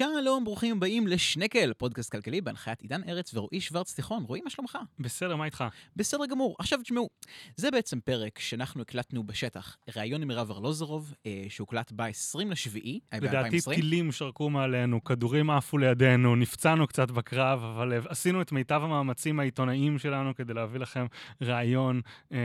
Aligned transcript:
שלום, 0.00 0.44
ברוכים 0.44 0.76
הבאים 0.76 1.06
לשנקל, 1.06 1.72
פודקאסט 1.72 2.12
כלכלי 2.12 2.40
בהנחיית 2.40 2.80
עידן 2.80 3.00
ארץ 3.08 3.34
ורועי 3.34 3.60
שוורץ 3.60 3.94
תיכון. 3.94 4.22
רועי, 4.22 4.40
מה 4.40 4.50
שלומך? 4.50 4.78
בסדר, 4.98 5.36
מה 5.36 5.44
איתך? 5.44 5.64
בסדר 5.96 6.26
גמור. 6.26 6.56
עכשיו 6.58 6.82
תשמעו, 6.82 7.08
זה 7.56 7.70
בעצם 7.70 8.00
פרק 8.00 8.38
שאנחנו 8.38 8.82
הקלטנו 8.82 9.24
בשטח. 9.24 9.76
ראיון 9.96 10.22
עם 10.22 10.28
מירב 10.28 10.50
ארלוזרוב, 10.50 11.14
אה, 11.26 11.44
שהוקלט 11.48 11.92
ב-20 11.96 12.44
לשביעי, 12.50 13.00
אה, 13.12 13.18
לדעתי 13.18 13.56
ב-2020. 13.56 13.74
טילים 13.74 14.12
שרקו 14.12 14.50
מעלינו, 14.50 15.04
כדורים 15.04 15.50
עפו 15.50 15.78
לידינו, 15.78 16.36
נפצענו 16.36 16.86
קצת 16.86 17.10
בקרב, 17.10 17.64
אבל 17.64 17.92
עשינו 18.08 18.42
את 18.42 18.52
מיטב 18.52 18.80
המאמצים 18.84 19.40
העיתונאיים 19.40 19.98
שלנו 19.98 20.34
כדי 20.34 20.54
להביא 20.54 20.80
לכם 20.80 21.06
ראיון 21.40 22.00
אה, 22.32 22.38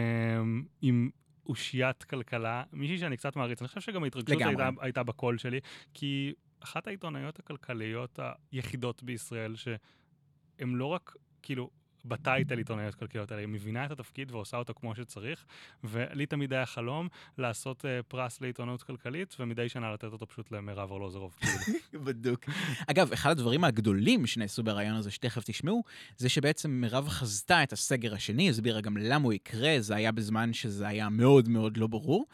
עם... 0.82 1.10
אושיית 1.50 2.04
כלכלה, 2.04 2.64
מישהי 2.74 2.98
שאני 2.98 3.18
קצת 3.18 3.36
מעריץ, 3.36 3.62
אני 3.62 3.68
חושב 3.68 3.82
שגם 3.82 4.04
ההתרגשות. 4.04 4.42
הייתה, 4.42 4.70
הייתה 4.80 5.04
בקול 5.04 5.38
שלי, 5.38 5.60
כי 5.94 6.34
אחת 6.60 6.88
העיתונאיות 6.88 7.40
הכלכליות 7.40 8.20
היחידות 8.52 9.04
בישראל, 9.04 9.56
שהן 9.56 10.70
לא 10.76 10.86
רק, 10.86 11.16
כאילו, 11.42 11.70
בטייטל 12.06 12.58
עיתונאיות 12.58 12.96
כלכליות, 12.96 13.32
אלא 13.32 13.40
היא 13.40 13.48
מבינה 13.48 13.86
את 13.86 13.92
התפקיד 13.92 14.32
ועושה 14.32 14.58
אותו 14.58 14.74
כמו 14.74 14.96
שצריך, 14.96 15.46
ולי 15.84 16.26
תמיד 16.26 16.54
היה 16.54 16.66
חלום 16.66 17.08
לעשות 17.38 17.86
uh, 17.86 17.88
פרס 18.08 18.42
לעיתונות 18.42 18.84
כלכלית, 18.84 19.36
ומדי 19.40 19.70
שנה 19.70 19.94
לתת 19.94 20.04
אותו 20.04 20.28
פשוט 20.28 20.52
למירב 20.52 20.92
ארלוזרוב. 20.92 21.36
כאילו. 21.40 22.06
בדוק. 22.06 22.46
אגב, 22.88 23.14
אחד 23.14 23.32
הדברים 23.32 23.64
הגדולים 23.64 24.28
שנעשו 24.28 24.64
ברעיון 24.64 24.96
הזה, 24.96 25.12
שתכף 25.12 25.44
תשמעו, 25.46 25.84
זה 26.18 26.30
שבעצם 26.30 26.72
מירב 26.72 27.10
חזתה 27.10 27.64
את 27.64 27.74
הסגר 27.74 28.14
השני, 28.14 28.50
הסבירה 28.50 28.82
גם 28.82 28.98
למה 28.98 29.26
הוא 29.26 29.34
יקרה, 29.34 29.76
זה 29.80 29.96
היה 29.96 30.12
בזמן 30.12 30.54
שזה 30.54 30.88
היה 30.88 31.10
מאוד 31.10 31.50
מאוד 31.50 31.78
לא 31.78 31.88
ברור. 31.88 32.26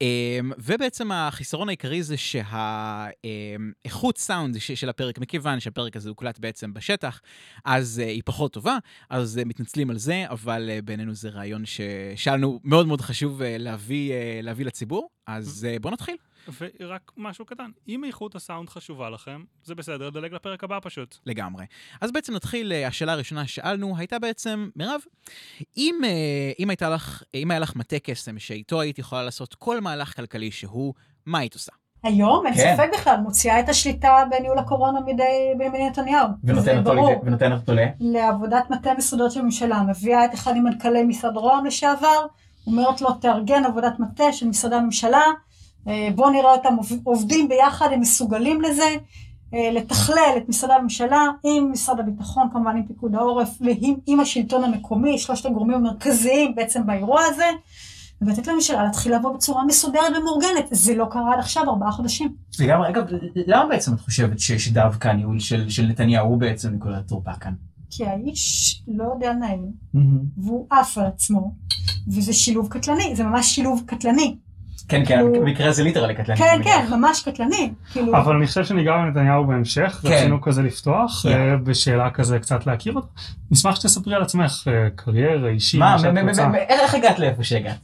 אמ, 0.00 0.52
ובעצם 0.58 1.12
החיסרון 1.12 1.68
העיקרי 1.68 2.02
זה 2.02 2.16
שהאיכות 2.16 4.18
סאונד 4.18 4.58
ש- 4.58 4.72
של 4.72 4.88
הפרק, 4.88 5.18
מכיוון 5.18 5.60
שהפרק 5.60 5.96
הזה 5.96 6.08
הוקלט 6.08 6.38
בעצם 6.38 6.74
בשטח, 6.74 7.20
אז 7.64 8.02
אה, 8.04 8.10
היא 8.10 8.22
פחות 8.24 8.52
טובה, 8.52 8.78
אז 9.12 9.38
אה, 9.38 9.44
מתנצלים 9.44 9.90
על 9.90 9.98
זה, 9.98 10.24
אבל 10.30 10.70
אה, 10.70 10.82
בעינינו 10.82 11.14
זה 11.14 11.28
רעיון 11.28 11.66
ש- 11.66 11.80
שהיה 12.16 12.36
לנו 12.36 12.60
מאוד 12.64 12.86
מאוד 12.86 13.00
חשוב 13.00 13.42
אה, 13.42 13.58
להביא, 13.58 14.12
להביא 14.42 14.64
לציבור, 14.64 15.10
אז 15.26 15.66
בואו 15.80 15.94
נתחיל. 15.94 16.16
ורק 16.60 17.12
משהו 17.16 17.44
קטן, 17.44 17.70
אם 17.88 18.04
איכות 18.04 18.34
הסאונד 18.34 18.68
חשובה 18.68 19.10
לכם, 19.10 19.44
זה 19.64 19.74
בסדר, 19.74 20.06
לדלג 20.06 20.34
לפרק 20.34 20.64
הבא 20.64 20.78
פשוט. 20.82 21.16
לגמרי. 21.26 21.64
אז 22.00 22.12
בעצם 22.12 22.34
נתחיל, 22.34 22.72
השאלה 22.72 23.12
הראשונה 23.12 23.46
ששאלנו 23.46 23.98
הייתה 23.98 24.18
בעצם, 24.18 24.68
מירב, 24.76 25.00
אם, 25.76 26.00
אם, 26.58 26.68
לך, 26.90 27.22
אם 27.34 27.50
היה 27.50 27.60
לך 27.60 27.76
מטה 27.76 27.98
קסם 27.98 28.38
שאיתו 28.38 28.80
היית 28.80 28.98
יכולה 28.98 29.22
לעשות 29.22 29.54
כל 29.54 29.80
מהלך 29.80 30.16
כלכלי 30.16 30.50
שהוא, 30.50 30.94
מה 31.26 31.38
היית 31.38 31.54
עושה? 31.54 31.72
היום, 32.02 32.46
אין 32.46 32.54
כן. 32.54 32.74
ספק 32.76 32.88
בכלל, 32.92 33.16
מוציאה 33.16 33.60
את 33.60 33.68
השליטה 33.68 34.24
בניהול 34.30 34.58
הקורונה 34.58 35.00
מידי 35.00 35.22
בנימין 35.58 35.86
נתניהו. 35.86 36.26
ונותנת 36.44 37.52
אותו 37.60 37.72
ל... 37.72 37.78
לעבודת 38.00 38.70
מטה 38.70 38.90
מסודרת 38.98 39.30
של 39.32 39.40
הממשלה, 39.40 39.82
מביאה 39.82 40.24
את 40.24 40.34
אחד 40.34 40.52
ממנכ"לי 40.56 41.02
משרד 41.04 41.36
רוה"מ 41.36 41.66
לשעבר, 41.66 42.26
אומרת 42.66 43.00
לו, 43.00 43.12
תארגן 43.12 43.64
עבודת 43.64 44.00
מטה 44.00 44.32
של 44.32 44.48
משרדי 44.48 44.76
הממשלה, 44.76 45.22
אה, 45.88 46.08
בוא 46.14 46.30
נראה 46.30 46.52
אותם 46.52 46.74
עוב- 46.76 47.00
עובדים 47.04 47.48
ביחד, 47.48 47.88
הם 47.92 48.00
מסוגלים 48.00 48.60
לזה, 48.60 48.88
אה, 49.54 49.70
לתכלל 49.72 50.32
את 50.36 50.48
משרדי 50.48 50.72
הממשלה 50.74 51.26
עם 51.44 51.72
משרד 51.72 52.00
הביטחון, 52.00 52.48
כמובן 52.52 52.76
עם 52.76 52.82
פיקוד 52.86 53.14
העורף, 53.14 53.48
ועם 53.60 53.94
עם 54.06 54.20
השלטון 54.20 54.64
המקומי, 54.64 55.18
שלושת 55.18 55.46
הגורמים 55.46 55.76
המרכזיים 55.76 56.54
בעצם 56.54 56.86
באירוע 56.86 57.20
הזה, 57.24 57.46
ולתת 58.26 58.46
לממשלה 58.46 58.84
להתחיל 58.84 59.12
לעבוד 59.12 59.34
בצורה 59.34 59.64
מסודרת 59.66 60.02
ומאורגנת. 60.20 60.68
זה 60.70 60.94
לא 60.94 61.06
קרה 61.10 61.32
עד 61.34 61.38
עכשיו, 61.38 61.62
ארבעה 61.70 61.90
חודשים. 61.92 62.34
לגמרי, 62.60 62.88
אגב, 62.88 63.04
למה 63.46 63.66
בעצם 63.68 63.94
את 63.94 64.00
חושבת 64.00 64.38
ש- 64.38 64.52
שדווקא 64.52 65.08
הניהול 65.08 65.38
של 65.38 65.68
של 65.68 65.86
נתניהו 65.86 66.26
הוא 66.28 66.38
בעצם 66.40 66.74
נקודת 66.74 67.06
תורפה 67.08 67.32
כאן? 67.40 67.52
כי 67.90 68.06
האיש 68.06 68.82
לא 68.88 69.04
יודע 69.14 69.32
לנהל, 69.32 69.58
והוא 70.36 70.66
עף 70.70 70.98
על 70.98 71.06
עצמו, 71.06 71.54
וזה 72.08 72.32
שילוב 72.32 72.68
קטלני, 72.68 73.16
זה 73.16 73.24
ממש 73.24 73.46
שילוב 73.54 73.82
קטלני. 73.86 74.36
כן, 74.88 75.02
כן, 75.06 75.16
כאילו- 75.16 75.32
במקרה 75.32 75.68
הזה 75.68 75.82
ליטרלי 75.82 76.14
קטלני. 76.14 76.38
כן, 76.38 76.60
כן, 76.64 76.86
ממש 76.90 77.22
קטלני. 77.28 77.72
כאילו, 77.92 78.16
אבל 78.16 78.36
אני 78.36 78.46
חושב 78.46 78.64
שניגע 78.64 78.92
בנתניהו 78.96 79.46
בהמשך, 79.46 79.98
כן. 80.02 80.08
רצינו 80.08 80.40
כזה 80.40 80.62
לפתוח, 80.62 81.22
כן. 81.22 81.28
אה, 81.32 81.56
בשאלה 81.56 82.10
כזה 82.10 82.38
קצת 82.38 82.66
להכיר 82.66 82.92
אותו. 82.92 83.08
נשמח 83.50 83.74
שתספרי 83.76 84.14
על 84.14 84.22
עצמך, 84.22 84.68
אה, 84.68 84.88
קריירה, 84.96 85.48
אישי, 85.48 85.78
מה, 85.78 85.92
מה 85.92 85.98
שאת 85.98 86.06
מ- 86.12 86.24
מ- 86.24 86.28
רוצה. 86.28 86.54
איך 86.68 86.94
הגעת 86.94 87.18
לאיפה 87.18 87.44
שהגעת? 87.44 87.78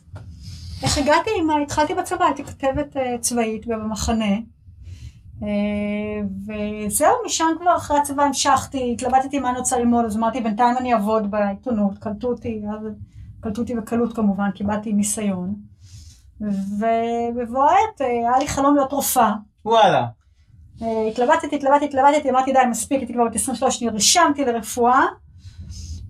איך 0.82 0.98
הגעתי? 0.98 1.30
מה, 1.46 1.56
התחלתי 1.62 1.94
בצבא, 1.94 2.24
הייתי 2.24 2.44
כתבת 2.44 2.96
אה, 2.96 3.16
צבאית 3.20 3.66
במחנה. 3.66 4.34
אה, 5.42 6.20
וזהו, 6.46 7.12
משם 7.26 7.46
כבר 7.60 7.76
אחרי 7.76 7.98
הצבא 7.98 8.22
המשכתי, 8.22 8.92
התלבטתי 8.92 9.38
מה 9.38 9.50
אני 9.50 9.58
רוצה 9.58 9.78
ללמוד, 9.78 10.04
אז 10.04 10.16
אמרתי 10.16 10.40
בינתיים 10.40 10.76
אני 10.78 10.94
אעבוד 10.94 11.30
בעיתונות, 11.30 11.98
קלטו 11.98 12.28
אותי, 12.28 12.62
אז 12.72 12.86
קלטו 13.40 13.60
אותי 13.60 13.74
בקלות 13.74 14.16
כמובן, 14.16 14.50
קיבלתי 14.50 14.92
ניסיון. 14.92 15.54
ובבוא 16.40 17.64
העת 17.64 18.00
אה, 18.00 18.06
היה 18.06 18.38
לי 18.38 18.48
חלום 18.48 18.76
להיות 18.76 18.92
רופאה. 18.92 19.32
וואלה. 19.64 20.06
התלבטתי, 21.10 21.56
התלבטתי, 21.56 21.84
התלבטתי, 21.84 22.30
אמרתי 22.30 22.52
די, 22.52 22.58
מספיק, 22.70 22.98
הייתי 22.98 23.12
כבר 23.12 23.24
בת 23.24 23.34
23, 23.34 23.82
נרשמתי 23.82 24.44
לרפואה. 24.44 25.04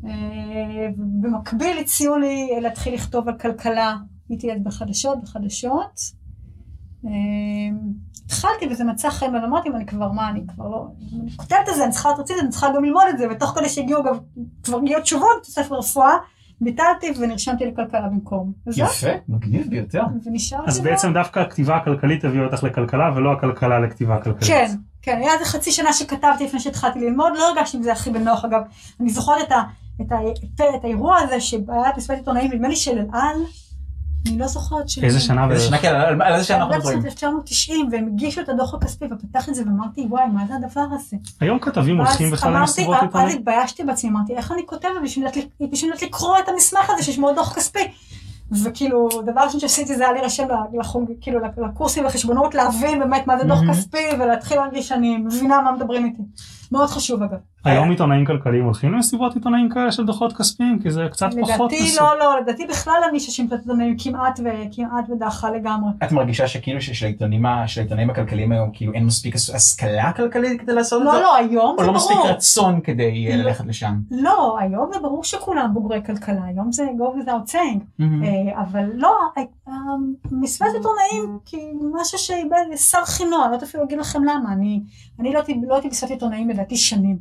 אה, 0.05 0.89
במקביל 0.97 1.79
הציעו 1.79 2.19
לי 2.19 2.51
להתחיל 2.61 2.95
לכתוב 2.95 3.29
על 3.29 3.39
כלכלה, 3.39 3.97
הייתי 4.29 4.53
אז 4.53 4.59
בחדשות, 4.63 5.23
בחדשות. 5.23 6.01
אה, 7.07 7.11
התחלתי 8.25 8.67
וזה 8.71 8.85
מצא 8.85 9.11
חן, 9.11 9.35
אבל 9.35 9.45
אמרתי, 9.45 9.69
אני 9.69 9.87
כבר, 9.87 10.13
מה, 10.13 10.29
אני 10.31 10.41
כבר 10.55 10.69
לא, 10.69 10.87
אני 11.23 11.31
כותבת 11.37 11.69
את 11.69 11.75
זה, 11.75 11.85
אני 11.85 11.93
צריכה 11.93 12.11
את 12.21 12.27
זה, 12.27 12.35
אני 12.43 12.49
צריכה 12.49 12.67
גם 12.77 12.85
ללמוד 12.85 13.05
את 13.11 13.19
זה, 13.19 13.27
ותוך 13.31 13.51
כדי 13.51 13.69
שהגיעו 13.69 14.03
גם, 14.03 14.15
כבר 14.63 14.79
הגיעו 14.79 15.01
תשובות, 15.01 15.43
תוסף 15.45 15.71
לרפואה, 15.71 16.15
ביטלתי 16.61 17.13
ונרשמתי 17.19 17.67
לכלכלה 17.67 18.09
במקום. 18.09 18.53
יפה, 18.77 19.09
מגניב 19.29 19.71
ביותר. 19.71 20.03
ונשארתי. 20.25 20.71
אז. 20.71 20.81
בעצם 20.81 21.13
דווקא 21.13 21.41
הכתיבה 21.41 21.77
הכלכלית 21.77 22.25
הביאה 22.25 22.45
אותך 22.45 22.63
לכלכלה, 22.63 23.13
ולא 23.17 23.33
הכלכלה 23.33 23.81
לכתיבה 23.81 24.21
כלכלית. 24.23 24.51
כן, 24.51 24.75
כן, 25.03 25.19
היה 25.23 25.35
איזה 25.35 25.45
חצי 25.45 25.73
שנה 25.73 25.93
שכתבתי 25.93 26.45
לפני 26.45 26.61
שהתחלתי 26.61 27.01
ללמוד, 27.01 27.33
לא 27.37 27.49
הרגשתי 27.49 27.77
עם 27.77 27.83
זה 27.83 27.93
הכי 27.93 28.11
בנוח, 28.11 28.45
אגב, 28.45 28.61
אני 29.01 29.11
זוכרת 29.11 29.47
את, 29.47 29.53
ה, 29.53 29.63
את, 30.01 30.13
ה, 30.13 30.17
את 30.77 30.85
האירוע 30.85 31.17
הזה 31.19 31.41
שהיה 31.41 31.93
בסביבת 31.97 32.21
עיתונאים, 32.21 32.53
נדמה 32.53 32.69
לי 32.69 32.77
של 32.77 32.99
אל 32.99 33.07
על, 33.13 33.37
אני 34.27 34.39
לא 34.39 34.47
זוכרת 34.47 34.89
ש... 34.89 34.99
איזה 34.99 35.21
שנה 35.21 35.51
איזה? 35.51 35.65
שנה, 35.65 35.79
כן, 35.79 35.95
על 35.95 36.23
על 36.23 36.35
איזה 36.35 36.45
שנה 36.45 36.57
אנחנו 36.57 36.75
מדברים? 36.75 36.99
1990, 37.07 37.89
והם 37.93 38.07
הגישו 38.07 38.41
את 38.41 38.49
הדוח 38.49 38.75
הכספי, 38.75 39.05
ופתחתי 39.05 39.51
את 39.51 39.55
זה 39.55 39.63
ואמרתי, 39.67 40.07
וואי, 40.11 40.27
מה 40.33 40.47
זה 40.49 40.55
הדבר 40.55 40.85
הזה? 40.93 41.17
היום 41.41 41.59
כתבים 41.59 41.99
הולכים 41.99 42.31
בכלל 42.31 42.55
למסיבות 42.55 42.97
אז 42.97 43.03
עיתונאים. 43.03 43.39
התביישתי 43.39 43.85
בעצמי, 43.85 44.11
אמרתי, 44.11 44.37
איך 44.37 44.53
אני 44.53 44.63
כותבת 44.67 44.91
בשביל 45.73 45.93
לקרוא 46.03 46.39
את 46.39 46.49
המסמך 46.49 46.91
הזה 46.91 47.03
ששמו 47.03 47.33
דוח 47.33 47.55
כספי? 47.55 47.89
וכאילו, 48.65 49.09
דבר 49.27 49.41
ראשון 49.41 49.61
שעשיתי 49.61 49.97
זה 49.97 50.05
היה 50.05 50.13
להירשם 50.13 50.47
לחוג, 50.81 51.11
כאילו, 51.21 51.41
לקורסים 51.57 52.05
בחשבונאות, 52.05 52.55
להבין 52.55 52.99
באמת 52.99 53.27
מה 53.27 53.39
זה 53.39 53.45
דוח. 53.45 53.59
כספי, 53.71 54.07
ולהתחיל 54.21 54.57
להרגיש 54.57 54.89
שאני 54.89 55.17
מבינה 55.17 55.61
מה 55.61 55.73
מדברים 55.73 56.05
איתי. 56.05 56.23
מאוד 56.73 56.89
חשוב 56.89 57.23
אגב. 57.23 57.37
היום 57.65 57.91
עיתונאים 57.91 58.25
כלכליים 58.27 58.65
הולכים 58.65 58.93
למסיבות 58.93 59.35
עיתונאים 59.35 59.69
כאלה 59.69 59.93
של 59.93 60.07
דוחות 60.07 60.33
כספיים, 60.33 60.79
כי 60.83 60.91
זה 60.91 61.07
קצת 61.13 61.27
פחות 61.41 61.73
לדעתי. 61.73 61.93
לא, 62.01 62.19
לא, 62.19 62.41
לדעתי 62.41 62.67
בכלל 62.67 63.01
הנישה 63.09 63.31
של 63.33 63.43
עיתונאים 63.51 63.97
כמעט 63.99 64.41
וכמעט 64.41 65.11
ודעכה 65.11 65.51
לגמרי. 65.51 65.91
את 66.05 66.13
מרגישה 66.13 66.49
שכאילו 66.49 66.81
שלעיתונאים 66.81 67.47
ה- 67.47 67.69
של 67.69 67.81
העיתונאים 67.81 68.11
הכלכליים 68.11 68.53
היום 68.53 68.71
כאילו 68.73 68.93
אין 68.93 69.05
מספיק 69.07 69.35
הש- 69.35 69.51
השכלה 69.51 70.13
כלכלית 70.13 70.61
כדי 70.61 70.73
לעשות 70.75 71.03
את 71.03 71.07
לא, 71.07 71.13
זה? 71.13 71.21
לא, 71.21 71.37
היום 71.37 71.75
או 71.79 71.81
זה 71.81 71.87
לא 71.87 71.93
מספיק 71.93 72.17
ברור. 72.17 72.29
רצון 72.31 72.81
כדי 72.81 73.29
אה, 73.31 73.37
לא. 73.37 73.43
ללכת 73.43 73.67
לשם? 73.67 73.95
לא, 74.11 74.57
היום 74.61 74.91
זה 74.93 74.99
ברור 75.01 75.25
שכולם 75.25 75.71
בוגרי 75.75 76.01
כלכלה, 76.07 76.45
היום 76.45 76.73
זה 76.73 76.85
go 76.99 77.23
without 77.23 77.51
saying. 77.53 78.03
אה, 78.03 78.07
אבל 78.63 78.85
לא, 78.95 79.17
אה, 79.39 79.73
מסוות 80.33 80.75
עיתונאים, 80.75 81.39
כי 81.45 81.57
משהו 82.01 82.19
שאיבד 82.19 82.65
שר 82.77 83.05
חינוך, 83.05 83.33
אני 83.33 83.51
לא 83.51 83.55
יודעת 83.55 83.63
אפילו 83.63 83.83
להגיד 83.83 83.99
לכם 83.99 84.25
למה, 84.25 84.53
אני 84.53 84.81
אני 85.19 85.33
לא 85.33 85.39
הייתי 85.39 85.61
לא 85.69 85.81
בסביבת 85.91 86.11
עיתונאים 86.13 86.49
לדעתי 86.49 86.77
שנים. 86.77 87.19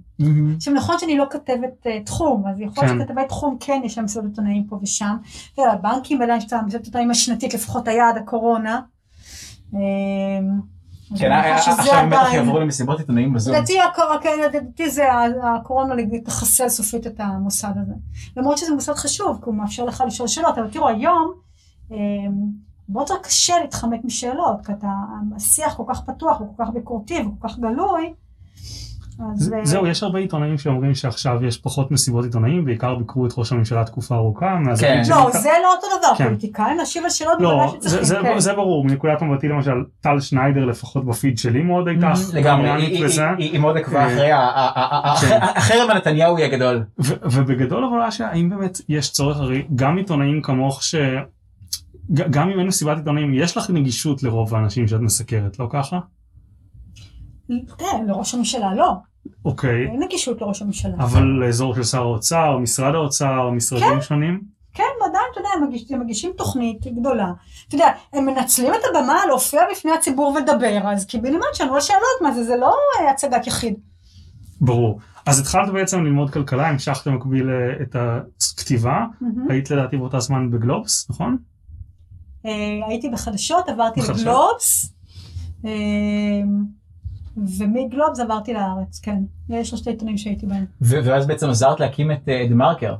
עכשיו 0.56 0.74
נכון 0.74 0.96
שאני 1.00 1.18
לא 1.18 1.26
כתבת 1.30 1.88
אה, 1.88 2.00
תחום, 2.06 2.48
אז 2.48 2.60
יכול 2.60 2.84
להיות 2.84 2.98
כן. 2.98 3.06
שכתבי 3.06 3.22
תחום 3.28 3.58
כן 3.60 3.82
יש 3.86 3.98
להם 3.98 4.06
מסוות 4.06 4.26
עיתונאים 4.26 4.68
פה 4.68 4.80
ושם. 4.82 5.18
תראה, 5.56 5.72
הבנקים 5.72 6.22
עדיין 6.22 6.38
יש 6.38 6.46
את 6.46 6.54
המסוות 6.54 6.86
עיתונאים 6.86 7.12
השנתית, 7.12 7.54
לפחות 7.54 7.88
היה 7.88 8.10
עד 8.10 8.18
הקורונה. 8.18 8.82
אה, 9.76 9.80
כן, 11.18 11.32
אה, 11.32 11.56
עכשיו 11.56 11.94
הם 11.94 12.10
בטח 12.10 12.34
יעברו 12.34 12.60
למסיבות 12.60 13.00
עיתונאים 13.00 13.34
בזום. 13.34 13.56
לדעתי 13.56 13.74
כן, 14.22 14.90
זה 14.90 15.04
הקורונה 15.44 15.96
תחסל 16.26 16.70
סופית 16.70 17.08
את 17.08 17.20
המוסד 17.20 17.74
הזה. 17.82 17.94
למרות 18.38 18.58
שזה 18.58 18.74
מוסד 18.74 18.94
חשוב, 18.94 19.38
כי 19.38 19.44
הוא 19.46 19.56
מאפשר 19.56 19.86
לך 19.86 20.04
לשאול 20.08 20.28
שאלות, 20.28 20.58
אבל 20.58 20.70
תראו 20.70 20.88
היום, 20.88 21.34
מאוד 22.89 23.10
יותר 23.10 23.22
קשה 23.24 23.54
להתחמק 23.62 24.00
משאלות, 24.04 24.66
כי 24.66 24.72
אתה, 24.72 24.88
השיח 25.36 25.74
כל 25.75 25.84
כך 25.89 26.01
פתוח 26.06 26.42
וכל 26.42 26.63
כך 26.63 26.69
ביקורתי 26.74 27.19
וכל 27.19 27.48
כך 27.48 27.60
גלוי, 27.60 28.13
אז, 29.34 29.54
זהו, 29.63 29.88
יש 29.88 30.04
הרבה 30.04 30.19
עיתונאים 30.19 30.57
שאומרים 30.57 30.95
שעכשיו 30.95 31.45
יש 31.45 31.57
פחות 31.57 31.92
מסיבות 31.92 32.25
עיתונאים, 32.25 32.66
בעיקר 32.66 32.95
ביקרו 32.95 33.25
את 33.25 33.31
ראש 33.38 33.51
הממשלה 33.51 33.84
תקופה 33.86 34.16
ארוכה. 34.16 34.57
כן. 34.80 35.01
לא, 35.10 35.30
זה 35.31 35.50
לא 35.63 35.74
אותו 35.75 35.88
דבר, 36.00 36.16
כן. 36.18 36.24
פוליטיקאים 36.25 36.78
להשיב 36.78 37.04
על 37.04 37.10
שאלות 37.10 37.38
בוודאי 37.39 37.57
לא, 37.57 37.68
שצריכים, 37.68 37.89
זה, 38.00 38.04
זה, 38.04 38.16
כן. 38.22 38.39
זה 38.39 38.54
ברור, 38.54 38.84
מנקודת 38.86 39.22
מבטי 39.22 39.48
למשל, 39.48 39.72
טל 40.01 40.19
שניידר 40.19 40.66
לפחות 40.66 41.06
בפיד 41.06 41.38
שלי 41.38 41.63
מאוד 41.63 41.88
הייתה 41.88 42.13
לגמרי, 42.33 42.69
עניינית 42.69 42.90
היא-. 42.94 43.06
היא- 43.06 43.22
היא 43.38 43.51
היא 43.51 43.60
מאוד 43.60 43.78
עקבה 43.78 44.00
אה, 44.00 45.13
אחרי 45.13 45.30
כן. 45.30 45.40
החרם 45.56 45.90
על 45.90 45.98
נתניהו 45.98 46.38
הגדול. 46.38 46.83
ובגדול 47.00 47.86
אבל 47.86 48.07
אשה, 48.07 48.28
האם 48.28 48.50
באמת 48.50 48.81
יש 48.90 49.12
צורך, 49.12 49.38
הרי 49.38 49.68
גם 49.75 49.98
עיתונאים 49.98 50.42
כמוך 50.42 50.83
ש... 50.83 50.95
גם 52.13 52.50
אם 52.50 52.59
אין 52.59 52.68
מסיבת 52.68 52.98
עיתונאים, 52.98 53.33
יש 53.33 53.57
לך 53.57 53.69
נגישות 53.69 54.24
לרוב 54.24 54.56
האנשים 54.56 54.88
שאת 54.88 55.00
מסקרת, 55.00 55.59
לא 55.59 55.68
ככה? 55.69 56.00
כן, 57.77 58.06
לראש 58.07 58.33
הממשלה 58.33 58.75
לא, 58.75 58.94
אוקיי, 59.45 59.88
אין 59.88 60.04
נגישות 60.04 60.42
לראש 60.42 60.62
הממשלה. 60.62 60.95
אבל 60.98 61.24
לאזור 61.24 61.75
של 61.75 61.83
שר 61.83 62.01
האוצר, 62.01 62.57
משרד 62.57 62.95
האוצר, 62.95 63.50
משרדים 63.50 64.01
שונים? 64.01 64.42
כן, 64.74 64.83
עדיין, 65.09 65.24
אתה 65.31 65.39
יודע, 65.39 65.50
הם 65.57 65.68
מגיש- 65.68 65.92
הם 65.92 66.00
מגישים 66.01 66.31
תוכנית 66.38 66.88
גדולה. 67.00 67.31
אתה 67.68 67.75
יודע, 67.75 67.88
הם 68.13 68.25
מנצלים 68.25 68.74
את 68.74 68.80
הבמה 68.89 69.25
להופיע 69.27 69.62
בפני 69.71 69.92
הציבור 69.92 70.27
ולדבר, 70.38 70.81
אז 70.92 71.06
קיבינימט 71.06 71.44
שאלו 71.54 71.75
על 71.75 71.81
שאלות, 71.81 72.21
מה 72.24 72.31
זה, 72.31 72.44
זה 72.44 72.56
לא 72.56 72.74
אה, 73.00 73.12
הצגת 73.12 73.48
יחיד. 73.48 73.74
ברור. 74.62 75.00
אז 75.25 75.39
התחלת 75.39 75.74
בעצם 75.74 76.04
ללמוד 76.04 76.30
כלכלה, 76.31 76.68
המשכת 76.69 77.07
במקביל 77.07 77.50
אה, 77.50 77.81
את 77.81 77.95
הכתיבה. 77.95 79.06
היית 79.50 79.71
לדעתי 79.71 79.98
באותה 79.98 80.19
זמן 80.19 80.51
בגלובס, 80.51 81.09
נכון? 81.09 81.38
אה, 82.48 82.88
הייתי 82.88 83.10
בחדשות, 83.10 83.70
עברתי 83.70 84.00
בחדשות. 84.00 84.22
לגלובס, 84.22 84.94
אה, 85.66 85.72
ומגלובס 87.58 88.20
עברתי 88.20 88.54
לארץ, 88.54 89.00
כן. 89.00 89.24
יש 89.50 89.70
שלושת 89.70 89.88
העיתונים 89.88 90.18
שהייתי 90.18 90.46
בהם. 90.46 90.66
ואז 90.82 91.28
בעצם 91.28 91.50
עזרת 91.50 91.80
להקים 91.80 92.12
את 92.12 92.30
דה 92.50 92.56
מרקר. 92.56 92.96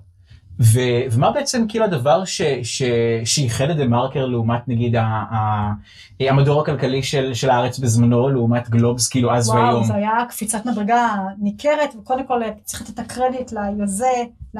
ו- 0.59 0.80
ומה 1.12 1.31
בעצם 1.31 1.65
כאילו 1.69 1.86
הדבר 1.86 2.25
ש- 2.25 2.42
ש- 2.63 2.83
שייחד 3.25 3.69
את 3.69 3.77
דה 3.77 3.88
מרקר 3.88 4.25
לעומת 4.25 4.68
נגיד 4.68 4.95
ה- 4.95 5.04
ה- 5.04 5.74
המדור 6.19 6.62
הכלכלי 6.62 7.04
של, 7.04 7.33
של 7.33 7.50
הארץ 7.50 7.80
בזמנו, 7.80 8.30
לעומת 8.30 8.69
גלובס 8.69 9.07
כאילו 9.07 9.33
אז 9.36 9.50
וואו, 9.50 9.59
והיום? 9.63 9.83
זה 9.83 9.95
היה 9.95 10.25
קפיצת 10.30 10.65
מדרגה 10.65 11.15
ניכרת, 11.39 11.95
וקודם 12.01 12.27
כל 12.27 12.42
צריך 12.63 12.81
לתת 12.81 12.94
את 12.94 13.00
הקרדיט 13.00 13.51
ליוזה, 13.51 14.24
ל- 14.56 14.59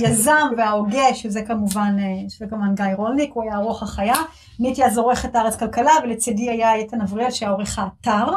ליזם 0.00 0.32
וההוגה, 0.58 1.14
שזה 1.14 1.42
כמובן, 1.42 1.96
אה, 1.98 2.28
שזה 2.28 2.46
כמובן 2.50 2.74
גיא 2.74 2.84
רולניק, 2.96 3.30
הוא 3.34 3.42
היה 3.42 3.54
ערוך 3.54 3.82
החיה. 3.82 4.14
אני 4.60 4.68
הייתי 4.68 4.84
אז 4.84 4.98
עורכת 4.98 5.36
הארץ 5.36 5.56
כלכלה, 5.56 5.92
ולצידי 6.04 6.50
היה 6.50 6.74
איתן 6.74 7.00
אבריאל 7.00 7.30
שהיה 7.30 7.50
עורך 7.50 7.78
האתר. 7.78 8.32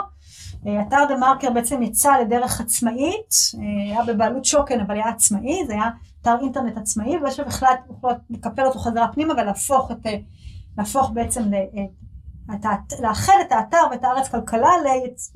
אה, 0.68 0.82
אתר 0.88 0.98
דה 1.10 1.18
מרקר 1.18 1.50
בעצם 1.52 1.82
יצא 1.82 2.12
לדרך 2.22 2.62
עצמאית, 2.62 3.36
אה, 3.60 3.94
היה 3.94 4.14
בבעלות 4.14 4.46
שוקן, 4.46 4.80
אבל 4.80 4.96
היה 4.96 5.10
עצמאי, 5.10 5.66
זה 5.68 5.74
היה 5.74 5.90
אתר 6.26 6.38
אינטרנט 6.42 6.78
עצמאי, 6.78 7.18
ובעצם 7.18 7.44
החלט 7.48 7.80
הוחלט 7.88 8.18
לקפל 8.30 8.66
אותו 8.66 8.80
חזרה 8.80 9.08
פנימה 9.14 9.34
ולהפוך 9.34 9.92
את, 9.92 10.06
אה, 10.06 10.18
להפוך 10.78 11.12
בעצם, 11.14 11.54
אה, 11.54 12.56
לאחד 13.02 13.34
את 13.48 13.52
האתר 13.52 13.78
ואת 13.92 14.04
הארץ 14.04 14.28
כלכלה 14.30 14.70
ליצ- 14.84 15.32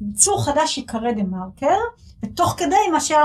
ליצור 0.00 0.44
חדש 0.44 0.74
שיקרא 0.74 1.12
דה 1.12 1.22
מרקר, 1.22 1.76
ותוך 2.24 2.54
כדי 2.58 2.90
מה 2.92 3.00
שהיה 3.00 3.24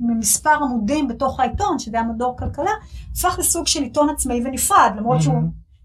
ממספר 0.00 0.54
עמודים 0.54 1.08
בתוך 1.08 1.40
העיתון, 1.40 1.78
שזה 1.78 1.96
היה 1.96 2.06
מדור 2.06 2.36
כלכלה, 2.38 2.70
הפך 3.12 3.38
לסוג 3.38 3.66
של 3.66 3.82
עיתון 3.82 4.08
עצמאי 4.10 4.40
ונפרד, 4.44 4.92
למרות 4.96 5.22
שהוא 5.22 5.34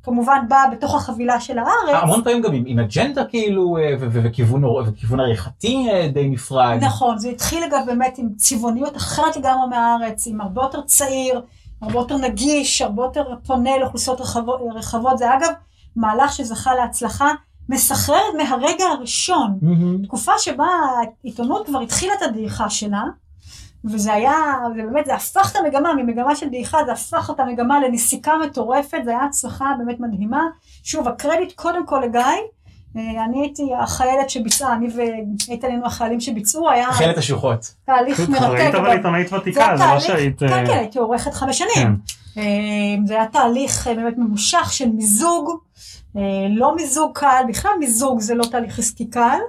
כמובן 0.04 0.46
בא 0.48 0.64
בתוך 0.72 0.96
החבילה 0.96 1.40
של 1.40 1.58
הארץ. 1.58 2.04
המון 2.04 2.24
פעמים 2.24 2.42
גם 2.42 2.54
עם, 2.54 2.64
עם 2.68 2.80
אג'נדה 2.80 3.26
כאילו 3.26 3.78
אה, 3.78 3.96
וכיוון, 4.00 5.20
עריכתי 5.20 5.88
אה, 5.92 6.08
די 6.14 6.30
נפרד. 6.30 6.78
נכון, 6.82 7.18
זה 7.18 7.30
התחיל 7.30 7.64
אגב 7.64 7.80
באמת 7.86 8.18
עם 8.18 8.30
צבעוניות 8.36 8.98
אחרת 8.98 9.38
לגמרי 9.38 9.68
מהארץ, 9.70 10.28
עם 10.28 10.42
הרבה 10.42 10.62
יותר 10.62 10.82
צעיר, 10.82 11.42
הרבה 11.82 12.00
יותר 12.00 12.18
נגיש, 12.18 12.82
הרבה 12.82 13.04
יותר 13.04 13.24
פונה 13.48 13.78
לאוכלוסיות 13.78 14.22
רחבות, 14.22 14.60
רחבות. 14.76 15.18
זה 15.18 15.34
אגב 15.34 15.50
מהלך 15.96 16.34
שזכה 16.34 16.76
להצלחה 16.76 17.32
מסחררת 17.70 18.34
מהרגע 18.38 18.86
הראשון. 18.86 19.58
מהמם. 19.62 20.06
תקופה 20.06 20.32
שבה 20.38 20.68
העיתונות 21.24 21.66
כבר 21.66 21.80
התחילה 21.80 22.14
את 22.14 22.22
הדעיכה 22.22 22.70
שלה, 22.70 23.04
וזה 23.86 24.14
היה, 24.14 24.36
זה 24.76 24.82
באמת, 24.84 25.06
זה 25.06 25.16
הפך 25.16 25.52
את 25.52 25.56
המגמה, 25.56 25.94
ממגמה 25.94 26.36
של 26.36 26.50
דעיכה, 26.50 26.78
זה 26.86 26.92
הפך 26.92 27.30
את 27.36 27.40
המגמה 27.40 27.80
לנסיקה 27.80 28.34
מטורפת, 28.46 29.02
זה 29.06 29.12
היה 29.12 29.24
הצלחה 29.24 29.66
באמת 29.78 30.00
מדהימה. 30.00 30.42
שוב, 30.84 31.08
הקרדיט 31.08 31.54
קודם 31.56 31.86
כל 31.86 32.02
לגיא. 32.06 32.22
אה, 32.98 33.24
אני 33.26 33.42
הייתי 33.42 33.64
החיילת 33.80 34.30
שביצעה, 34.30 34.74
אני 34.74 34.88
ואיתן 35.48 35.68
היינו 35.68 35.86
החיילים 35.86 36.20
שביצעו, 36.20 36.70
היה 36.70 36.92
חיילת 36.92 37.18
השוחות. 37.18 37.74
תהליך 37.86 38.20
מרתק. 38.30 38.60
היית 38.60 38.76
אבל. 38.76 38.92
עיתונאית 38.92 39.34
ותיקה, 39.34 39.78
זה 39.78 39.84
לא 39.94 40.00
שהיית... 40.00 40.44
אה, 40.44 40.50
כן, 40.50 40.66
כן, 40.68 40.78
הייתי 40.78 41.00
עורכת 41.00 41.34
חמש 41.34 41.62
כן. 41.62 41.70
שנים. 41.74 41.98
אה, 42.38 42.44
זה 43.06 43.14
היה 43.14 43.28
תהליך 43.28 43.88
באמת 43.88 44.18
ממושך 44.18 44.74
של 44.74 44.90
מיזוג, 44.90 45.50
לא 46.50 46.76
מיזוג 46.76 47.12
קל, 47.14 47.44
בכלל 47.48 47.72
מיזוג 47.80 48.20
זה 48.20 48.36
לא 48.36 48.44
תהליך 48.52 48.80
עסקי 48.80 49.10
קל. 49.10 49.40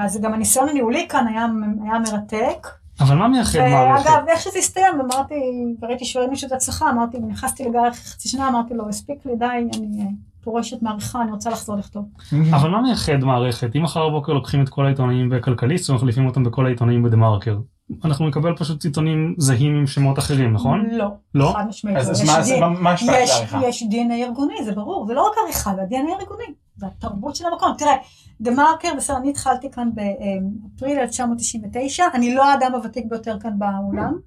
אז 0.00 0.20
גם 0.20 0.34
הניסיון 0.34 0.68
הניהולי 0.68 1.06
כאן 1.08 1.26
היה, 1.28 1.46
היה 1.84 1.98
מרתק. 1.98 2.68
אבל 3.00 3.16
מה 3.16 3.28
מייחד 3.28 3.58
מערכת? 3.58 4.10
ואגב, 4.10 4.28
איך 4.28 4.40
שזה 4.40 4.58
הסתיים, 4.58 5.00
אמרתי, 5.00 5.34
וראיתי 5.82 6.04
שראינו 6.04 6.36
שזה 6.36 6.54
הצלחה, 6.54 6.90
אמרתי, 6.90 7.16
ונכנסתי 7.16 7.64
לגיא 7.64 7.80
אחרי 7.80 7.92
חצי 7.92 8.28
שנה, 8.28 8.48
אמרתי 8.48 8.74
לו, 8.74 8.88
הספיק 8.88 9.26
לי, 9.26 9.36
די, 9.36 9.44
אני 9.44 10.08
פורשת 10.44 10.82
מעריכה, 10.82 11.22
אני 11.22 11.30
רוצה 11.30 11.50
לחזור 11.50 11.76
לכתוב. 11.76 12.04
אבל 12.50 12.70
מה 12.70 12.82
מייחד 12.82 13.16
מערכת? 13.16 13.76
אם 13.76 13.82
מחר 13.82 14.08
בבוקר 14.08 14.32
לוקחים 14.32 14.62
את 14.62 14.68
כל 14.68 14.86
העיתונאים 14.86 15.28
בכלכליסט 15.28 15.90
ומחליפים 15.90 16.26
אותם 16.26 16.44
בכל 16.44 16.66
העיתונאים 16.66 17.02
בדה 17.02 17.16
מרקר, 17.16 17.58
אנחנו 18.04 18.28
נקבל 18.28 18.56
פשוט 18.56 18.84
עיתונים 18.84 19.34
זהים 19.38 19.76
עם 19.76 19.86
שמות 19.86 20.18
אחרים, 20.18 20.52
נכון? 20.52 20.88
לא. 20.92 21.06
לא? 21.34 21.52
חד 21.56 21.64
משמעית. 21.68 21.96
אז 21.96 22.60
לא. 22.60 22.70
מה 22.80 22.90
השפעת 22.92 23.16
יש, 23.22 23.30
לעריכה? 23.30 23.60
יש 23.68 23.82
DNA 23.82 24.12
ארגוני, 24.12 24.64
זה 24.64 24.72
ברור, 24.72 25.06
זה 25.06 25.14
לא 25.14 25.26
רק 25.26 25.32
עריכה, 25.44 25.74
זה 25.74 25.82
ה-DNA 25.82 26.12
הארגוני, 26.18 26.44
זה 26.76 26.86
התרבות 26.86 27.36
של 27.36 27.46
המקום. 27.46 27.74
תראה, 27.78 27.96
דה 28.40 28.50
מרקר, 28.50 28.88
בסדר, 28.96 29.16
אני 29.16 29.30
התחלתי 29.30 29.70
כאן 29.70 29.90
באפריל 29.94 30.98
1999, 30.98 32.04
אני 32.14 32.34
לא 32.34 32.50
האדם 32.50 32.74
הוותיק 32.74 33.04
ביותר 33.08 33.40
כאן 33.40 33.58
באולם. 33.58 34.18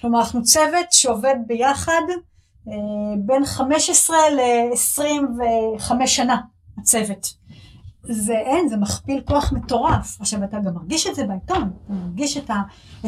כלומר, 0.00 0.18
אנחנו 0.20 0.42
צוות 0.42 0.92
שעובד 0.92 1.34
ביחד 1.46 2.02
אה, 2.68 2.72
בין 3.18 3.44
15 3.44 4.16
ל-25 4.36 6.06
שנה, 6.06 6.36
הצוות. 6.78 7.34
זה 8.02 8.32
אין, 8.32 8.68
זה 8.68 8.76
מכפיל 8.76 9.20
כוח 9.24 9.52
מטורף. 9.52 10.16
עכשיו, 10.20 10.44
אתה 10.44 10.56
גם 10.66 10.74
מרגיש 10.74 11.06
את 11.06 11.14
זה 11.14 11.24
בעיתון, 11.26 11.70
אתה 11.86 11.92
מרגיש 11.92 12.36
את, 12.36 12.50
ה, 12.50 12.54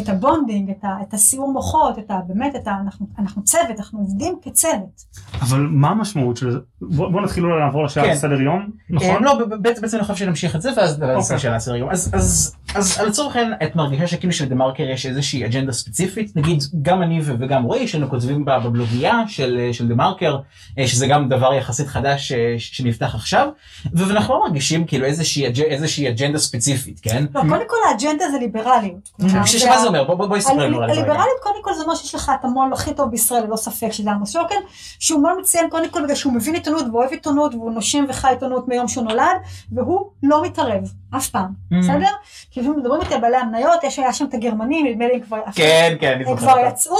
את 0.01 0.09
ה 0.09 0.15
bonding, 0.15 0.71
את, 0.71 0.85
ה, 0.85 0.89
את 1.03 1.15
הסיעור 1.15 1.53
מוחות, 1.53 1.99
את 1.99 2.11
ה, 2.11 2.15
באמת, 2.27 2.57
את 2.57 2.69
ה, 2.69 2.75
אנחנו, 2.85 3.07
אנחנו 3.19 3.45
צוות, 3.45 3.79
אנחנו 3.79 3.99
עובדים 3.99 4.35
כצוות. 4.43 5.03
אבל 5.41 5.61
מה 5.71 5.89
המשמעות 5.91 6.37
של 6.37 6.51
זה? 6.51 6.59
בוא 6.83 7.09
בוא 7.09 7.21
נתחיל 7.21 7.45
אולי 7.45 7.59
לעבור 7.61 7.85
לשאלה 7.85 8.07
כן. 8.07 8.13
לסדר 8.13 8.41
יום, 8.41 8.61
אה, 8.61 8.67
נכון? 8.91 9.25
לא, 9.25 9.35
ב- 9.39 9.55
בעצם 9.63 9.83
בעצם 9.83 9.97
אני 9.97 10.07
חושב 10.07 10.25
שנמשיך 10.25 10.57
את 10.57 10.63
זה 10.63 10.71
ואז 10.77 11.03
אוקיי. 11.03 11.37
השאלה 11.37 11.57
לסדר 11.57 11.77
יום. 11.77 11.91
אז- 11.91 12.11
אז 12.15 12.57
אז 12.75 12.99
על 13.01 13.07
לצורך 13.09 13.37
העניין 13.37 13.55
את 13.65 13.77
מרגישה 13.77 14.07
שכאילו 14.07 14.33
שלדה 14.33 14.55
מרקר 14.55 14.83
יש 14.83 15.07
איזושהי 15.07 15.47
אג'נדה 15.47 15.73
ספציפית 15.73 16.37
נגיד 16.37 16.59
גם 16.83 17.03
אני 17.03 17.21
וגם 17.25 17.63
רועי 17.63 17.89
שאנו 17.89 18.11
כותבים 18.11 18.45
בבלוגייה 18.45 19.23
של 19.29 19.69
של 19.73 19.89
דה 19.89 19.95
מרקר 19.95 20.39
אה, 20.79 20.87
שזה 20.87 21.07
גם 21.07 21.29
דבר 21.29 21.55
יחסית 21.55 21.87
חדש 21.87 22.33
אה, 22.33 22.55
שנפתח 22.59 23.15
עכשיו 23.15 23.49
ואנחנו 23.93 24.35
לא 24.35 24.43
מרגישים 24.47 24.82
כאילו 24.87 25.05
איזושהי 25.07 25.47
אג'- 25.49 25.61
איזושהי 25.63 26.09
אג'נדה 26.09 26.39
ספציפית 26.39 27.01
כן? 27.03 27.25
לא, 27.35 27.41
קודם 27.41 27.63
כל 27.69 27.77
האג'נדה 27.89 28.31
זה 28.31 28.39
ליברליות. 28.39 29.11
כלומר, 29.17 29.45
ש- 29.45 29.57
זה 29.57 29.87
אומר? 29.87 30.05
בוא- 30.05 30.15
בוא- 30.15 30.27
בואי 30.27 30.41
ספרי 30.41 30.57
לנו 30.69 30.83
על 30.83 30.89
זה 30.89 31.01
רגע. 31.01 31.01
הליברליות 31.03 31.39
קודם 31.43 31.63
כל 31.63 31.75
זה 31.75 31.83
אומר 31.83 31.95
שיש 31.95 32.15
לך 32.15 32.33
את 32.41 32.45
המו"ל 32.45 32.73
הכי 32.73 32.95
טוב 32.95 33.11
בישראל, 33.11 33.45
ללא 33.45 33.57
ספק, 33.57 33.93
שזה 33.93 34.11
עמוס 34.11 34.33
שוקן, 34.33 34.55
שהוא 34.99 35.21
מו"ל 35.21 35.37
מצוין 35.41 35.71
קודם 35.71 35.89
כל 35.91 36.03
בגלל 36.03 36.15
שהוא 36.15 36.33
מבין 36.33 36.55
עיתונות 36.55 36.85
ואוהב 36.93 37.11
עיתונות, 37.11 37.55
והוא 37.55 37.73
נושם 37.73 38.05
וחי 38.09 38.29
עיתונות 38.29 38.69
מיום 38.69 38.89
שהוא 38.89 39.05
נולד, 39.05 39.37
והוא 39.73 40.01
לא 40.23 40.43
מתערב, 40.43 40.83
אף 41.17 41.29
פעם, 41.29 41.47
Mm. 41.73 41.75
בסדר? 41.83 42.09
כי 42.51 42.61
לפעמים 42.61 42.79
מדברים 42.81 43.01
איתי 43.01 43.15
על 43.15 43.21
בעלי 43.21 43.37
המניות, 43.37 43.85
יש 43.85 43.99
היה 43.99 44.13
שם 44.13 44.25
את 44.25 44.35
הגרמנים, 44.35 44.87
נדמה 44.87 45.07
לי 45.07 45.15
הם 45.15 45.21
כבר... 45.21 45.39
כן 45.55 45.97
כן 46.01 46.13
אני 46.13 46.25
הם 46.25 46.31
זוכר. 46.31 46.37
כבר 46.37 46.53
אותה. 46.59 46.69
יצאו, 46.69 46.97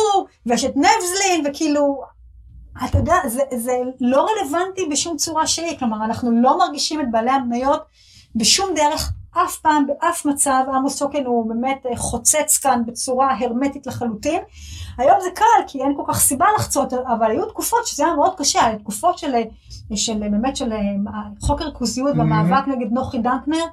ויש 0.47 0.65
את 0.65 0.73
נבזלין, 0.77 1.45
וכאילו, 1.51 2.03
אתה 2.85 2.99
יודע, 2.99 3.15
זה, 3.27 3.43
זה 3.57 3.73
לא 4.01 4.27
רלוונטי 4.27 4.87
בשום 4.91 5.17
צורה 5.17 5.47
שהיא, 5.47 5.79
כלומר, 5.79 6.05
אנחנו 6.05 6.43
לא 6.43 6.59
מרגישים 6.59 7.01
את 7.01 7.11
בעלי 7.11 7.31
המניות 7.31 7.83
בשום 8.37 8.75
דרך, 8.75 9.13
אף 9.33 9.57
פעם, 9.57 9.87
באף 9.87 10.25
מצב, 10.25 10.65
עמוס 10.75 10.99
שוקן 10.99 11.25
הוא 11.25 11.49
באמת 11.49 11.87
אה, 11.91 11.97
חוצץ 11.97 12.59
כאן 12.59 12.83
בצורה 12.87 13.37
הרמטית 13.41 13.87
לחלוטין. 13.87 14.41
היום 14.99 15.17
זה 15.21 15.29
קל, 15.35 15.45
כי 15.67 15.83
אין 15.83 15.93
כל 15.97 16.03
כך 16.09 16.21
סיבה 16.21 16.47
לחצות, 16.59 16.93
אבל 16.93 17.31
היו 17.31 17.47
תקופות 17.47 17.87
שזה 17.87 18.05
היה 18.07 18.15
מאוד 18.15 18.33
קשה, 18.39 18.65
היו 18.67 18.79
תקופות 18.79 19.19
של, 19.19 19.33
של 19.95 20.15
באמת 20.19 20.57
של 20.57 20.73
אה, 20.73 20.79
חוק 21.41 21.61
הריכוזיות 21.63 22.17
והמאבק 22.17 22.69
נגד 22.69 22.93
נוחי 22.93 23.19
דנקנר, 23.19 23.65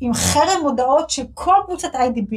עם 0.00 0.14
חרם 0.14 0.62
מודעות 0.62 1.10
של 1.10 1.22
כל 1.34 1.54
קבוצת 1.66 1.94
IDB 1.94 2.34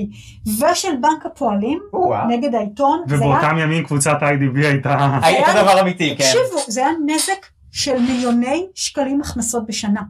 ושל 0.48 0.96
בנק 1.01 1.25
הפועלים. 1.25 1.79
נגד 2.27 2.55
העיתון, 2.55 3.01
זה 3.08 3.15
היה, 3.15 3.25
ובאותם 3.27 3.58
ימים 3.58 3.84
קבוצת 3.86 4.17
IDB 4.22 4.65
הייתה... 4.65 5.19
היית 5.24 5.46
דבר 5.55 5.81
אמיתי 5.81 6.10
כן. 6.17 6.24
תקשיבו, 6.24 6.60
זה 6.67 6.79
היה 6.79 6.89
נזק 7.05 7.46
של 7.72 8.00
מיליוני 8.00 8.65
שקלים 8.75 9.22
הכנסות 9.22 9.65
בשנה. 9.67 10.01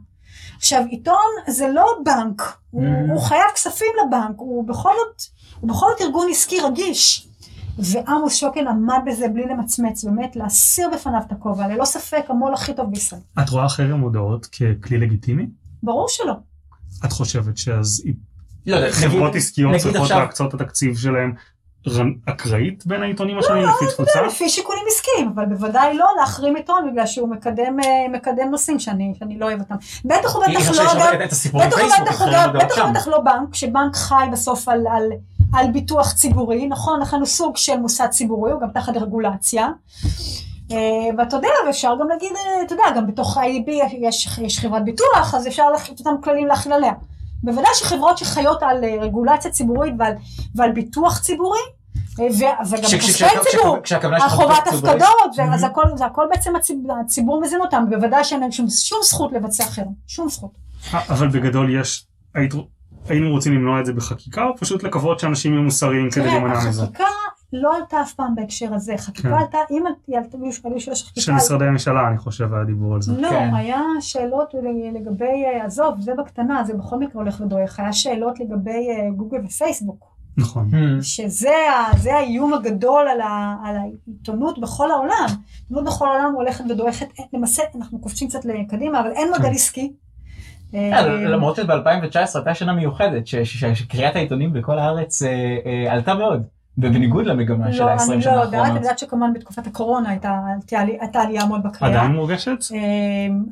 עכשיו, 0.57 0.83
עיתון 0.89 1.15
זה 1.47 1.67
לא 1.67 1.85
בנק, 2.05 2.41
הוא, 2.71 2.83
Mhm. 2.83 3.11
הוא 3.11 3.21
חייב 3.21 3.43
כספים 3.55 3.87
לבנק, 4.07 4.35
הוא 4.37 4.67
בכל 4.67 4.91
זאת, 4.97 5.21
הוא 5.59 5.69
בכל 5.69 5.85
זאת 5.91 6.01
ארגון 6.01 6.27
עסקי 6.31 6.59
רגיש. 6.61 7.27
ועמוס 7.77 8.35
שוקן 8.35 8.67
עמד 8.67 8.99
בזה 9.05 9.27
בלי 9.27 9.43
למצמץ, 9.45 10.03
באמת 10.03 10.35
להסיר 10.35 10.89
בפניו 10.93 11.19
את 11.27 11.31
הכובע, 11.31 11.67
ללא 11.67 11.85
ספק 11.85 12.23
המו"ל 12.29 12.53
הכי 12.53 12.73
טוב 12.73 12.91
בישראל. 12.91 13.21
את 13.43 13.49
רואה 13.49 13.69
חרם 13.69 13.99
מודעות 13.99 14.45
ככלי 14.45 14.97
לגיטימי? 14.97 15.45
ברור 15.83 16.05
שלא. 16.09 16.33
את 17.05 17.11
חושבת 17.11 17.57
שאז 17.57 18.03
לא 18.65 18.77
חברות 18.91 19.29
נגיד- 19.29 19.35
עסקיות 19.41 19.69
נגיד 19.71 19.81
צריכות 19.81 20.01
עכשיו- 20.01 20.19
להקצות 20.19 20.55
את 20.55 20.61
התקציב 20.61 20.97
שלהם 20.97 21.33
אקראית 22.25 22.83
בין 22.87 23.03
העיתונים 23.03 23.37
השונים 23.39 23.63
לפי 23.63 23.85
תפוצה? 23.93 24.21
לפי 24.27 24.49
שיקולים 24.49 24.83
עסקיים, 24.87 25.31
אבל 25.35 25.45
בוודאי 25.45 25.97
לא 25.97 26.05
להחרים 26.19 26.55
עיתון 26.55 26.91
בגלל 26.91 27.05
שהוא 27.05 27.29
מקדם, 27.29 27.79
אה, 27.79 27.85
מקדם 28.17 28.49
נושאים 28.51 28.79
שאני, 28.79 29.13
שאני 29.19 29.39
לא 29.39 29.45
אוהב 29.45 29.59
אותם. 29.59 29.75
בטח 30.05 30.35
ובטח 30.35 30.51
לא, 32.21 32.47
בטח. 32.47 32.77
ובטח 32.89 33.07
לא 33.07 33.19
בנק, 33.21 33.55
שבנק 33.55 33.95
חי 33.95 34.25
בסוף 34.31 34.67
על, 34.67 34.87
על, 34.91 35.03
על 35.53 35.71
ביטוח 35.71 36.13
ציבורי, 36.13 36.67
נכון, 36.67 36.99
לכן 37.01 37.17
הוא 37.17 37.25
סוג 37.25 37.57
של 37.57 37.77
מוסד 37.79 38.07
ציבורי, 38.07 38.51
הוא 38.51 38.61
גם 38.61 38.67
תחת 38.73 38.97
רגולציה. 38.97 39.67
אה, 40.71 40.77
ואתה 41.17 41.35
יודע, 41.35 41.47
ואפשר 41.67 41.93
גם 42.01 42.07
להגיד, 42.07 42.31
אה, 42.35 42.63
אתה 42.65 42.73
יודע, 42.73 42.83
גם 42.95 43.07
בתוך 43.07 43.37
ה-IB 43.37 43.71
יש, 44.01 44.27
יש 44.41 44.59
חברת 44.59 44.83
ביטוח, 44.85 45.35
אז 45.35 45.47
אפשר 45.47 45.63
להכ- 45.71 45.91
את 45.93 45.99
אותם 45.99 46.15
כללים 46.23 46.47
להכיל 46.47 46.73
עליה. 46.73 46.93
בוודאי 47.43 47.71
שחברות 47.75 48.17
שחיות 48.17 48.63
על 48.63 48.83
אה, 48.83 48.95
רגולציה 49.01 49.51
ציבורית 49.51 49.93
ועל, 49.99 50.13
ועל 50.55 50.71
ביטוח 50.71 51.19
ציבורי, 51.19 51.59
ו- 52.17 52.21
וגם 52.69 52.83
כספי 53.09 53.23
ציבור, 53.51 53.77
החובת 54.25 54.47
ביטוח 54.49 54.69
ציבורי- 54.69 54.91
הפקדות, 54.93 55.33
זה-. 55.33 55.43
אז 55.53 55.63
הכל, 55.63 55.83
זה 55.95 56.05
הכל 56.05 56.25
בעצם 56.31 56.55
הציבור, 56.55 56.95
הציבור 57.05 57.41
מזין 57.41 57.61
אותם, 57.61 57.83
בוודאי 57.89 58.23
שאין 58.23 58.39
להם 58.41 58.51
שום, 58.51 58.69
שום 58.69 58.99
זכות 59.03 59.31
לבצע 59.33 59.63
חרם, 59.65 59.85
שום 60.07 60.29
זכות. 60.29 60.51
אבל 60.93 61.27
בגדול 61.27 61.79
יש, 61.81 62.05
היית- 62.35 62.53
היינו 63.07 63.29
רוצים 63.29 63.53
למנוע 63.53 63.79
את 63.79 63.85
זה 63.85 63.93
בחקיקה, 63.93 64.45
או 64.45 64.57
פשוט 64.57 64.83
לקוות 64.83 65.19
שאנשים 65.19 65.53
יהיו 65.53 65.63
מוסריים 65.63 66.09
כדי 66.11 66.25
להימנע 66.25 66.67
מזה? 66.67 66.83
החקיקה 66.83 67.03
לא 67.53 67.75
עלתה 67.77 68.01
אף 68.01 68.13
פעם 68.13 68.35
בהקשר 68.35 68.73
הזה, 68.73 68.97
חקיקה 68.97 69.29
כן. 69.29 69.35
עלתה, 69.35 69.57
אם 69.71 69.83
היו 70.41 70.53
שאלה 70.53 70.79
של 70.79 70.95
של 70.95 71.05
חקיקה, 71.05 71.33
משרדי 71.33 71.65
הממשלה, 71.65 72.07
אני 72.07 72.17
חושב, 72.17 72.53
היה 72.53 72.63
דיבור 72.63 72.95
על 72.95 73.01
זה. 73.01 73.21
לא, 73.21 73.29
כן. 73.29 73.49
היה 73.55 73.81
שאלות 73.99 74.53
לגבי, 74.93 75.45
אה, 75.45 75.65
עזוב, 75.65 76.01
זה 76.01 76.11
בקטנה, 76.17 76.63
זה 76.63 76.73
בכל 76.73 76.99
מקרה 76.99 77.21
הולך 77.21 77.41
ודועך, 77.41 77.79
היה 77.79 77.93
שאלות 77.93 78.39
לגבי 78.39 78.87
אה, 78.89 79.11
גוגל 79.15 79.37
ופייסבוק, 79.45 80.05
נכון. 80.37 80.69
Hmm. 80.71 81.01
שזה 81.01 82.13
האיום 82.13 82.53
הגדול 82.53 83.07
על, 83.07 83.21
ה, 83.21 83.55
על 83.63 83.75
העיתונות 83.75 84.59
בכל 84.59 84.91
העולם. 84.91 85.27
העיתונות 85.59 85.85
בכל 85.85 86.07
העולם 86.07 86.33
הולכת 86.35 86.63
ודועכת, 86.71 87.07
למעשה 87.33 87.63
אנחנו 87.75 87.99
קופצים 87.99 88.27
קצת 88.27 88.45
לקדימה, 88.45 88.99
אבל 88.99 89.11
אין 89.11 89.27
מודל 89.29 89.43
כן. 89.43 89.51
עסקי. 89.51 89.93
אה, 90.75 90.99
אה, 90.99 91.07
למרות 91.15 91.55
שב-2019 91.55 92.15
הייתה 92.35 92.53
שנה 92.55 92.73
מיוחדת, 92.73 93.27
ש- 93.27 93.35
ש- 93.35 93.65
שקריאת 93.65 94.15
העיתונים 94.15 94.53
בכל 94.53 94.79
הארץ 94.79 95.21
אה, 95.23 95.27
עלתה 95.93 96.13
מאוד, 96.13 96.43
ובניגוד 96.77 97.25
למגמה 97.25 97.73
של 97.73 97.83
לא, 97.83 97.89
ה-20 97.89 98.11
אני 98.13 98.21
שנה 98.21 98.35
לא 98.35 98.41
יודעת, 98.41 98.53
אני 98.53 98.59
האחרונות. 98.59 98.81
יודעת 98.83 98.99
שכמובן 98.99 99.33
בתקופת 99.33 99.67
הקורונה 99.67 100.09
הייתה 100.09 100.39
הייתה 100.53 100.79
עלי- 100.79 100.97
הייתה 101.01 101.21
עלייה 101.21 101.45
מאוד 101.45 101.63
בקריאה. 101.63 101.93
עדיין 101.93 102.11
מורגשת? 102.11 102.57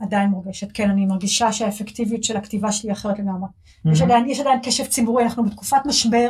עדיין 0.01 0.29
מורגשת, 0.29 0.67
כן, 0.73 0.89
אני 0.89 1.05
מרגישה 1.05 1.51
שהאפקטיביות 1.51 2.23
של 2.23 2.37
הכתיבה 2.37 2.71
שלי 2.71 2.91
אחרת 2.91 3.19
לגמרי. 3.19 3.49
יש 3.85 4.01
עדיין 4.39 4.59
קשב 4.63 4.83
ציבורי, 4.85 5.23
אנחנו 5.23 5.43
בתקופת 5.45 5.77
משבר, 5.85 6.29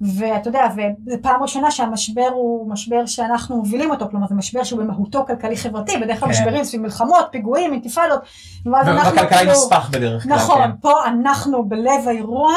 ואתה 0.00 0.48
יודע, 0.48 0.66
וזו 0.72 1.16
פעם 1.22 1.42
ראשונה 1.42 1.70
שהמשבר 1.70 2.28
הוא 2.32 2.70
משבר 2.70 3.06
שאנחנו 3.06 3.56
מובילים 3.56 3.90
אותו, 3.90 4.06
כלומר 4.10 4.26
זה 4.26 4.34
משבר 4.34 4.64
שהוא 4.64 4.80
במהותו 4.80 5.24
כלכלי-חברתי, 5.26 5.96
בדרך 5.96 6.20
כלל 6.20 6.32
כן. 6.32 6.34
משברים 6.38 6.64
סביב 6.64 6.82
מלחמות, 6.82 7.28
פיגועים, 7.30 7.72
אינתיפאדות, 7.72 8.20
ואז 8.66 8.88
אנחנו 8.88 9.12
ובכלכלה 9.12 9.38
היא 9.38 9.46
כאילו- 9.46 9.52
נספח 9.52 9.90
בדרך 9.92 10.22
כלל, 10.22 10.32
נכון, 10.32 10.62
כן. 10.62 10.70
פה 10.80 10.92
אנחנו 11.06 11.64
בלב 11.68 12.08
האירוע, 12.08 12.52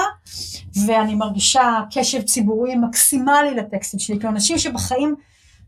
ואני 0.88 1.16
מרגישה 1.16 1.80
קשב 1.92 2.22
ציבורי 2.22 2.76
מקסימלי 2.76 3.56
לטקסטים 3.56 4.00
שלי, 4.00 4.16
כאילו 4.16 4.30
אנשים 4.30 4.58
שבחיים 4.58 5.16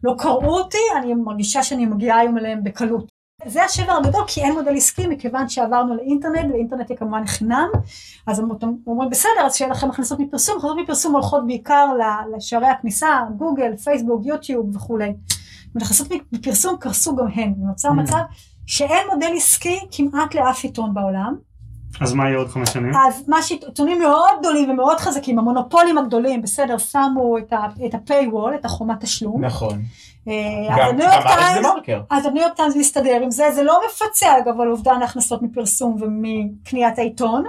לא 0.04 0.16
קראו 0.18 0.58
אותי, 0.58 0.78
אני 0.98 1.14
מרגישה 1.14 1.64
שאני 1.64 1.86
מגיעה 1.86 2.20
היום 2.20 2.38
אליהם 2.38 2.64
בקלות. 2.64 3.15
זה 3.46 3.64
השבר 3.64 3.92
הגדול, 3.92 4.24
כי 4.28 4.42
אין 4.42 4.54
מודל 4.54 4.76
עסקי, 4.76 5.08
מכיוון 5.08 5.50
שעברנו 5.50 5.96
לאינטרנט, 5.96 6.52
ואינטרנט 6.54 6.90
היא 6.90 6.98
כמובן 6.98 7.26
חינם, 7.26 7.68
אז 8.28 8.40
הם 8.40 8.50
אומרים, 8.88 9.10
בסדר, 9.10 9.46
אז 9.46 9.56
שיהיה 9.56 9.72
לכם 9.72 9.90
הכנסות 9.90 10.20
מפרסום, 10.20 10.58
הכנסות 10.58 10.78
מפרסום 10.84 11.14
הולכות 11.14 11.48
בעיקר 11.48 11.88
לשערי 12.36 12.68
הכניסה, 12.68 13.22
גוגל, 13.38 13.78
פייסבוק, 13.78 14.22
יוטיוב 14.26 14.76
וכולי. 14.76 15.14
הכנסות 15.76 16.08
מפרסום 16.32 16.78
קרסו 16.80 17.16
גם 17.16 17.28
הן, 17.34 17.54
ונוצר 17.62 17.90
Mm. 17.90 17.94
מצב 17.94 18.20
שאין 18.66 19.08
מודל 19.14 19.32
עסקי 19.36 19.80
כמעט 19.92 20.36
לאף 20.36 20.64
עיתון 20.64 20.94
בעולם. 20.94 21.36
אז 22.02 22.14
מה 22.14 22.26
יהיה 22.28 22.38
עוד 22.38 22.48
חמש 22.50 22.70
שנים? 22.70 22.92
אז 23.08 23.24
מה 23.28 23.42
שעיתונים 23.42 24.00
מאוד 24.00 24.30
גדולים 24.40 24.70
ומאוד 24.70 24.98
חזקים, 25.00 25.40
המונופולים 25.40 25.98
הגדולים, 25.98 26.42
בסדר, 26.42 26.78
שמו 26.78 27.38
את 27.38 27.54
ה-paywall, 27.54 28.56
את 28.60 28.66
החומת 28.66 29.00
תשלום. 29.02 29.46
נכון. 29.46 29.82
אה, 30.28 30.34
אז 32.10 32.26
הניו 32.26 32.42
יורק 32.44 32.54
טיימס- 32.58 32.76
מסתדר 32.78 33.20
עם 33.24 33.32
זה, 33.32 33.52
זה 33.56 33.64
לא 33.64 33.80
מפצה 33.90 34.38
אגב 34.38 34.62
על 34.62 34.72
אובדן 34.72 35.02
ההכנסות 35.02 35.42
מפרסום 35.42 35.98
ומקניית 36.00 37.00
העיתון, 37.00 37.44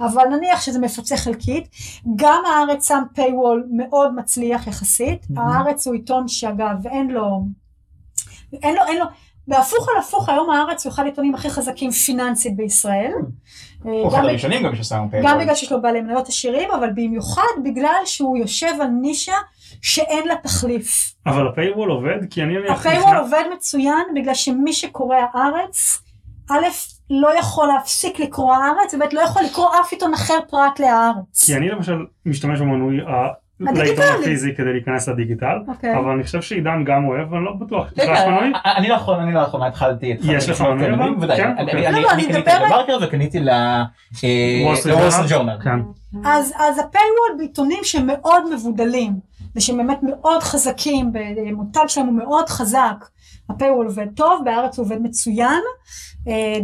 אבל 0.00 0.24
נניח 0.28 0.60
שזה 0.60 0.78
מפצה 0.78 1.16
חלקית. 1.16 1.68
גם 2.16 2.42
הארץ 2.46 2.88
שם 2.88 3.02
paywall 3.16 3.66
מאוד 3.76 4.14
מצליח 4.14 4.66
יחסית. 4.66 5.26
הארץ 5.36 5.86
הוא 5.86 5.94
עיתון 5.94 6.28
שאגב 6.28 6.86
אין 6.86 7.10
לו, 7.10 7.44
אין 8.62 8.74
לו, 8.74 8.80
אין 8.88 8.98
לו, 8.98 9.04
בהפוך 9.48 9.88
על 9.88 9.94
הפוך 9.98 10.28
היום 10.28 10.50
הארץ 10.50 10.86
הוא 10.86 10.92
אחד 10.92 11.02
העיתונים 11.02 11.34
הכי 11.34 11.50
חזקים 11.50 11.90
פיננסית 11.90 12.56
בישראל. 12.56 13.12
אה, 13.14 13.24
אחד 14.08 14.24
הראשונים 14.24 14.62
גם 14.62 14.76
ששמו 14.76 15.10
paywall. 15.10 15.30
גם 15.30 15.38
בגלל 15.38 15.54
שיש 15.54 15.72
לו 15.72 15.82
בעלי 15.82 16.00
מניות 16.00 16.28
עשירים, 16.28 16.70
אבל 16.70 16.90
במיוחד 16.94 17.42
בגלל 17.64 18.00
שהוא 18.04 18.36
יושב 18.36 18.72
על 18.80 18.88
נישה 18.88 19.36
שאין 19.82 20.28
לה 20.28 20.34
תחליף. 20.42 21.14
אבל 21.26 21.48
ה 21.48 21.53
paywall 21.53 21.90
עובד? 21.90 22.18
כי 22.30 22.42
אני... 22.42 22.54
ה 22.68 22.74
paywall 22.74 23.16
עובד 23.16 23.42
מצוין 23.56 24.04
בגלל 24.14 24.34
שמי 24.34 24.72
שקורא 24.72 25.16
הארץ, 25.34 26.02
א', 26.50 26.66
לא 27.10 27.38
יכול 27.38 27.66
להפסיק 27.66 28.18
לקרוא 28.18 28.54
הארץ, 28.54 28.94
וב', 28.94 29.02
לא 29.12 29.20
יכול 29.20 29.42
לקרוא 29.42 29.66
אף 29.80 29.92
עיתון 29.92 30.14
אחר 30.14 30.38
פרט 30.48 30.80
להארץ. 30.80 31.44
כי 31.46 31.56
אני 31.56 31.68
למשל 31.68 32.06
משתמש 32.26 32.60
במנוי. 32.60 33.00
לעיתון 33.74 34.04
הפיזי 34.20 34.54
כדי 34.56 34.72
להיכנס 34.72 35.08
לדיגיטל, 35.08 35.56
אוקיי. 35.68 35.96
אבל 35.98 36.10
אני 36.10 36.22
חושב 36.24 36.42
שעידן 36.42 36.84
גם 36.84 37.04
אוהב, 37.04 37.32
ואני 37.32 37.44
לא 37.44 37.52
בטוח. 37.52 37.86
רגע, 37.98 38.12
יש 38.12 38.18
לך 38.20 38.26
מנוי? 38.26 38.52
אני 38.76 38.88
לאחרונה, 38.88 39.22
אני 39.22 39.34
לאחרונה 39.34 39.66
התחלתי 39.66 40.12
את 40.12 40.18
יש 40.22 40.48
לך 40.48 40.60
מנוי 40.60 40.94
אבל? 40.94 41.14
ודאי. 41.20 41.36
כן, 41.36 41.48
אני- 41.58 41.60
אוקיי. 41.62 41.86
אני- 41.88 41.96
לא, 41.96 42.02
לא, 42.02 42.10
אני 42.10 42.24
אני 42.24 42.32
קניתי 42.32 42.50
לדה 42.66 42.80
מרקר 42.80 42.98
וקניתי 43.02 43.40
Wall 44.14 44.78
Street 44.78 44.88
ל 44.88 44.92
Wall 44.92 45.06
Journal? 45.08 45.10
Street 45.10 45.30
Journal. 45.30 45.56
כן. 45.64 45.78
אז, 46.24 46.52
ה 46.78 46.86
paywall 46.86 47.38
בעיתונים 47.38 47.78
שמאוד 47.82 48.54
מבודלים, 48.54 49.12
ושהם 49.56 49.76
באמת 49.76 49.98
מאוד 50.02 50.42
חזקים, 50.42 51.12
המותג 51.48 51.80
שלהם 51.86 52.06
הוא 52.06 52.14
מאוד 52.14 52.48
חזק, 52.48 53.04
ה 53.50 53.55
paywall 53.55 53.86
עובד 53.86 54.06
טוב, 54.16 54.42
בארץ 54.44 54.78
הוא 54.78 54.86
עובד 54.86 55.02
מצוין. 55.02 55.60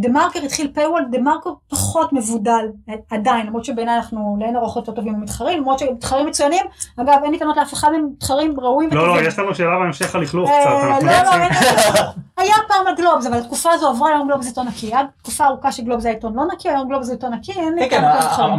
דה 0.01 0.09
מרקר 0.09 0.41
התחיל 0.43 0.71
paywall, 0.75 1.05
דה 1.11 1.19
מרקר 1.19 1.51
פחות 1.69 2.13
מבודל 2.13 2.69
אה, 2.89 2.95
עדיין, 3.11 3.47
למרות 3.47 3.65
שבעיניי 3.65 3.97
אנחנו 3.97 4.37
לאין 4.41 4.57
ערוך 4.57 4.77
יותר 4.77 4.93
טובים 4.93 5.15
ממתחרים, 5.15 5.59
למרות 5.59 5.79
שהם 5.79 5.95
מתחרים 5.95 6.27
מצוינים, 6.27 6.67
אגב 6.97 7.19
אין 7.25 7.33
לי 7.33 7.39
טענות 7.39 7.57
לאף 7.57 7.73
אחד 7.75 7.93
מהם 7.93 8.09
מתחרים 8.13 8.61
ראויים 8.61 8.91
לא, 8.93 9.09
לא. 9.09 9.23
יש 9.23 9.39
לנו 9.39 9.55
שאלה 9.55 9.79
בהמשך 9.79 10.15
על 10.15 10.23
לכלוך 10.23 10.51
אה, 10.51 10.97
קצת. 10.97 11.03
לא, 11.03 11.13
לא, 11.23 12.11
היה 12.37 12.55
פעם 12.69 12.87
הגלובס, 12.87 13.27
אבל 13.27 13.39
התקופה 13.39 13.71
הזו 13.73 13.89
עברה, 13.89 14.09
היום 14.09 14.29
גלובס 14.29 14.47
עיתון 14.47 14.69
נקי. 14.69 14.87
היה 14.87 15.03
תקופה 15.23 15.47
ארוכה 15.47 15.73
שגלובס 15.73 16.05
היה 16.05 16.15
עיתון 16.15 16.35
לא 16.35 16.43
נקי, 16.55 16.69
היום 16.69 16.89
גלובס 16.89 17.11
עיתון 17.11 17.35
נקי, 17.35 17.53
אין 17.53 17.75
לי 17.75 17.81
כן, 17.81 17.97
כן, 17.97 18.01
טענות 18.01 18.15
למתחרים. 18.15 18.51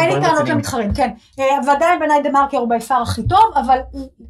אין 0.00 0.08
לי 0.10 0.20
טענות. 0.20 0.48
למתחרים, 0.48 0.94
כן. 0.94 1.10
אה, 1.38 1.44
ועדיין 1.66 1.98
בעיניי 1.98 2.22
דה 2.22 2.30
מרקר 2.30 2.56
הוא 2.56 2.68
בפער 2.68 2.94
הכי 2.94 3.22
טוב, 3.28 3.44
אבל 3.56 3.78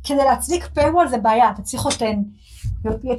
כדי 0.04 0.24
להצדיק 0.24 0.68
paywall 0.74 1.08
זה 1.08 1.18
בעיה, 1.18 1.50
אתה 1.50 1.62
צריך 1.62 1.84
אותן 1.84 2.14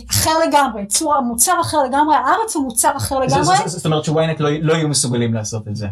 אחר 0.10 0.32
לגמרי, 0.48 0.86
צור, 0.86 1.22
מוצר 1.22 1.62
אחר 1.62 1.78
לגמרי, 1.84 2.16
הארץ 2.16 2.56
הוא 2.56 2.64
מוצר 2.64 2.98
אחר 2.98 3.20
לגמרי. 3.20 3.44
זה- 3.46 3.54
זה- 3.66 3.68
זאת 3.78 3.86
אומרת 3.86 4.04
ש 4.06 4.17
ynet 4.17 4.40
לא 4.40 4.50
לא 4.62 4.74
יהיו 4.74 4.88
מסוגלים 4.90 5.34
לעשות 5.34 5.68
את 5.68 5.76
זה. 5.76 5.88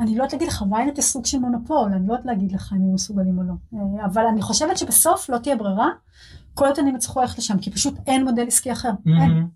אני 0.00 0.10
לא 0.10 0.22
יודעת 0.22 0.32
להגיד 0.32 0.48
לך, 0.48 0.62
ynet 0.62 0.96
זה 0.96 1.02
סוג 1.02 1.26
של 1.26 1.38
מונופול, 1.38 1.90
אני 1.92 2.06
לא 2.08 2.12
יודעת 2.12 2.26
להגיד 2.26 2.52
לך 2.52 2.72
אם 2.76 2.82
הם 2.82 2.94
מסוגלים 2.94 3.38
או 3.38 3.42
לא. 3.42 3.52
אה, 4.00 4.06
אבל 4.06 4.26
אני 4.26 4.42
חושבת 4.42 4.78
שבסוף 4.78 5.30
לא 5.30 5.38
תהיה 5.38 5.56
ברירה, 5.56 5.88
כל 6.54 6.64
העיתונים 6.64 6.96
יצטרכו 6.96 7.20
ללכת 7.20 7.38
לשם, 7.38 7.58
כי 7.58 7.70
פשוט 7.70 7.94
אין 8.06 8.24
מודל 8.24 8.44
עסקי 8.46 8.72
אחר. 8.72 8.90
אין. 9.22 9.46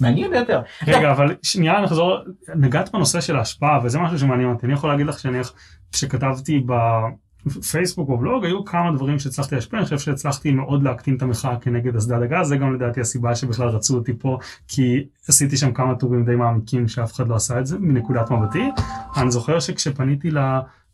מעניין 0.00 0.30
ביותר. 0.30 0.62
רגע, 0.86 1.10
אבל 1.12 1.36
שנייה 1.42 1.80
נחזור, 1.80 2.16
נגעת 2.56 2.92
בנושא 2.92 3.20
של 3.20 3.36
ההשפעה, 3.36 3.80
וזה 3.84 3.98
משהו 3.98 4.18
שמעניין 4.18 4.50
אותי. 4.50 4.66
אני 4.66 4.74
יכול 4.74 4.90
להגיד 4.90 5.06
לך 5.06 5.18
שאני, 5.18 5.38
כשכתבתי 5.92 6.60
בפייסבוק 7.46 8.08
או 8.08 8.18
בלוג, 8.18 8.44
היו 8.44 8.64
כמה 8.64 8.92
דברים 8.96 9.18
שהצלחתי 9.18 9.54
להשפיע, 9.54 9.78
אני 9.78 9.84
חושב 9.84 9.98
שהצלחתי 9.98 10.50
מאוד 10.50 10.82
להקטין 10.82 11.16
את 11.16 11.22
המחאה 11.22 11.56
כנגד 11.60 11.96
אסדת 11.96 12.22
הגז, 12.22 12.48
זה 12.48 12.56
גם 12.56 12.74
לדעתי 12.74 13.00
הסיבה 13.00 13.34
שבכלל 13.34 13.68
רצו 13.68 13.94
אותי 13.94 14.12
פה, 14.18 14.38
כי 14.68 15.04
עשיתי 15.28 15.56
שם 15.56 15.72
כמה 15.72 15.94
טורים 15.94 16.24
די 16.24 16.34
מעמיקים 16.34 16.88
שאף 16.88 17.12
אחד 17.12 17.28
לא 17.28 17.34
עשה 17.34 17.58
את 17.58 17.66
זה, 17.66 17.78
מנקודת 17.78 18.30
מבטי. 18.30 18.70
אני 19.16 19.30
זוכר 19.30 19.60
שכשפניתי 19.60 20.30
ל... 20.30 20.38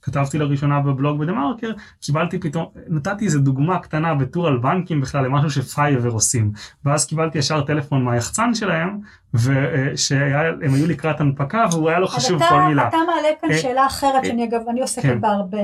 כתבתי 0.07 0.39
לראשונה 0.39 0.81
בבלוג 0.81 1.19
בדה 1.19 1.33
מרקר, 1.33 1.71
קיבלתי 2.01 2.39
פתאום, 2.39 2.67
נתתי 2.89 3.25
איזה 3.25 3.39
דוגמה 3.39 3.79
קטנה 3.79 4.15
בטור 4.15 4.47
על 4.47 4.59
בנקים 4.59 5.01
בכלל 5.01 5.25
למשהו 5.25 5.51
שפייבר 5.51 6.11
עושים. 6.11 6.53
ואז 6.85 7.07
קיבלתי 7.07 7.39
ישר 7.39 7.61
טלפון 7.61 8.05
מהיחצן 8.05 8.55
שלהם, 8.55 8.99
ושהם 9.35 10.75
היו 10.75 10.87
לקראת 10.87 11.21
הנפקה 11.21 11.65
והוא 11.73 11.89
היה 11.89 11.99
לו 11.99 12.09
חשוב 12.09 12.43
אתה, 12.43 12.49
כל 12.49 12.63
מילה. 12.63 12.89
אתה 12.89 12.97
מעלה 12.97 13.29
כאן 13.41 13.51
אה, 13.51 13.59
שאלה 13.59 13.87
אחרת, 13.87 14.25
אה, 14.25 14.29
שאני 14.29 14.45
אגב, 14.45 14.61
אני 14.69 14.81
עוסקת 14.81 15.03
כן. 15.03 15.21
בה 15.21 15.29
הרבה, 15.29 15.63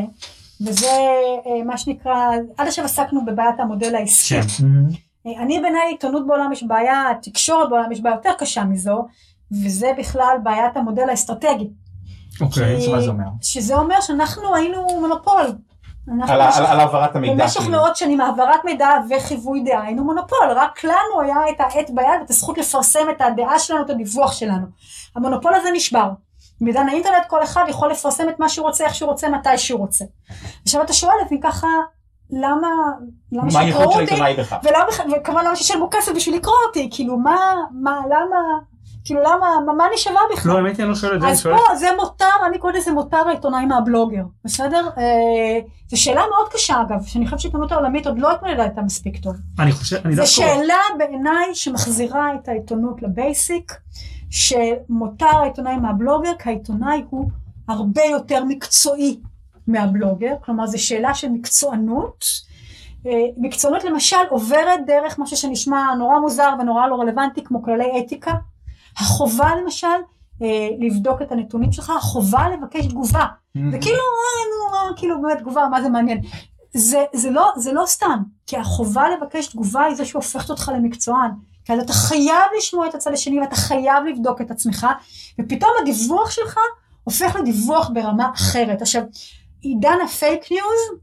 וזה 0.60 0.86
אה, 1.46 1.64
מה 1.64 1.78
שנקרא, 1.78 2.14
עד 2.58 2.66
עכשיו 2.66 2.84
עסקנו 2.84 3.24
בבעיית 3.24 3.60
המודל 3.60 3.94
העסקי. 3.94 4.34
כן. 4.42 4.64
אה, 5.26 5.42
אני 5.42 5.60
בעיניי 5.60 5.88
עיתונות 5.90 6.26
בעולם 6.26 6.52
יש 6.52 6.62
בעיה, 6.62 7.04
תקשורת 7.22 7.70
בעולם 7.70 7.92
יש 7.92 8.00
בעיה 8.00 8.14
יותר 8.14 8.32
קשה 8.38 8.64
מזו, 8.64 9.06
וזה 9.64 9.92
בכלל 9.98 10.36
בעיית 10.42 10.76
המודל 10.76 11.08
האסטרטגי. 11.10 11.70
אוקיי. 12.40 12.80
כי- 12.80 12.92
מה 12.92 13.00
זה 13.00 13.10
אומר? 13.10 13.24
שזה 13.42 13.76
אומר 13.76 14.00
שאנחנו 14.00 14.54
היינו 14.54 14.86
מונופול. 15.00 15.42
אנחנו 16.08 16.32
על 16.34 16.40
במשך- 16.42 16.58
על 16.58 16.66
על 16.66 16.80
העברת 16.80 17.16
המידע. 17.16 17.34
במשך 17.44 17.60
כאילו. 17.60 17.70
מאות 17.72 17.96
שנים 17.96 18.20
העברת 18.20 18.64
מידע 18.64 18.88
וחיווי 19.10 19.62
דעה 19.64 19.82
היינו 19.82 20.04
מונופול, 20.04 20.46
רק 20.56 20.84
לנו 20.84 21.20
היה 21.22 21.36
את 21.50 21.60
העט 21.60 21.90
ביד 21.90 22.06
ואת 22.20 22.30
הזכות 22.30 22.58
לפרסם 22.58 23.10
את 23.16 23.20
הדעה 23.20 23.58
שלנו, 23.58 23.82
את 23.84 23.90
הדיווח 23.90 24.32
שלנו. 24.32 24.66
המונופול 25.16 25.54
הזה 25.54 25.68
נשבר. 25.74 26.10
בעידן 26.62 26.88
האינטרנט 26.88 27.26
כל 27.28 27.42
אחד 27.42 27.64
יכול 27.68 27.90
לפרסם 27.90 28.28
את 28.28 28.40
מה 28.40 28.48
שהוא 28.48 28.66
רוצה, 28.66 28.84
איך 28.84 28.94
שהוא 28.94 29.10
רוצה, 29.10 29.28
מתי 29.28 29.58
שהוא 29.58 29.80
רוצה. 29.80 30.04
עכשיו 30.62 30.82
אתה 30.82 30.92
שואל 30.92 31.14
את 31.26 31.32
מי 31.32 31.40
ככה, 31.42 31.68
למה, 32.30 32.68
למה 33.32 33.44
מה 33.44 33.50
שיקראו 33.50 34.00
אותי? 34.00 34.14
ולמה, 34.62 35.16
וכמובן 35.16 35.44
למה 35.44 35.56
שישלמו 35.56 35.88
כסף 35.90 36.12
בשביל 36.16 36.36
לקרוא 36.36 36.54
אותי, 36.66 36.88
כאילו 36.92 37.18
מה, 37.18 37.54
מה, 37.70 38.00
למה, 38.06 38.36
כאילו 39.04 39.20
למה, 39.20 39.72
מה, 39.76 39.86
אני 39.88 39.98
שווה 39.98 40.20
בכלל? 40.32 40.52
לא, 40.52 40.58
האמת 40.58 40.76
היא 40.76 40.82
אני 40.82 40.88
לא 40.90 40.94
שואל 40.94 41.14
את 41.14 41.20
זה, 41.20 41.26
אני 41.26 41.32
אז 41.32 41.40
שואל... 41.40 41.56
פה 41.56 41.76
זה 41.76 41.86
מותר, 42.00 42.24
אני 42.46 42.58
קוראת 42.58 42.74
לזה 42.74 42.92
מותר 42.92 43.28
העיתונאי 43.28 43.66
מהבלוגר, 43.66 44.22
בסדר? 44.44 44.88
אה, 44.98 45.60
זו 45.88 46.02
שאלה 46.02 46.22
מאוד 46.30 46.52
קשה 46.52 46.80
אגב, 46.80 47.04
שאני 47.06 47.24
חושבת 47.24 47.40
שהעיתונות 47.40 47.72
העולמית 47.72 48.06
עוד 48.06 48.18
לא 48.18 48.32
התמודדה 48.32 48.64
איתה 48.64 48.82
מספיק 48.82 49.16
טוב. 49.16 49.36
אני 49.58 49.72
חושב, 49.72 49.96
אני 50.04 50.14
זו 50.14 50.22
דווקא... 50.22 50.34
שאלה 50.34 50.78
בעיניי 50.98 51.54
שמחזירה 51.54 52.34
את 52.34 52.48
העיתונות 52.48 53.02
לבייסיק, 53.02 53.72
שמותר 54.30 55.26
העיתונאי 55.26 55.76
מהבלוגר, 55.76 56.32
כי 56.38 56.48
העיתונאי 56.48 57.04
הוא 57.10 57.30
הרבה 57.68 58.02
יותר 58.04 58.44
מקצועי 58.44 59.20
מהבלוגר, 59.66 60.34
כלומר 60.44 60.66
זו 60.66 60.84
שאלה 60.84 61.14
של 61.14 61.28
מקצוענות. 61.28 62.24
אה, 63.06 63.12
מקצוענות 63.36 63.84
למשל 63.84 64.16
עוברת 64.30 64.80
דרך 64.86 65.18
משהו 65.18 65.36
שנשמע 65.36 65.94
נורא 65.98 66.18
מוזר 66.18 66.50
ונורא 66.60 66.86
לא 66.86 66.94
רלוונטי 66.94 67.44
כמו 67.44 67.62
כללי 67.62 68.00
אתיקה. 68.06 68.32
החובה 68.98 69.50
למשל 69.62 69.86
אה, 70.42 70.68
לבדוק 70.78 71.22
את 71.22 71.32
הנתונים 71.32 71.72
שלך, 71.72 71.90
החובה 71.90 72.48
לבקש 72.48 72.86
תגובה. 72.86 73.26
זה 73.54 73.78
כאילו, 73.80 73.96
אה, 73.96 74.70
נו, 74.70 74.76
אה, 74.76 74.96
כאילו 74.96 75.22
באמת 75.22 75.38
תגובה, 75.38 75.68
מה 75.70 75.82
זה 75.82 75.88
מעניין. 75.88 76.20
זה, 76.74 77.04
זה, 77.12 77.30
לא, 77.30 77.52
זה 77.56 77.72
לא 77.72 77.86
סתם, 77.86 78.18
כי 78.46 78.56
החובה 78.56 79.04
לבקש 79.10 79.46
תגובה 79.46 79.84
היא 79.84 79.94
זו 79.94 80.06
שהופכת 80.06 80.50
אותך 80.50 80.70
למקצוען. 80.74 81.30
כי 81.64 81.72
אז 81.72 81.78
אתה 81.78 81.92
חייב 81.92 82.44
לשמוע 82.58 82.88
את 82.88 82.94
הצד 82.94 83.12
השני 83.12 83.40
ואתה 83.40 83.56
חייב 83.56 84.04
לבדוק 84.04 84.40
את 84.40 84.50
עצמך, 84.50 84.86
ופתאום 85.40 85.70
הדיווח 85.82 86.30
שלך 86.30 86.58
הופך 87.04 87.36
לדיווח 87.36 87.90
ברמה 87.94 88.30
אחרת. 88.34 88.82
עכשיו, 88.82 89.02
עידן 89.60 89.96
ה 90.04 90.14
fake 90.14 90.52
news 90.52 91.00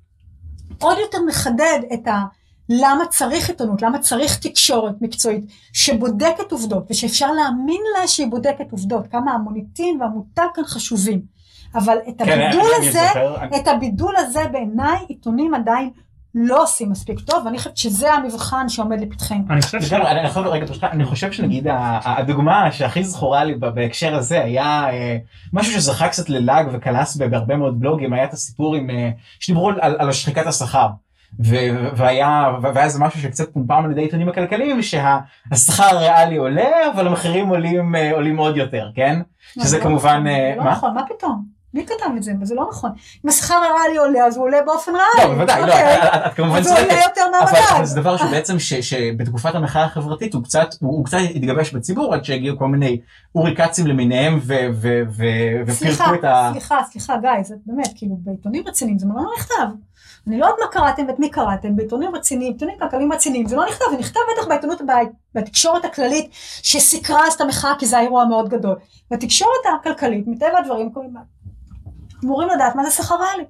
עוד 0.79 0.98
יותר 0.98 1.17
מחדד 1.27 1.79
את 1.93 2.08
ה... 2.08 2.24
למה 2.69 3.03
צריך 3.09 3.49
עיתונות, 3.49 3.81
למה 3.81 3.99
צריך 3.99 4.38
תקשורת 4.38 4.95
מקצועית 5.01 5.43
שבודקת 5.73 6.51
עובדות 6.51 6.88
ושאפשר 6.89 7.31
להאמין 7.31 7.81
לה 7.97 8.07
שהיא 8.07 8.27
בודקת 8.27 8.71
עובדות, 8.71 9.07
כמה 9.07 9.31
המוניטין 9.31 10.01
והמותג 10.01 10.47
כאן 10.55 10.63
חשובים. 10.63 11.21
אבל 11.75 11.97
את 12.09 12.21
כן, 12.21 12.41
הבידול 12.41 12.61
אני 12.79 12.88
הזה, 12.89 12.99
זוכר, 13.07 13.35
אני- 13.41 13.57
את 13.57 13.67
הבידול 13.67 14.13
הזה 14.17 14.45
בעיניי 14.51 14.97
עיתונים 15.07 15.53
עדיין 15.53 15.89
לא 16.35 16.63
עושים 16.63 16.89
מספיק 16.91 17.19
טוב, 17.19 17.45
ואני 17.45 17.57
חושבת 17.57 17.77
שזה 17.77 18.13
המבחן 18.13 18.69
שעומד 18.69 19.01
לפתחנו. 19.01 19.38
אני 19.49 19.61
חושב 19.61 19.81
ש... 19.81 19.93
אני 19.93 20.27
יכול 20.27 20.47
רגע 20.47 20.65
ברשותך, 20.65 20.88
אני 20.91 21.05
חושב 21.05 21.31
שנגיד 21.31 21.67
הדוגמה 22.05 22.71
שהכי 22.71 23.03
זכורה 23.03 23.43
לי 23.43 23.55
בהקשר 23.55 24.15
הזה 24.15 24.43
היה 24.43 24.89
אה, 24.89 25.17
משהו 25.53 25.73
שזכה 25.73 26.07
קצת 26.07 26.29
ללעג 26.29 26.67
וקלס 26.73 27.15
בהרבה 27.15 27.55
מאוד 27.57 27.79
בלוגים 27.79 28.13
היה 28.13 28.23
את 28.23 28.33
הסיפור 28.33 28.75
עם 28.75 28.89
אה, 28.89 29.09
שדיברו 29.39 29.69
על, 29.69 29.95
על 29.99 30.11
שחיקת 30.11 30.47
השכר. 30.47 30.88
ו- 31.45 31.55
והיה 31.98 32.51
והיה 32.62 32.89
זה 32.89 33.00
משהו 33.00 33.21
שקצת 33.21 33.53
פומפם 33.53 33.81
על 33.86 33.91
ידי 33.91 34.01
העיתונים 34.01 34.29
הכלכליים 34.29 34.81
שהשכר 34.81 35.83
הריאלי 35.83 36.38
עולה 36.38 36.69
אבל 36.93 37.07
המחירים 37.07 37.48
עולים 37.50 37.95
אה, 37.95 38.12
עולים 38.13 38.38
עוד 38.38 38.57
יותר 38.57 38.89
כן 38.95 39.19
שזה 39.53 39.67
זה 39.67 39.77
לא 39.77 39.83
כמובן, 39.83 40.09
נכון, 40.17 40.27
אה, 40.27 40.53
לא 40.57 40.63
מה? 40.63 40.71
נכון, 40.71 40.93
מה 40.93 41.01
פתאום? 41.17 41.59
מי 41.74 41.86
כתב 41.86 42.05
את 42.17 42.24
זה? 42.24 42.31
זה 42.41 42.55
לא 42.55 42.67
נכון. 42.69 42.91
אם 43.25 43.29
השכר 43.29 43.53
הריאלי 43.53 43.98
עולה, 43.98 44.25
אז 44.25 44.38
הוא 44.38 44.45
עולה 44.45 44.57
באופן 44.65 44.91
ריאלי. 44.91 45.29
לא 45.29 45.36
בוודאי 45.36 45.62
לא 45.62 45.65
אוקיי. 45.65 45.97
את- 45.97 46.34
כמובן 46.36 46.58
אז 46.58 46.67
הוא 46.67 46.77
עולה 46.77 46.88
צודקת 46.89 47.04
יותר 47.08 47.21
אבל 47.39 47.49
אבל 47.49 47.60
מהמדד. 47.71 47.86
זה 47.86 48.01
דבר 48.01 48.17
שבעצם 48.17 48.56
שבתקופת 48.60 49.56
המחאה 49.56 49.84
החברתית 49.84 50.34
הוא 50.34 50.43
קצת 50.43 50.67
הוא, 50.80 51.06
קצת 51.06 51.17
התגבש 51.36 51.73
בציבור 51.73 52.13
עד 52.13 52.23
שהגיעו 52.25 52.58
כל 52.58 52.67
מיני 52.67 52.99
למיניהם 53.88 54.39
ו, 54.41 54.54
ו, 54.73 55.01
סליחה, 55.71 56.04
ופירקו 56.04 56.13
את 56.13 56.23
ה... 56.23 56.49
סליחה, 56.51 56.80
סליחה, 56.91 57.17
גיא, 57.17 57.43
זה 57.43 57.56
באמת, 57.65 57.89
כאילו, 57.95 58.17
בעיתונים 58.23 58.63
רציניים 58.67 58.99
זה 58.99 59.06
לא 59.15 59.23
נכתב. 59.38 59.67
אני 60.27 60.39
לא 60.39 60.45
יודעת 60.45 60.60
מה 60.62 60.71
קראתם 60.71 61.08
ואת 61.08 61.19
מי 61.19 61.29
קראתם, 61.29 61.75
בעיתונים 61.75 62.15
רציניים, 62.15 62.53
עיתונים 62.53 62.79
כלכליים 62.79 63.13
רציניים, 63.13 63.47
זה 63.47 63.55
לא 63.55 63.65
נכתב, 63.65 63.86
זה 63.91 63.97
נכתב 63.97 64.19
בטח 64.34 64.47
בעיתונות, 64.47 64.82
בתקשורת 65.36 65.86
הכללית 65.86 66.29
שסיקרה 66.63 67.27
אז 67.27 67.34
את 67.34 67.41
המחאה 67.41 67.73
כי 67.79 67.86
זה 67.86 67.97
היה 67.97 68.05
אירוע 68.05 68.25
מאוד 68.25 68.49
גדול. 68.49 68.75
בתקשורת 69.12 69.65
הכלכלית, 69.82 70.27
מטבע 70.27 70.60
הדברים, 70.60 70.89
אמורים 72.23 72.49
לדעת 72.55 72.75
מה 72.75 72.84
זה 72.84 72.91
שכר 72.91 73.15
ריאלי. 73.15 73.43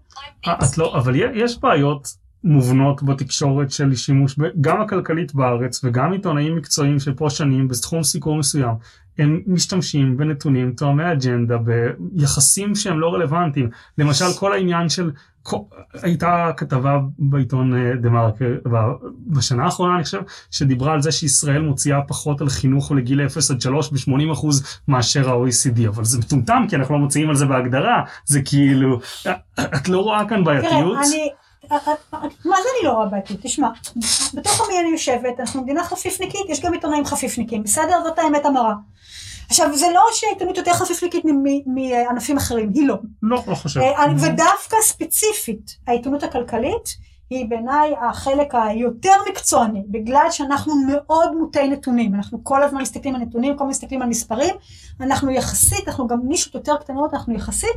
אה, 0.47 0.53
את 0.53 0.77
לא, 0.77 0.97
אבל 0.97 1.15
יש 1.15 1.59
בעיות 1.59 2.07
מובנות 2.43 3.03
בתקשורת 3.03 3.71
של 3.71 3.95
שימוש, 3.95 4.35
גם 4.61 4.81
הכלכלית 4.81 5.35
בארץ 5.35 5.83
וגם 5.83 6.11
עיתונאים 6.11 6.55
מקצועיים 6.55 6.99
שפה 6.99 7.29
שנים 7.29 7.67
בסכום 7.67 8.03
סיקור 8.03 8.35
מסוים, 8.35 8.75
הם 9.19 9.41
משתמשים 9.47 10.17
בנתונים 10.17 10.71
תואמי 10.71 11.11
אג'נדה 11.11 11.57
ביחסים 11.57 12.75
שהם 12.75 12.99
לא 12.99 13.13
רלוונטיים. 13.13 13.69
למשל 13.97 14.25
כל 14.39 14.53
העניין 14.53 14.89
של, 14.89 15.11
הייתה 15.93 16.51
כתבה 16.57 16.99
בעיתון 17.19 17.73
אה, 17.73 17.95
דה 18.01 18.09
מרקר 18.09 18.55
בשנה 19.27 19.65
האחרונה 19.65 19.95
אני 19.95 20.03
חושב, 20.03 20.21
שדיברה 20.51 20.93
על 20.93 21.01
זה 21.01 21.11
שישראל 21.11 21.61
מוציאה 21.61 22.01
פחות 22.07 22.41
על 22.41 22.49
חינוך 22.49 22.91
לגיל 22.91 23.25
0 23.25 23.51
עד 23.51 23.61
3 23.61 23.91
ב-80% 23.91 24.47
מאשר 24.87 25.29
ה-OECD, 25.29 25.87
אבל 25.87 26.03
זה 26.03 26.19
מטומטם 26.19 26.65
כי 26.69 26.75
אנחנו 26.75 26.95
לא 26.95 27.01
מוציאים 27.01 27.29
על 27.29 27.35
זה 27.35 27.45
בהגדרה, 27.45 28.03
זה 28.25 28.41
כאילו, 28.41 28.99
את 29.59 29.89
לא 29.89 29.99
רואה 29.99 30.29
כאן 30.29 30.43
בעייתיות? 30.43 30.97
תראה, 30.97 31.09
אני, 31.09 31.29
מה 32.45 32.55
זה 32.63 32.69
אני 32.79 32.87
לא 32.87 32.91
רואה 32.91 33.05
בעייתיות? 33.05 33.39
תשמע, 33.43 33.67
בתוך 34.33 34.61
עמי 34.65 34.79
אני 34.79 34.89
יושבת, 34.89 35.39
אנחנו 35.39 35.61
מדינה 35.61 35.83
חפיפניקית, 35.83 36.41
יש 36.49 36.61
גם 36.61 36.73
עיתונאים 36.73 37.05
חפיפניקים, 37.05 37.63
בסדר? 37.63 38.03
זאת 38.03 38.19
האמת 38.19 38.45
המרה. 38.45 38.73
עכשיו, 39.49 39.77
זה 39.77 39.85
לא 39.93 40.01
שהעיתונות 40.13 40.57
יותר 40.57 40.73
מ- 41.25 41.75
מענפים 41.75 42.37
אחרים, 42.37 42.71
היא 42.73 42.87
לא. 42.87 42.95
לא, 43.23 43.43
לא 43.47 43.55
חושב. 43.55 43.79
אה, 43.79 44.05
ודווקא 44.17 44.77
ספציפית, 44.81 45.77
העיתונות 45.87 46.23
הכלכלית 46.23 46.97
היא 47.29 47.49
בעיניי 47.49 47.93
החלק 48.09 48.55
היותר 48.55 49.11
מקצועני, 49.29 49.83
בגלל 49.87 50.27
שאנחנו 50.31 50.73
מאוד 50.87 51.35
מוטי 51.37 51.67
נתונים, 51.67 52.15
אנחנו 52.15 52.43
כל 52.43 52.63
הזמן 52.63 52.81
מסתכלים 52.81 53.15
על 53.15 53.21
נתונים, 53.21 53.51
כל 53.57 53.63
הזמן 53.63 53.69
מסתכלים 53.69 54.01
על 54.01 54.09
מספרים, 54.09 54.55
אנחנו 55.01 55.31
יחסית, 55.31 55.87
אנחנו 55.87 56.07
גם 56.07 56.19
נישות 56.23 56.55
יותר 56.55 56.75
קטנות, 56.77 57.13
אנחנו 57.13 57.33
יחסית 57.33 57.69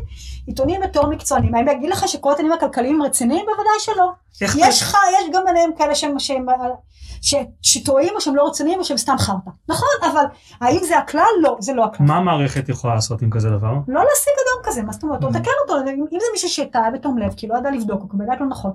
עיתונים 0.47 0.83
יותר 0.83 1.07
מקצוענים. 1.07 1.55
האם 1.55 1.65
להגיד 1.67 1.91
לך 1.91 2.09
שכל 2.09 2.29
העיתונים 2.29 2.53
הכלכליים 2.53 3.03
רציניים? 3.03 3.47
בוודאי 3.47 3.79
שלא. 3.81 4.11
יש 4.41 4.83
לך, 4.83 4.97
יש 5.21 5.31
גם 5.35 5.43
ביניהם 5.47 5.71
כאלה 5.79 5.95
שהם, 5.95 6.19
שהם, 6.19 6.47
ש- 7.23 7.35
שטועים 7.63 8.13
או 8.15 8.21
שהם 8.21 8.37
לא 8.37 8.47
רציניים 8.49 8.79
או 8.79 8.85
שהם 8.85 8.97
סתם 8.97 9.15
חרטא. 9.19 9.51
נכון, 9.69 9.89
אבל 10.13 10.25
האם 10.61 10.79
זה 10.89 10.99
הכלל? 10.99 11.23
לא, 11.43 11.57
זה 11.61 11.73
לא 11.75 11.85
הכלל. 11.85 12.07
מה 12.07 12.17
המערכת 12.17 12.69
יכולה 12.69 12.95
לעשות 12.95 13.23
עם 13.23 13.31
כזה 13.31 13.51
דבר? 13.51 13.73
לא 13.89 14.01
להשיג 14.01 14.33
אדם 14.35 14.71
כזה, 14.71 14.83
מה 14.83 14.93
זאת 14.93 15.03
אומרת? 15.03 15.25
או 15.25 15.29
Mm. 15.29 15.33
לתקן 15.33 15.51
אותו, 15.63 15.81
אם 15.91 16.21
זה 16.21 16.27
מישהו 16.33 16.49
שטעה 16.49 16.91
בתום 16.91 17.19
לב, 17.19 17.35
כי 17.37 17.47
לא 17.49 17.57
ידע 17.59 17.71
לבדוק, 17.71 18.03
כי 18.11 18.17
בדק 18.17 18.41
לא 18.41 18.47
נכון. 18.47 18.71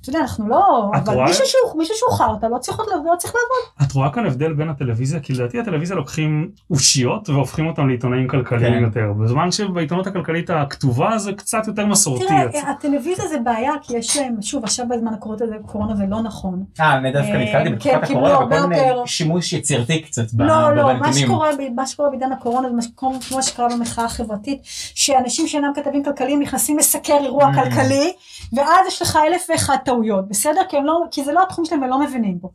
אתה 0.00 0.10
יודע, 0.10 0.21
אנחנו 0.22 0.48
לא... 0.48 0.90
אבל 0.94 1.14
רואה? 1.14 1.26
מישהו 1.26 1.44
שהוא- 1.46 1.78
מישהו 1.78 1.94
שהוא 1.96 2.12
חרטא, 2.18 2.46
לא 2.46 2.58
צריך 2.58 2.78
לא 2.80 3.16
צריך 3.18 3.34
לעבוד. 3.34 3.88
את 3.88 3.92
רואה 3.92 4.10
כאן 4.12 4.26
הבדל 4.26 4.52
בין 4.52 4.68
הטלוויזיה? 4.68 5.20
כי 5.20 5.32
לדעתי 5.32 5.60
הטלוויזיה 5.60 5.96
לוקחים 5.96 6.50
אושיות 6.70 7.28
והופכים 7.28 7.66
אותם 7.66 7.88
לעיתונאים 7.88 8.28
כלכליים 8.28 8.74
כן. 8.74 8.82
יותר. 8.84 9.12
בזמן 9.24 9.50
שבעיתונות 9.50 10.06
הכלכלית 10.06 10.50
הכתובה 10.50 11.18
זה 11.18 11.32
קצת 11.32 11.66
יותר 11.66 11.86
מסורתי. 11.86 12.24
תראה, 12.26 12.70
הטלוויזיה 12.70 13.26
זה 13.28 13.38
בעיה, 13.44 13.72
כי 13.82 13.96
יש 13.96 14.16
להם, 14.16 14.42
שוב, 14.42 14.64
עכשיו 14.64 14.86
בזמן 14.88 15.12
הקורונה 15.14 15.94
זה 15.96 16.04
לא 16.08 16.22
נכון. 16.22 16.64
אה, 16.80 16.98
אני 16.98 17.12
דווקא 17.12 17.30
אה, 17.30 17.38
נתקלתי 17.44 17.70
כן, 17.80 17.94
בתקופת 17.94 18.10
הקורונה 18.10 18.34
הרבה 18.34 18.56
בכל 18.58 18.66
מיני 18.66 18.82
יותר- 18.88 19.06
שימוש 19.06 19.52
יצירתי 19.52 20.02
קצת 20.02 20.32
ב- 20.34 20.42
לא, 20.42 20.76
לא, 20.76 20.82
מה 20.82 20.92
בנתונים. 20.94 21.26
שקורה, 21.26 21.50
ב- 21.58 21.74
מה 21.76 21.86
שקורה 21.86 22.10
בעידן 22.10 22.32
הקורונה, 22.32 22.68
זה 22.80 22.88
כמו 22.96 23.42
שקרה 23.42 23.68
במחאה 23.68 24.04
החברתית, 24.04 24.60
שאנשים 24.94 25.48
שאינם 25.48 25.72
כתבים 25.74 26.04
כלכליים 26.04 26.42
נכנסים 26.42 26.78
לסקר 26.78 27.16
אירוע 27.22 27.44
Mm. 27.50 27.54
כלכלי, 27.54 28.12
ואז 28.52 28.86
יש 28.88 29.02
לך 29.02 29.18
אלף 29.28 29.46
ואחת 29.50 29.84
טעויות, 29.84 30.11
בסדר? 30.20 30.60
כי, 30.68 30.76
הם 30.76 30.84
לא, 30.84 31.00
כי 31.10 31.24
זה 31.24 31.32
לא 31.32 31.42
התחום 31.42 31.64
שלהם 31.64 31.82
ולא 31.82 32.00
מבינים 32.00 32.38
בו. 32.40 32.52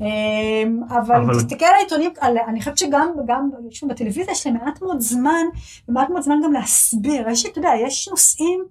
אמ, 0.00 0.80
אבל, 0.88 1.14
אבל-. 1.14 1.34
תסתכל 1.34 1.64
על 1.64 1.74
העיתונים, 1.74 2.10
על, 2.20 2.38
אני 2.48 2.58
חושבת 2.58 2.78
שגם 2.78 3.08
גם, 3.26 3.50
שוב, 3.70 3.90
בטלוויזיה 3.90 4.32
יש 4.32 4.46
להם 4.46 4.56
מעט 4.56 4.82
מאוד 4.82 5.00
זמן, 5.00 5.44
ומעט 5.88 6.10
מאוד 6.10 6.22
זמן 6.22 6.36
גם 6.44 6.52
להסביר. 6.52 7.28
יש, 7.28 7.46
אתה 7.46 7.58
יודע, 7.58 7.70
יש 7.86 8.08
נושאים, 8.08 8.64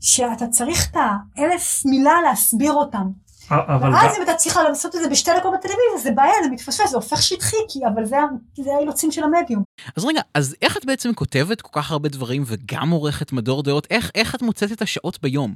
שאתה 0.00 0.46
צריך 0.46 0.90
את 0.90 0.96
האלף 1.36 1.82
מילה 1.84 2.14
להסביר 2.24 2.72
אותם. 2.72 3.06
אבל 3.50 3.94
ואז 3.94 4.16
אם 4.18 4.22
אתה 4.22 4.34
צריך 4.34 4.56
לעשות 4.56 4.96
את 4.96 5.00
זה 5.00 5.08
בשתי 5.08 5.30
דקות 5.38 5.52
בטלוויזיה, 5.54 5.98
זה 6.02 6.10
בעיה, 6.10 6.32
זה 6.44 6.50
מתפספס, 6.50 6.90
זה 6.90 6.96
הופך 6.96 7.22
שטחי, 7.22 7.56
כי, 7.68 7.80
אבל 7.94 8.04
זה, 8.04 8.16
זה 8.56 8.74
האילוצים 8.74 9.12
של 9.12 9.24
המדיום. 9.24 9.62
אז 9.96 10.04
רגע, 10.04 10.20
אז 10.34 10.56
איך 10.62 10.76
את 10.76 10.84
בעצם 10.84 11.14
כותבת 11.14 11.60
כל 11.60 11.80
כך 11.80 11.90
הרבה 11.90 12.08
דברים 12.08 12.42
וגם 12.46 12.90
עורכת 12.90 13.32
מדור 13.32 13.62
דעות? 13.62 13.86
איך, 13.90 14.10
איך 14.14 14.34
את 14.34 14.42
מוצאת 14.42 14.72
את 14.72 14.82
השעות 14.82 15.22
ביום? 15.22 15.54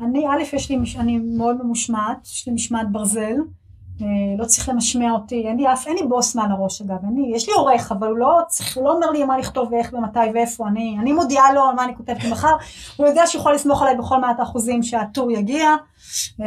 אני, 0.00 0.28
א', 0.28 0.56
יש 0.56 0.70
לי, 0.70 0.78
אני 0.98 1.18
מאוד 1.18 1.64
ממושמעת, 1.64 2.26
יש 2.26 2.46
לי 2.46 2.52
משמעת 2.52 2.92
ברזל, 2.92 3.36
אה, 4.02 4.06
לא 4.38 4.44
צריך 4.44 4.68
למשמע 4.68 5.10
אותי, 5.10 5.48
אין 5.48 5.56
לי 5.56 5.72
אף, 5.72 5.86
אין 5.86 5.96
לי 5.96 6.02
בוס 6.02 6.34
מעל 6.34 6.50
הראש 6.50 6.82
אגב, 6.82 6.96
אני, 7.08 7.32
יש 7.34 7.48
לי 7.48 7.54
עורך, 7.54 7.92
אבל 7.92 8.08
הוא 8.08 8.18
לא 8.18 8.40
צריך, 8.48 8.76
הוא 8.76 8.84
לא 8.84 8.92
אומר 8.92 9.10
לי 9.10 9.24
מה 9.24 9.38
לכתוב 9.38 9.72
ואיך 9.72 9.92
ומתי 9.92 10.18
ואיפה, 10.34 10.68
אני, 10.68 10.96
אני 11.00 11.12
מודיעה 11.12 11.52
לו 11.52 11.62
על 11.64 11.74
מה 11.74 11.84
אני 11.84 11.96
כותבת 11.96 12.24
מחר, 12.30 12.56
הוא 12.96 13.06
יודע 13.06 13.26
שהוא 13.26 13.40
יכול 13.40 13.54
לסמוך 13.54 13.82
עליי 13.82 13.96
בכל 13.96 14.20
מעט 14.20 14.40
האחוזים 14.40 14.82
שהטור 14.82 15.30
יגיע, 15.30 15.70
אה, 16.40 16.46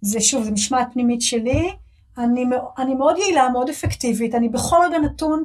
זה 0.00 0.20
שוב, 0.20 0.42
זה 0.42 0.50
משמעת 0.50 0.88
פנימית 0.92 1.22
שלי, 1.22 1.70
אני, 2.18 2.44
אני 2.78 2.94
מאוד 2.94 3.18
יעילה, 3.18 3.48
מאוד 3.48 3.68
אפקטיבית, 3.68 4.34
אני 4.34 4.48
בכל 4.48 4.76
רגע 4.86 4.98
נתון, 4.98 5.44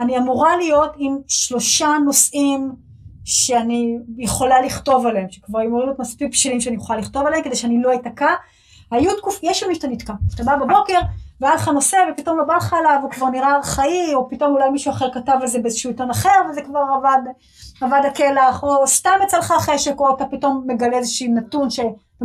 אני 0.00 0.18
אמורה 0.18 0.56
להיות 0.56 0.92
עם 0.98 1.18
שלושה 1.28 1.88
נושאים 2.04 2.72
שאני 3.30 3.98
יכולה 4.18 4.60
לכתוב 4.60 5.06
עליהם, 5.06 5.30
שכבר 5.30 5.62
אמורים 5.62 5.86
להיות 5.86 5.98
מספיק 5.98 6.32
בשלים 6.32 6.60
שאני 6.60 6.76
יכולה 6.76 6.98
לכתוב 6.98 7.26
עליהם, 7.26 7.44
כדי 7.44 7.56
שאני 7.56 7.82
לא 7.82 7.94
אתקע. 7.94 8.34
היו 8.90 9.16
תקופ... 9.16 9.40
יש 9.42 9.62
ימים 9.62 9.74
שאתה 9.74 9.88
נתקע. 9.88 10.12
אתה 10.34 10.44
בא 10.44 10.56
בבוקר, 10.56 10.98
והיה 11.40 11.54
לך 11.54 11.68
נושא, 11.68 11.96
ופתאום 12.12 12.38
לא 12.38 12.44
בא 12.44 12.54
לך 12.56 12.72
עליו, 12.72 12.98
הוא 13.02 13.10
כבר 13.10 13.28
נראה 13.28 13.56
ארכאי, 13.56 14.14
או 14.14 14.28
פתאום 14.30 14.52
אולי 14.52 14.70
מישהו 14.70 14.90
אחר 14.92 15.10
כתב 15.14 15.32
על 15.40 15.46
זה 15.46 15.58
באיזשהו 15.58 15.90
עיתון 15.90 16.10
אחר, 16.10 16.28
וזה 16.50 16.62
כבר 16.62 16.80
עבד, 16.98 17.18
עבד 17.80 18.00
הקלח, 18.06 18.62
או 18.62 18.86
סתם 18.86 19.10
יצא 19.24 19.38
לך 19.38 19.52
חשק, 19.58 19.94
או 20.00 20.14
אתה 20.16 20.24
פתאום 20.24 20.64
מגלה 20.66 20.96
איזשהו 20.96 21.34
נתון 21.34 21.70
ש... 21.70 21.80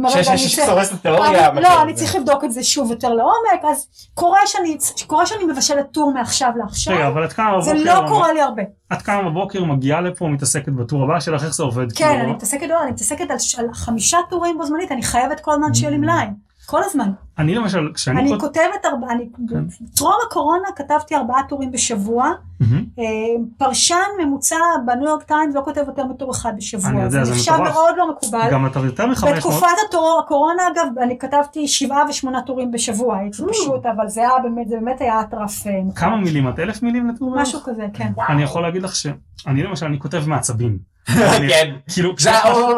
שיש 0.10 0.16
רגע, 0.16 0.32
אני 0.32 0.42
מישהו 0.42 0.50
צריך- 0.66 0.66
ששורס 0.68 0.90
את 0.90 0.94
התיאוריה. 0.94 1.54
לא, 1.54 1.82
אני 1.82 1.94
זה. 1.96 2.00
צריך 2.00 2.16
לבדוק 2.16 2.44
את 2.44 2.52
זה 2.52 2.64
שוב 2.64 2.92
יותר 2.92 3.10
לעומק, 3.14 3.66
אז 3.72 3.88
קורה 4.14 4.40
שאני, 4.46 4.78
קורה 5.08 5.26
שאני 5.26 5.44
מבשלת 5.44 5.92
טור 5.92 6.14
מעכשיו 6.14 6.50
רגע, 6.56 6.64
לעכשיו, 6.64 7.08
אבל 7.08 7.26
את 7.26 7.34
קמה 7.34 7.62
זה 7.62 7.74
בבוקר, 7.74 8.02
לא 8.02 8.08
קורה 8.08 8.34
לי 8.34 8.42
הרבה. 8.42 8.64
את 8.94 9.02
קמה 9.02 9.30
בבוקר, 9.30 9.64
מגיעה 9.64 10.02
לפה, 10.02 10.28
מתעסקת 10.28 10.70
בטור 10.70 11.04
הבא 11.04 11.20
שלך, 11.20 11.44
איך 11.44 11.54
זה 11.56 11.64
עובד? 11.64 11.92
כן, 11.92 12.06
כאילו? 12.10 12.24
אני 12.24 12.32
מתעסקת, 12.32 12.68
לא, 12.70 12.82
אני 12.84 12.92
מתעסקת 12.92 13.26
על 13.58 13.74
חמישה 13.74 14.18
טורים 14.30 14.58
בו 14.58 14.66
זמנית, 14.66 14.92
אני 14.92 15.04
חייבת 15.04 15.40
כל 15.40 15.52
הזמן 15.52 15.74
שיהיה 15.74 15.90
לי 15.92 15.98
מלאי, 15.98 16.26
כל 16.66 16.82
הזמן. 16.84 17.12
אני 17.40 17.56
למשל, 17.56 17.92
כשאני... 17.94 18.22
אני 18.22 18.30
כות- 18.30 18.40
כותבת 18.40 18.86
ארבעה, 18.86 19.12
אני, 19.12 19.30
כן. 19.50 19.64
טרום 19.96 20.14
הקורונה 20.28 20.68
כתבתי 20.76 21.16
ארבעה 21.16 21.42
טורים 21.50 21.72
בשבוע. 21.72 22.32
אה, 23.00 23.04
פרשן 23.58 23.96
ממוצע 24.24 24.56
בניו 24.86 25.08
יורק 25.08 25.24
טיימס 25.24 25.56
לא 25.56 25.62
כותב 25.66 25.82
יותר 25.88 26.06
מטור 26.06 26.32
אחד 26.32 26.54
בשבוע, 26.58 26.90
אני 26.90 26.98
יודע, 26.98 27.10
זה 27.10 27.24
זה 27.26 27.32
נחשב 27.32 27.52
מטורף. 27.54 27.74
מאוד 27.74 27.94
לא 27.98 28.10
מקובל. 28.12 28.48
גם 28.52 28.66
אתה 28.66 28.80
יותר 28.80 29.08
מחמש 29.08 29.24
מאות... 29.30 29.36
בתקופת 29.38 29.68
הטרור, 29.88 30.22
הקורונה 30.26 30.62
אגב, 30.74 30.88
אני 31.02 31.18
כתבתי 31.20 31.68
שבעה 31.68 32.04
ושמונה 32.10 32.42
טורים 32.42 32.72
בשבוע, 32.72 33.18
הייתי. 33.18 33.38
פשוט, 33.50 33.86
אבל 33.86 34.08
זה 34.08 34.22
היה 34.22 34.40
באמת, 34.44 34.68
זה 34.70 34.76
באמת 34.76 35.02
היה 35.02 35.22
אטרף, 35.22 35.68
אה, 35.68 35.72
כמה 35.96 36.18
מילים? 36.18 36.50
את 36.50 36.60
אלף 36.60 36.84
מילים 36.84 37.08
לטור? 37.10 37.36
משהו 37.36 37.60
כזה, 37.64 37.86
כן. 37.94 38.12
אני 38.30 38.44
יכול 38.44 38.62
להגיד 38.62 38.84
לך 38.84 38.96
שאני 38.96 39.64
למשל, 39.64 39.86
אני 39.86 40.00
כותב 40.00 40.24
מעצבים. 40.28 40.95
אני- 41.10 41.50
כן. 41.50 41.76
כאילו, 41.94 42.14
זה 42.20 42.30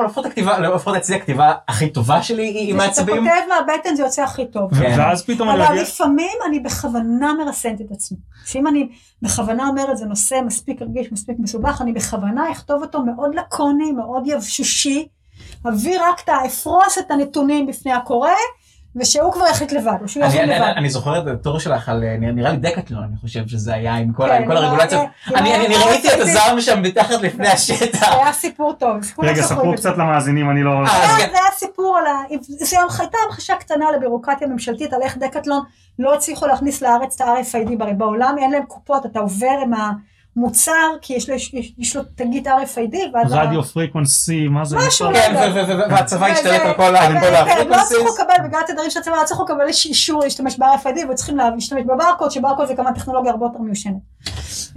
לפחות 0.05 0.25
הכתיבה, 0.25 0.59
לפחות 0.59 0.95
אצלי 0.95 1.15
הכתיבה 1.15 1.53
הכי 1.67 1.89
טובה 1.89 2.23
שלי 2.23 2.43
היא 2.47 2.73
עם 2.73 2.79
כשאתה 2.79 2.83
העצבים. 2.83 3.23
כותב 3.23 3.41
מהבטן 3.49 3.95
זה 3.95 4.03
יוצא 4.03 4.21
הכי 4.23 4.45
טוב. 4.45 4.79
כן. 4.79 4.95
ואז 4.97 5.25
פתאום 5.25 5.49
אני 5.49 5.63
אבל 5.63 5.71
מגיע... 5.71 5.81
לפעמים 5.83 6.37
אני 6.47 6.59
בכוונה 6.59 7.33
מרסנת 7.33 7.81
את 7.81 7.91
עצמי. 7.91 8.17
שאם 8.45 8.67
אני 8.67 8.89
בכוונה 9.21 9.67
אומרת 9.67 9.97
זה 9.97 10.05
נושא 10.05 10.35
מספיק 10.45 10.81
רגיש, 10.81 11.11
מספיק 11.11 11.35
מסובך, 11.39 11.81
אני 11.81 11.93
בכוונה 11.93 12.51
אכתוב 12.51 12.81
אותו 12.81 13.01
מאוד 13.03 13.35
לקוני, 13.35 13.91
מאוד 13.91 14.23
יבשושי, 14.27 15.07
אביא 15.67 15.99
רק 16.01 16.21
את 16.23 16.29
ה... 16.29 16.45
אפרוס 16.45 16.97
את 16.97 17.11
הנתונים 17.11 17.67
בפני 17.67 17.93
הקורא, 17.93 18.29
ושהוא 18.99 19.31
כבר 19.33 19.45
יחליט 19.51 19.71
לבד, 19.71 19.93
או 20.01 20.07
שהוא 20.07 20.23
אני- 20.23 20.33
יחליט 20.33 20.49
אני- 20.51 20.59
לבד. 20.59 20.73
אני 20.77 20.89
זוכר 20.89 21.17
את 21.19 21.27
התור 21.27 21.59
שלך 21.59 21.89
על, 21.89 22.03
נראה 22.19 22.31
נראה 22.31 22.51
לי 22.51 22.57
דקטלון, 22.57 23.03
אני 23.03 23.17
חושב 23.21 23.47
שזה 23.47 23.73
היה 23.73 23.95
עם 23.95 24.13
כל 24.13 24.23
כן, 24.27 24.51
ה- 24.51 24.53
הרגולציות. 24.55 25.01
ה- 25.27 25.37
אני 25.37 25.53
ה- 25.53 25.85
ראיתי 25.85 26.07
את 26.07 26.19
ה- 26.19 26.21
הזעם 26.21 26.61
שם 26.61 26.81
מתחת 26.81 27.21
לפני 27.21 27.47
השטח. 27.47 27.99
זה 27.99 28.15
היה 28.15 28.33
סיפור 28.33 28.73
טוב. 28.73 28.97
רגע, 29.19 29.41
ספרו. 29.41 29.73
קצת 29.75 29.97
למאזינים, 29.97 30.49
אני 30.49 30.63
לא... 30.63 30.71
אה, 30.71 30.85
זה 30.85 30.91
היה- 31.15 31.25
כן. 31.27 31.31
זה 31.31 31.37
היה 31.37 31.51
סיפור 31.55 31.97
על 31.97 32.05
ה... 32.07 32.11
זה 32.47 32.65
הייתה 32.99 33.17
המחשה 33.29 33.55
קטנה 33.55 33.85
לבירוקרטיה 33.97 34.47
הממשלתית 34.47 34.93
על 34.93 35.01
איך 35.01 35.17
דקטלון 35.17 35.63
לא 35.99 36.13
הצליחו 36.13 36.47
להכניס 36.47 36.81
לארץ 36.81 37.21
את 37.21 37.27
ה-RFID, 37.27 37.83
הרי 37.83 37.93
בעולם 37.93 38.35
אין 38.37 38.51
להם 38.51 38.63
קופות, 38.63 39.05
אתה 39.05 39.19
עובר 39.19 39.57
עם 39.63 39.71
המוצר, 40.37 40.71
כי 41.01 41.13
יש 41.13 41.29
לו, 41.29 41.35
יש, 41.35 41.53
יש 41.77 41.95
לו 41.95 42.01
תגית 42.15 42.47
RFID, 42.47 42.95
ואז... 43.13 43.33
radio 43.33 43.63
frequency, 43.63 44.47
מה 44.47 44.65
זה? 44.65 44.77
משהו? 44.77 45.07
כן, 45.13 45.35
והצבא 45.89 46.25
השתלט 46.25 46.61
על 46.61 46.73
כל 46.73 46.95
ה- 46.95 47.05
על 47.05 47.13
כל 47.13 47.25
כן, 47.25 47.31
לא 47.33 47.37
ה 47.37 47.41
frequencies. 47.41 47.85
הצליחו 47.91 48.05
לקבל, 48.15 48.47
בגלל 48.47 48.61
התדרים 48.69 48.89
של 48.89 48.99
הצבא, 48.99 49.15
לא 49.15 49.21
הצליחו 49.21 49.43
לקבל 49.43 49.67
איש- 49.67 49.85
אישור 49.85 50.23
להשתמש 50.23 50.57
ב-RFID, 50.59 51.11
וצריכים 51.11 51.37
להשתמש 51.37 51.83
בברקוד, 51.83 52.31
שברקוד 52.31 52.67
זה 52.67 52.75
כמובן 52.75 52.93
טכנולוגיה 52.93 53.31
הרבה 53.31 53.45
יותר 53.45 53.59
מיושנת. 53.59 53.93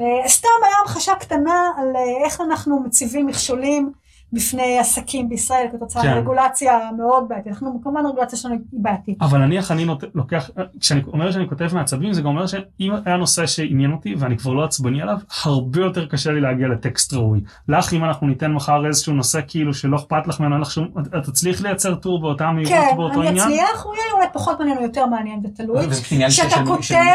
אה, 0.00 0.28
סתם 0.28 0.48
היה 0.64 0.74
המחשה 0.82 1.14
קטנה 1.14 1.54
על 1.78 1.96
אה, 1.96 2.24
איך 2.24 2.40
אנחנו 2.40 2.80
מציבים 2.86 3.26
מכשולים 3.26 3.92
בפני 4.32 4.78
עסקים 4.78 5.28
בישראל 5.28 5.66
כתוצאה 5.72 6.02
כן. 6.02 6.14
מרגולציה 6.14 6.78
מאוד 6.98 7.24
בעייתית. 7.28 7.52
אנחנו, 7.52 7.80
כמובן 7.82 8.06
הרגולציה 8.06 8.38
שלנו 8.38 8.54
היא 8.54 8.62
בעייתית. 8.72 9.22
אבל 9.22 9.38
נניח 9.38 9.70
אני 9.70 9.84
נות... 9.84 10.04
לוקח, 10.14 10.50
כשאני 10.80 11.00
אומר 11.12 11.32
שאני 11.32 11.48
כותב 11.48 11.68
מעצבים 11.74 12.12
זה 12.12 12.20
גם 12.20 12.26
אומר 12.26 12.46
שאם 12.46 12.92
היה 13.04 13.16
נושא 13.16 13.46
שעניין 13.46 13.92
אותי 13.92 14.14
ואני 14.18 14.38
כבר 14.38 14.52
לא 14.52 14.64
עצבני 14.64 15.02
עליו, 15.02 15.16
הרבה 15.44 15.80
יותר 15.80 16.06
קשה 16.06 16.30
לי 16.32 16.40
להגיע 16.40 16.68
לטקסט 16.68 17.14
ראוי. 17.14 17.40
לך 17.68 17.92
אם 17.92 18.04
אנחנו 18.04 18.26
ניתן 18.26 18.52
מחר 18.52 18.86
איזשהו 18.86 19.12
נושא 19.14 19.40
כאילו 19.48 19.74
שלא 19.74 19.96
אכפת 19.96 20.26
לך 20.26 20.40
ממנו, 20.40 20.54
אין 20.54 20.62
לך 20.62 20.70
שום, 20.70 20.88
את- 20.98 21.24
תצליח 21.24 21.60
לייצר 21.62 21.94
טור 21.94 22.20
באותה 22.20 22.50
מהירות 22.50 22.72
כן, 22.72 22.96
באותו 22.96 23.20
אני 23.20 23.28
עניין? 23.28 23.44
אצליח, 23.48 23.84
הוא 23.84 23.94
יהיה 23.94 24.12
אולי 24.14 24.26
פחות 24.32 24.58
מעניין 24.58 24.78
או 24.78 24.82
יותר 24.82 25.06
מעניין, 25.06 25.40
זה 25.42 25.48
תלוי. 25.56 25.86
וזה 25.86 26.00
פשוט 26.02 26.12
עניין 26.12 26.30
של 26.30 26.42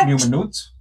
מיומנות. 0.05 0.74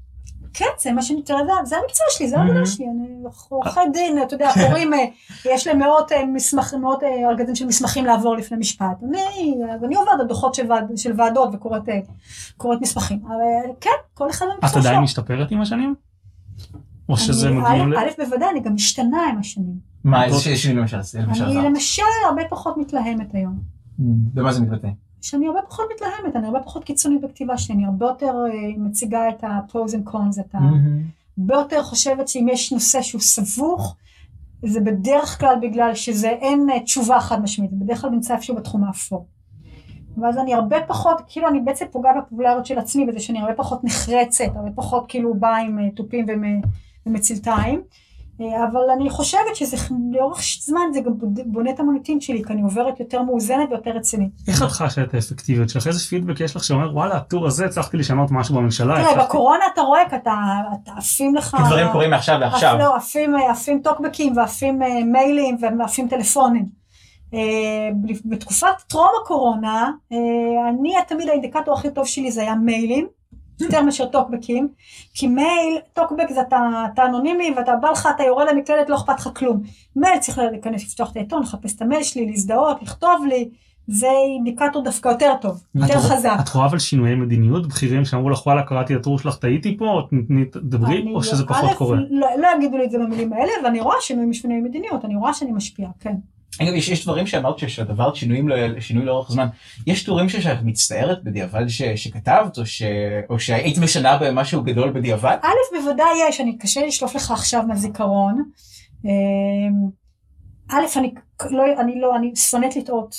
כן, 0.54 0.64
זה 0.80 0.92
מה 0.92 1.02
שאני, 1.02 1.22
תראה, 1.22 1.38
זה- 1.46 1.64
זה 1.64 1.76
המקצוע 1.76 2.06
שלי, 2.10 2.28
זה 2.28 2.38
העבודה 2.38 2.62
Mhm. 2.62 2.66
שלי, 2.66 2.86
אני 2.86 3.08
עורכי 3.48 3.80
דין, 3.92 4.22
אתה 4.22 4.34
יודע, 4.34 4.50
קוראים, 4.66 4.94
אה, 4.94 5.04
יש 5.44 5.66
להם 5.66 5.78
מאות 5.78 6.12
אה, 6.12 6.26
מסמכים, 6.26 6.80
מאות 6.80 7.02
אה, 7.02 7.28
ארגזים 7.30 7.54
של 7.54 7.66
מסמכים 7.66 8.04
לעבור 8.04 8.36
לפני 8.36 8.56
משפט. 8.58 9.02
אני, 9.08 9.54
אז 9.74 9.84
אני 9.84 9.94
עוברת 9.94 10.20
על 10.20 10.26
דוחות 10.26 10.54
של 10.54 10.72
ועד- 10.72 10.96
של 10.96 11.12
ועדות 11.20 11.48
וקוראת 11.54 11.82
קוראת 12.56 12.80
מסמכים. 12.80 13.20
אבל 13.26 13.34
כן, 13.80 13.90
כל 14.14 14.30
אחד 14.30 14.46
את 14.46 14.52
במקצוע 14.62 14.70
שלו. 14.82 14.90
עדיין 14.90 15.02
משתפרת 15.02 15.50
עם 15.50 15.60
השנים? 15.60 15.94
או 17.08 17.16
שזה 17.16 17.48
אני- 17.48 17.56
מגיעים 17.60 17.92
ל... 17.92 17.96
א', 17.98 18.08
בוודאי, 18.24 18.50
אני 18.50 18.60
גם 18.60 18.74
משתנה 18.74 19.26
עם 19.32 19.38
השנים. 19.38 19.74
מה, 20.04 20.24
איזה 20.24 20.56
שינוי 20.56 20.80
למשל? 20.80 20.96
למשל 21.20 21.44
אני? 21.44 21.54
למשל 21.68 22.02
הרבה 22.28 22.42
פחות 22.50 22.76
מתלהמת 22.76 23.34
היום. 23.34 23.58
במה 23.98 24.52
זה 24.52 24.60
מתבטא? 24.62 24.88
שאני 25.24 25.46
הרבה 25.46 25.60
פחות 25.68 25.86
מתלהמת, 25.94 26.36
אני 26.36 26.46
הרבה 26.46 26.60
פחות 26.60 26.84
קיצונית 26.84 27.20
בכתיבה 27.20 27.58
שלי, 27.58 27.74
אני 27.74 27.84
הרבה 27.84 28.06
יותר 28.06 28.26
אה, 28.26 28.52
מציגה 28.78 29.28
את 29.28 29.44
ה-pros 29.44 29.90
and 29.90 30.10
cons, 30.10 30.40
את 30.40 30.54
ה... 30.54 30.58
הרבה 31.38 31.54
יותר 31.54 31.82
חושבת 31.82 32.28
שאם 32.28 32.46
יש 32.50 32.72
נושא 32.72 33.02
שהוא 33.02 33.20
סבוך, 33.20 33.96
זה 34.62 34.80
בדרך 34.80 35.40
כלל 35.40 35.54
בגלל 35.62 35.94
שזה 35.94 36.28
אין 36.28 36.70
אה, 36.70 36.80
תשובה 36.80 37.20
חד 37.20 37.42
משמעית, 37.42 37.70
זה 37.70 37.76
בדרך 37.80 38.00
כלל 38.00 38.10
נמצא 38.10 38.34
איפשהו 38.34 38.56
בתחום 38.56 38.84
האפור. 38.84 39.26
ואז 40.16 40.38
אני 40.38 40.54
הרבה 40.54 40.76
פחות, 40.86 41.20
כאילו 41.28 41.48
אני 41.48 41.60
בעצם 41.60 41.86
פוגעת 41.90 42.14
בפופולריות 42.18 42.66
של 42.66 42.78
עצמי 42.78 43.06
בזה 43.06 43.20
שאני 43.20 43.40
הרבה 43.40 43.54
פחות 43.54 43.84
נחרצת, 43.84 44.44
הרבה 44.56 44.70
פחות 44.74 45.04
כאילו 45.08 45.34
באה 45.34 45.58
עם 45.58 45.78
אה, 45.78 45.90
תופים 45.90 46.26
ומ- 46.28 46.62
ומצלתיים. 47.06 47.82
אה, 48.40 48.64
אבל 48.64 48.90
אני 48.96 49.10
חושבת 49.10 49.56
שזה 49.56 49.76
לאורך 50.12 50.40
זמן 50.60 50.80
זה 50.92 51.00
גם 51.00 51.12
בונה 51.46 51.70
את 51.70 51.80
המוניטין 51.80 52.20
שלי, 52.20 52.44
כי 52.44 52.52
אני 52.52 52.62
עוברת 52.62 53.00
יותר 53.00 53.22
מאוזנת 53.22 53.68
ויותר 53.70 53.90
רצינית. 53.90 54.30
איך 54.48 54.62
את 54.62 54.68
חשה 54.68 55.02
את 55.02 55.14
האפקטיביות 55.14 55.68
שלך? 55.68 55.86
איזה 55.86 56.00
פידבק 56.00 56.40
יש 56.40 56.56
לך 56.56 56.64
שאומר 56.64 56.90
וואלה 56.94 57.16
הטור 57.16 57.46
הזה 57.46 57.64
הצלחתי 57.66 57.96
לשנות 57.96 58.30
משהו 58.30 58.54
בממשלה? 58.54 58.94
תראה, 58.94 59.10
הצלחתי-" 59.10 59.28
בקורונה 59.28 59.64
אתה 59.74 59.80
רואה, 59.80 60.08
כי 60.10 60.16
אתה 60.16 60.34
אתה 60.82 60.92
עפים 60.96 61.34
לך... 61.34 61.56
כי 61.56 61.62
דברים 61.66 61.86
קורים 61.92 62.10
מעכשיו 62.10 62.38
לעכשיו. 62.38 62.76
לא, 62.78 62.96
עפים, 63.50 63.80
טוקבקים 63.84 64.36
ועפים 64.36 64.82
אה, 64.82 65.04
מיילים 65.04 65.56
ועפים 65.78 66.08
טלפונים. 66.08 66.84
בתקופת 68.24 68.68
טרום 68.88 69.10
הקורונה, 69.22 69.90
אני 70.68 70.92
תמיד 71.08 71.28
האינדיקטור 71.28 71.74
הכי 71.74 71.90
טוב 71.90 72.06
שלי 72.06 72.30
זה 72.32 72.40
היה 72.40 72.54
מיילים, 72.54 73.06
יותר 73.60 73.82
מאשר 73.82 74.06
טוקבקים, 74.06 74.68
כי 75.14 75.26
מייל, 75.26 75.78
טוקבק 75.92 76.30
זה 76.30 76.40
אתה, 76.40 76.84
אתה 76.94 77.04
אנונימי 77.06 77.54
ואתה 77.56 77.72
בא 77.76 77.90
לך, 77.90 78.08
אתה 78.16 78.22
יורד 78.22 78.46
למקלדת, 78.48 78.88
לא 78.88 78.96
אכפת 78.96 79.20
לך 79.20 79.28
כלום. 79.34 79.62
מייל 79.96 80.18
צריך 80.18 80.38
להיכנס, 80.38 80.84
לפתוח 80.84 81.10
את 81.10 81.16
העיתון, 81.16 81.42
לחפש 81.42 81.76
את 81.76 81.82
המייל 81.82 82.02
שלי, 82.02 82.26
להזדהות, 82.26 82.82
לכתוב 82.82 83.26
לי, 83.28 83.48
זה 83.86 84.06
אינדיקטור 84.34 84.82
דווקא 84.82 85.08
יותר 85.08 85.32
טוב, 85.40 85.62
יותר 85.74 85.98
חזק. 85.98 86.36
את 86.40 86.48
רואה 86.48 86.66
אבל 86.66 86.78
שינויי 86.78 87.14
מדיניות 87.14 87.68
בכירים 87.68 88.04
שאמרו 88.04 88.30
לך 88.30 88.46
וואלה 88.46 88.62
קראתי 88.62 88.94
את 88.94 89.00
הטור 89.00 89.18
שלך 89.18 89.36
טעיתי 89.36 89.76
פה 89.76 89.84
או 89.84 90.08
תדברי 90.52 91.12
או 91.14 91.22
שזה 91.22 91.46
פחות 91.46 91.70
א', 91.70 91.74
קורה? 91.74 91.98
לא, 92.10 92.26
לא 92.38 92.48
יגידו 92.56 92.76
לי 92.76 92.84
את 92.84 92.90
זה 92.90 92.98
במילים 92.98 93.32
האלה, 93.32 93.52
ואני 93.64 93.80
רואה 93.80 93.96
שינוי 94.00 94.26
משינוי 94.26 94.60
מדיניות, 94.60 95.04
אני 95.04 95.16
רואה 95.16 95.34
שאני 95.34 95.52
משפיעה, 95.52 95.90
כן. 96.00 96.14
אגב, 96.62 96.74
יש, 96.74 96.88
יש 96.88 97.04
דברים 97.04 97.26
שאמרת 97.26 97.56
עברת 97.88 98.16
שינויים, 98.16 98.48
לא- 98.48 98.80
שינוי 98.80 99.04
לאורך 99.04 99.30
זמן. 99.30 99.46
יש 99.86 100.02
טורים 100.04 100.28
שאת 100.28 100.62
מצטערת 100.62 101.24
בדיעבד 101.24 101.68
ש, 101.68 101.82
שכתבת, 101.82 102.58
או, 102.58 102.66
ש, 102.66 102.82
או 103.30 103.38
שהיית 103.38 103.78
משנה 103.78 104.18
בהם 104.18 104.34
משהו 104.34 104.62
גדול 104.62 104.90
בדיעבד? 104.90 105.36
א', 105.42 105.76
בוודאי 105.80 106.28
יש, 106.28 106.40
אני 106.40 106.58
קשה 106.58 106.86
לשלוף 106.86 107.14
לך 107.14 107.30
עכשיו 107.30 107.62
מהזיכרון. 107.68 108.42
אמ, 109.04 109.10
א', 110.70 110.84
אני, 110.96 111.14
לא, 111.50 111.64
אני 111.80 112.00
לא, 112.00 112.16
אני 112.16 112.36
שונאת 112.36 112.76
לטעות. 112.76 113.16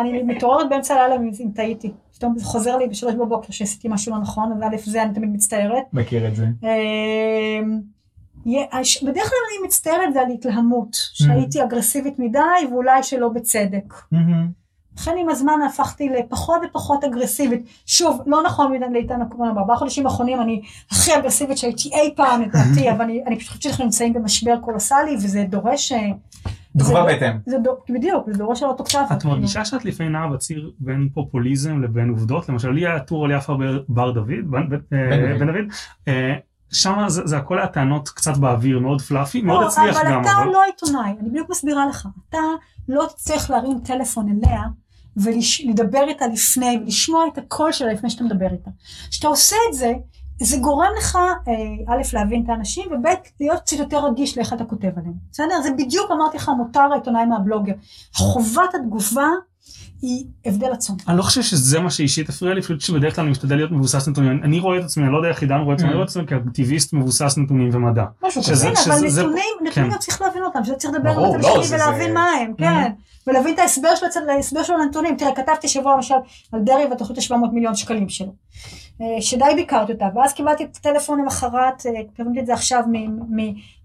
אני 0.00 0.22
מתעוררת 0.22 0.68
באמצע 0.70 0.94
הלילה 0.94 1.16
אם 1.16 1.30
אם 1.40 1.48
טעיתי. 1.54 1.92
פתאום 2.14 2.38
זה 2.38 2.44
חוזר 2.44 2.76
לי 2.76 2.86
בשלוש 2.88 3.14
בבוקר 3.14 3.52
שעשיתי 3.52 3.88
משהו 3.90 4.12
לא 4.12 4.18
נכון, 4.20 4.52
אז 4.52 4.62
א' 4.62 4.90
זה 4.90 5.02
אני 5.02 5.14
תמיד 5.14 5.30
מצטערת. 5.30 5.82
מכיר 5.92 6.28
את 6.28 6.36
זה. 6.36 6.46
בדרך 9.02 9.28
כלל 9.28 9.38
אני 9.48 9.66
מצטערת 9.66 10.16
על 10.16 10.30
התלהמות, 10.34 10.88
שהייתי 10.92 11.62
אגרסיבית 11.64 12.18
מדי 12.18 12.38
ואולי 12.70 13.02
שלא 13.02 13.28
בצדק. 13.28 13.94
מהמם. 14.12 14.62
לכן 14.98 15.12
עם 15.18 15.28
הזמן 15.28 15.58
הפכתי 15.66 16.08
לפחות 16.08 16.60
ופחות 16.70 17.04
אגרסיבית. 17.04 17.62
שוב, 17.86 18.22
לא 18.26 18.42
נכון 18.46 18.72
מדי 18.72 18.84
לעיתן 18.92 19.22
הקורונה, 19.22 19.52
בארבעה 19.52 19.76
חודשים 19.76 20.06
האחרונים 20.06 20.40
אני 20.42 20.62
הכי 20.90 21.16
אגרסיבית 21.16 21.58
שהייתי 21.58 21.90
אי 21.94 22.14
פעם 22.16 22.42
לדעתי, 22.42 22.90
אבל 22.90 23.02
אני, 23.02 23.22
אני 23.26 23.36
פשוט 23.36 23.48
חושבת 23.48 23.62
שאנחנו 23.62 23.84
נמצאים 23.84 24.12
במשבר 24.12 24.54
קולוסלי 24.60 25.14
וזה 25.16 25.44
דורש... 25.48 25.92
אה, 25.92 25.98
תגובה 26.78 26.94
זה- 26.94 27.02
בהתאם. 27.06 27.36
בדיוק, 27.90 28.26
זה 28.26 28.38
דורש 28.38 28.62
על 28.62 28.68
אוטוקטבה. 28.68 29.04
את 29.12 29.24
מרגישה 29.24 29.64
שאת 29.64 29.84
לפעמים 29.84 30.12
נעה 30.12 30.26
בציר 30.28 30.72
בין 30.78 31.08
פופוליזם 31.14 31.82
לבין 31.82 32.08
עובדות? 32.08 32.48
למשל, 32.48 32.70
לי 32.70 32.86
היה 32.86 33.00
טור 33.00 33.24
על 33.24 33.30
יפה 33.30 33.54
בר- 33.54 33.82
בר 33.88 34.10
דוד, 34.10 34.28
בן 34.50 34.68
בן- 34.68 34.78
אה, 34.92 35.38
דוד. 35.38 35.72
שם 36.72 37.04
זה 37.08 37.22
זה 37.24 37.36
הכל 37.36 37.58
היה 37.58 37.66
טענות 37.66 38.08
קצת 38.08 38.36
באוויר, 38.36 38.78
מאוד 38.78 39.00
פלאפי, 39.00 39.42
מאוד 39.42 39.60
לא, 39.60 39.66
הצליח 39.66 39.96
אבל 39.96 40.10
גם, 40.10 40.22
אתה 40.22 40.30
אבל... 40.42 40.46
לא 40.46 40.62
עיתונאי, 40.64 41.10
אני 41.20 41.30
בדיוק 41.30 41.50
מסבירה 41.50 41.86
לך. 41.86 42.08
אתה 42.28 42.38
לא 42.88 43.06
תצטרך 43.06 43.50
להרים 43.50 43.80
טלפון 43.84 44.28
אליה 44.28 44.62
ולדבר 45.16 46.04
איתה 46.08 46.26
לפני, 46.26 46.78
ולשמוע 46.82 47.24
את 47.32 47.38
הקול 47.38 47.72
שלה 47.72 47.92
לפני 47.92 48.10
שאתה 48.10 48.24
מדבר 48.24 48.52
איתה. 48.52 48.70
כשאתה 49.10 49.28
עושה 49.28 49.56
את 49.68 49.74
זה, 49.74 49.92
זה 50.40 50.56
גורם 50.56 50.90
לך, 50.98 51.16
אה, 51.16 51.94
א', 51.94 52.02
להבין 52.12 52.44
את 52.44 52.48
האנשים, 52.48 52.92
וב', 52.92 53.06
להיות 53.40 53.60
קצת 53.60 53.76
יותר 53.76 54.06
רגיש 54.06 54.36
לאיך 54.36 54.52
אתה 54.52 54.64
כותב 54.64 54.90
עליהם. 54.96 55.14
בסדר? 55.32 55.62
זה 55.62 55.70
בדיוק 55.78 56.10
אמרתי 56.10 56.36
לך, 56.36 56.50
מותר 56.58 56.88
העיתונאי 56.92 57.26
מהבלוגר. 57.26 57.72
חובת 58.14 58.74
התגובה 58.74 59.28
היא 60.02 60.24
הבדל 60.46 60.72
עצום. 60.72 60.96
אני 61.08 61.18
לא 61.18 61.22
חושב 61.22 61.42
שזה 61.42 61.80
מה 61.80 61.90
שאישית 61.90 62.28
הפריע 62.28 62.54
לי, 62.54 62.62
פשוט 62.62 62.80
שבדרך 62.80 63.14
כלל 63.14 63.22
אני 63.24 63.30
משתדל 63.30 63.56
להיות 63.56 63.70
מבוסס 63.70 64.08
נתונים. 64.08 64.40
אני 64.44 64.58
רואה 64.60 64.78
את 64.78 64.84
עצמי, 64.84 65.04
אני 65.04 65.12
לא 65.12 65.16
יודע 65.16 65.28
איך 65.28 65.42
עידן 65.42 65.58
רואה 65.58 65.74
את 65.74 65.78
עצמי, 65.78 65.88
אני 65.88 65.94
רואה 65.94 66.04
את 66.04 66.10
עצמי 66.10 66.26
כאקטיביסט 66.26 66.92
מבוסס 66.92 67.38
נתונים 67.38 67.70
ומדע. 67.72 68.04
משהו 68.22 68.42
שזה- 68.42 68.52
כזה. 68.52 68.68
אבל 68.92 69.08
שזה- 69.08 69.22
נתונים, 69.22 69.44
נתונים 69.62 69.72
כן. 69.90 69.94
גם 69.94 69.98
צריך 69.98 70.22
להבין 70.22 70.42
אותם, 70.42 70.64
שאתה 70.64 70.76
צריך 70.78 70.94
לדבר 70.94 71.14
ברור, 71.14 71.34
עם 71.34 71.40
לא, 71.40 71.60
השני 71.60 71.76
ולהבין 71.76 72.14
מה 72.14 72.26
הם, 72.40 72.52
כן. 72.58 72.90
ולהבין 73.26 73.54
את 73.54 73.58
ההסבר 73.58 73.88
שלו, 73.94 74.08
ההסבר 74.32 74.62
שלו 74.62 74.76
לנתונים. 74.78 75.16
תראה, 75.16 75.34
כתבתי 75.34 75.68
שבוע 75.68 75.94
למשל 75.94 76.14
על 76.52 76.60
דרעי 76.60 76.84
והתוכנית 76.86 77.18
ה-700 77.18 77.34
מיליון 77.52 77.74
שקלים 77.74 78.08
שלו. 78.08 78.32
אה, 79.00 79.06
שדי 79.20 79.44
ביקרתי 79.56 79.92
אותה, 79.92 80.06
ואז 80.14 80.32
קיבלתי 80.32 80.66
טלפון 80.82 81.20
למחרת, 81.20 81.86
אה, 81.86 81.90
כתבתי 82.16 82.40
את 82.40 82.46
זה 82.46 82.54
עכשיו 82.54 82.82
מ- 82.92 83.36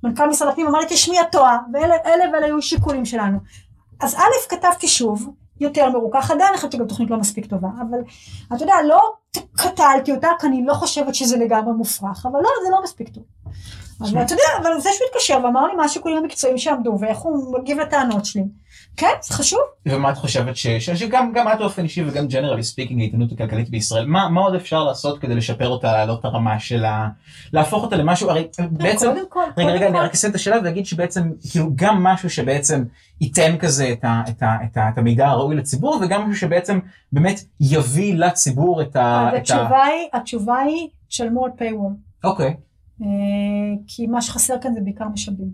ממנכ"ל 0.03 0.29
משרד 0.29 0.47
הפנים, 0.47 0.67
אמר 0.67 0.79
לי 0.79 0.85
תשמעי 0.89 1.21
את 1.21 1.25
טועה, 1.31 1.57
ואלה 1.73 1.95
אלה 2.05 2.23
ואלה 2.33 2.45
היו 2.45 2.61
שיקולים 2.61 3.05
שלנו. 3.05 3.37
אז 3.99 4.15
א', 4.15 4.19
כתבתי 4.55 4.87
שוב, 4.87 5.33
יותר 5.59 5.89
מרוכך, 5.89 6.31
עדיין 6.31 6.49
אני 6.49 6.57
חושבת 6.57 6.71
שגם 6.71 6.87
תוכנית 6.87 7.09
לא 7.09 7.17
מספיק 7.17 7.45
טובה, 7.45 7.67
אבל 7.81 7.97
אתה 8.55 8.63
יודע, 8.63 8.73
לא 8.87 9.13
קטלתי 9.55 10.11
אותה, 10.11 10.27
כי 10.39 10.47
אני 10.47 10.65
לא 10.65 10.73
חושבת 10.73 11.15
שזה 11.15 11.37
לגמרי 11.37 11.73
מופרך, 11.73 12.25
אבל 12.25 12.39
לא, 12.39 12.49
זה 12.65 12.71
לא 12.71 12.83
מספיק 12.83 13.09
טוב. 13.09 13.23
אבל 14.01 14.21
אתה 14.21 14.33
יודע, 14.33 14.43
אבל 14.61 14.79
זה 14.79 14.89
שהוא 14.93 15.07
התקשר 15.11 15.39
ואמר 15.43 15.67
לי 15.67 15.75
מה 15.75 15.83
השיקולים 15.83 16.17
המקצועיים 16.17 16.57
שעמדו, 16.57 16.97
ואיך 16.99 17.17
הוא 17.17 17.59
מגיב 17.59 17.79
לטענות 17.79 18.25
שלי. 18.25 18.43
כן, 18.97 19.13
זה 19.21 19.33
חשוב. 19.33 19.59
ומה 19.85 20.11
את 20.11 20.17
חושבת 20.17 20.55
ש... 20.55 20.67
שגם 20.67 21.31
גם 21.33 21.47
את 21.47 21.57
באופן 21.59 21.83
אישי 21.83 22.03
וגם 22.07 22.27
generally 22.27 22.63
speaking 22.63 23.01
העיתונות 23.01 23.31
הכלכלית 23.31 23.69
בישראל, 23.69 24.05
מה, 24.05 24.29
מה 24.29 24.41
עוד 24.41 24.55
אפשר 24.55 24.83
לעשות 24.83 25.19
כדי 25.19 25.35
לשפר 25.35 25.67
אותה, 25.67 25.91
להעלות 25.91 26.19
את 26.19 26.25
הרמה 26.25 26.59
שלה, 26.59 27.07
להפוך 27.53 27.83
אותה 27.83 27.95
למשהו, 27.95 28.29
הרי 28.29 28.47
בעצם, 28.71 29.07
קודם 29.07 29.29
כל, 29.29 29.43
רגע 29.57 29.69
רגע 29.69 29.87
אני 29.87 29.99
רק 29.99 30.13
אסיים 30.13 30.31
את 30.31 30.35
השאלה 30.35 30.57
ואגיד 30.63 30.85
שבעצם 30.85 31.31
כאילו 31.51 31.69
גם 31.75 32.03
משהו 32.03 32.29
שבעצם 32.29 32.83
ייתן 33.21 33.57
כזה 33.57 33.89
את, 33.91 34.03
ה, 34.03 34.21
את, 34.29 34.43
ה, 34.43 34.55
את, 34.63 34.77
ה, 34.77 34.89
את 34.89 34.97
המידע 34.97 35.27
הראוי 35.27 35.55
לציבור 35.55 35.99
וגם 36.01 36.21
משהו 36.21 36.39
שבעצם 36.39 36.79
באמת 37.11 37.39
יביא 37.59 38.15
לציבור 38.15 38.81
את 38.81 38.95
ה... 38.95 39.29
אז 39.29 39.33
את 39.33 39.33
ה... 39.33 39.37
התשובה 39.37 39.83
היא, 39.83 40.07
התשובה 40.13 40.57
היא, 40.57 40.87
תשלמו 41.07 41.45
על 41.45 41.51
paywall. 41.59 42.23
אוקיי. 42.23 42.53
אה, 43.01 43.07
כי 43.87 44.07
מה 44.07 44.21
שחסר 44.21 44.53
כאן 44.61 44.73
זה 44.73 44.79
בעיקר 44.81 45.05
משאבים. 45.13 45.47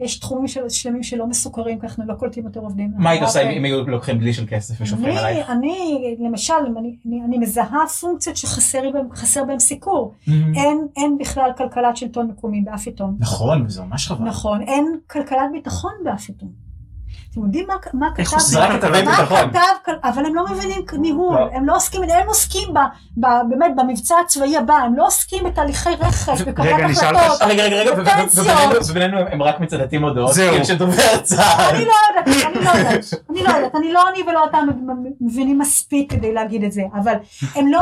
יש 0.00 0.18
תחומים 0.18 0.46
של- 0.48 0.68
שלמים 0.68 1.02
שלא 1.02 1.26
מסוכרים, 1.26 1.80
כי 1.80 1.86
אנחנו 1.86 2.04
לא 2.06 2.14
קולטים 2.14 2.44
יותר 2.44 2.60
עובדים. 2.60 2.92
מה 2.96 3.10
היית 3.10 3.22
עושה 3.22 3.42
אם- 3.42 3.46
אה, 3.48 3.52
אם 3.52 3.64
היו 3.64 3.86
לוקחים 3.88 4.18
דלי 4.18 4.32
של 4.32 4.44
כסף 4.48 4.80
ושופכים 4.80 5.16
עלייך? 5.16 5.50
אני, 5.50 5.76
למשל, 6.20 6.54
אני, 6.78 6.96
אני, 7.06 7.22
אני 7.24 7.38
מזהה 7.38 7.86
פונקציות 8.00 8.36
שחסר 8.36 8.90
בהם, 8.92 9.06
בהם 9.44 9.58
סיקור. 9.58 10.14
אין, 10.56 10.78
אין 10.96 11.18
בכלל 11.18 11.50
כלכלת 11.56 11.96
שלטון 11.96 12.26
מקומי 12.28 12.60
באף 12.60 12.86
עיתון. 12.86 13.16
נכון, 13.18 13.62
וזה 13.66 13.82
ממש 13.82 14.08
חבל. 14.08 14.24
נכון, 14.28 14.62
אין 14.62 14.86
כלכלת 15.06 15.40
ביטחון 15.52 15.92
באף 16.04 16.28
עיתון. 16.28 16.65
אתם 17.32 17.44
יודעים 17.44 17.66
מה, 17.68 17.74
מה 17.94 18.06
איך 18.18 18.28
כתב... 18.28 18.36
עושים 18.36 18.58
כתבי 18.80 19.02
ביטחון. 19.02 19.50
אבל 20.04 20.26
הם 20.26 20.34
לא 20.34 20.44
מבינים 20.50 20.82
ניהול, 20.92 21.34
לא. 21.38 21.48
הם 21.52 21.66
לא 21.66 21.76
עוסקים, 21.76 22.02
הם 22.02 22.28
עוסקים 22.28 22.74
ב, 22.74 22.78
ב, 23.16 23.26
באמת 23.50 23.70
במבצע 23.76 24.14
הצבאי 24.24 24.56
הבא, 24.56 24.74
הם 24.74 24.94
לא 24.96 25.06
עוסקים 25.06 25.44
בתהליכי 25.44 25.88
רכש, 26.00 26.40
בקבלת 26.42 26.66
רגע, 26.74 26.84
אני 26.84 26.92
אשאל 26.92 27.08
אותך 27.14 27.18
החלטות. 27.26 27.42
רגע, 27.48 27.64
רגע, 27.64 27.76
רגע. 27.76 27.92
ובינינו- 28.90 29.18
הם- 29.30 29.42
רק 29.42 29.60
מצטטים 29.60 30.04
הודעות, 30.04 30.34
זהו. 30.34 30.64
של 30.64 30.76
דובר 30.76 31.18
צה"ל. 31.22 31.74
אני 31.76 31.84
לא 31.84 31.92
יודעת, 32.08 32.28
אני 32.28 32.64
לא 32.64 32.70
יודעת, 32.70 33.04
אני 33.30 33.42
לא 33.42 33.48
יודעת, 33.50 33.74
אני 33.74 33.92
לא 33.92 34.02
אני 34.14 34.22
ולא 34.30 34.44
אתה 34.44 34.58
מבינים 35.20 35.58
מספיק 35.58 36.12
כדי 36.12 36.32
להגיד 36.34 36.64
את 36.64 36.72
זה, 36.72 36.82
אבל 36.94 37.14
הם 37.54 37.66
לא, 37.72 37.80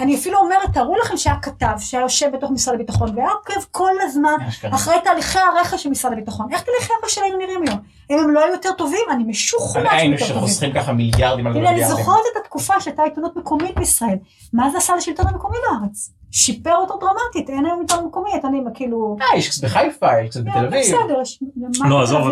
אני 0.00 0.16
אפילו 0.16 0.38
אומרת, 0.38 0.72
תארו 0.74 0.96
לכם 1.04 1.16
שהיה 1.16 1.36
כתב 1.36 1.66
שהיה 1.78 2.02
יושב 2.02 2.26
בתוך 2.32 2.50
משרד 2.50 2.74
הביטחון 2.74 3.10
והיה 3.16 3.30
עוקב 3.30 3.60
כל 3.70 3.90
הזמן. 4.02 4.32
אחרי 4.74 4.94
תהליכי 5.04 5.38
הרכש 5.38 5.82
של 5.82 5.90
משרד 5.90 6.12
הביטחון. 6.12 6.46
איך 6.52 6.62
תהליכי 6.62 6.92
הרכש 7.02 7.14
שלהם 7.14 7.32
נראים 7.38 7.60
היום? 7.66 7.78
אם 8.10 8.18
הם 8.18 8.30
לא 8.30 8.44
היו 8.44 8.52
יותר 8.52 8.72
טובים, 8.78 9.00
אני 9.10 9.24
משוכנעת 9.24 9.86
שהם 9.90 10.12
יותר 10.12 10.26
טובים. 10.26 10.38
שחוסכים 10.38 10.72
ככה 10.72 10.92
מיליארדים 10.92 11.46
על 11.46 11.56
הנה, 11.56 11.68
אני 11.68 11.74
מיליארדים. 11.74 12.04
זוכרת 12.04 12.24
את 12.32 12.40
התקופה 12.42 12.80
שהייתה 12.80 13.02
עיתונות 13.02 13.36
מקומית 13.36 13.78
בישראל. 13.78 14.16
מה 14.52 14.70
זה 14.70 14.78
עשה 14.78 14.96
לשלטון 14.96 15.26
המקומי 15.26 15.56
בארץ? 15.70 16.12
שיפר 16.30 16.74
אותו 16.74 16.98
דרמטית, 16.98 17.50
אין 17.50 17.66
היום 17.66 17.80
עיתון 17.80 18.06
מקומי, 18.06 18.30
אתה 18.38 18.48
יודע, 18.58 18.70
כאילו... 18.74 19.16
אה, 19.20 19.38
יש 19.38 19.48
קצת 19.48 19.64
בחיפה, 19.64 20.20
יש 20.22 20.30
קצת 20.30 20.40
בתל 20.40 20.66
אביב. 20.66 20.80
בסדר, 20.80 21.20
יש... 21.22 21.42
לא, 21.88 22.02
עזוב? 22.02 22.28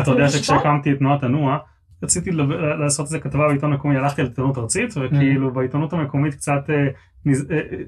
אתה 0.00 0.10
יודע 0.10 0.28
שכשהקמתי 0.28 0.92
את 0.92 0.98
תנועת 0.98 1.22
הנוע, 1.22 1.58
רציתי 2.02 2.30
לדבר- 2.30 2.76
לעשות 2.76 3.06
איזה 3.06 3.18
כתבה 3.20 3.48
בעיתון 3.48 3.72
מקומי, 3.72 3.96
הלכתי 3.96 4.22
לעיתונות 4.22 4.58
ארצית, 4.58 4.94
וכאילו 4.96 5.52
בעיתונות 5.52 5.92
המקומית 5.92 6.34
קצת 6.34 6.70
אה, 6.70 6.74
אה, 7.26 7.32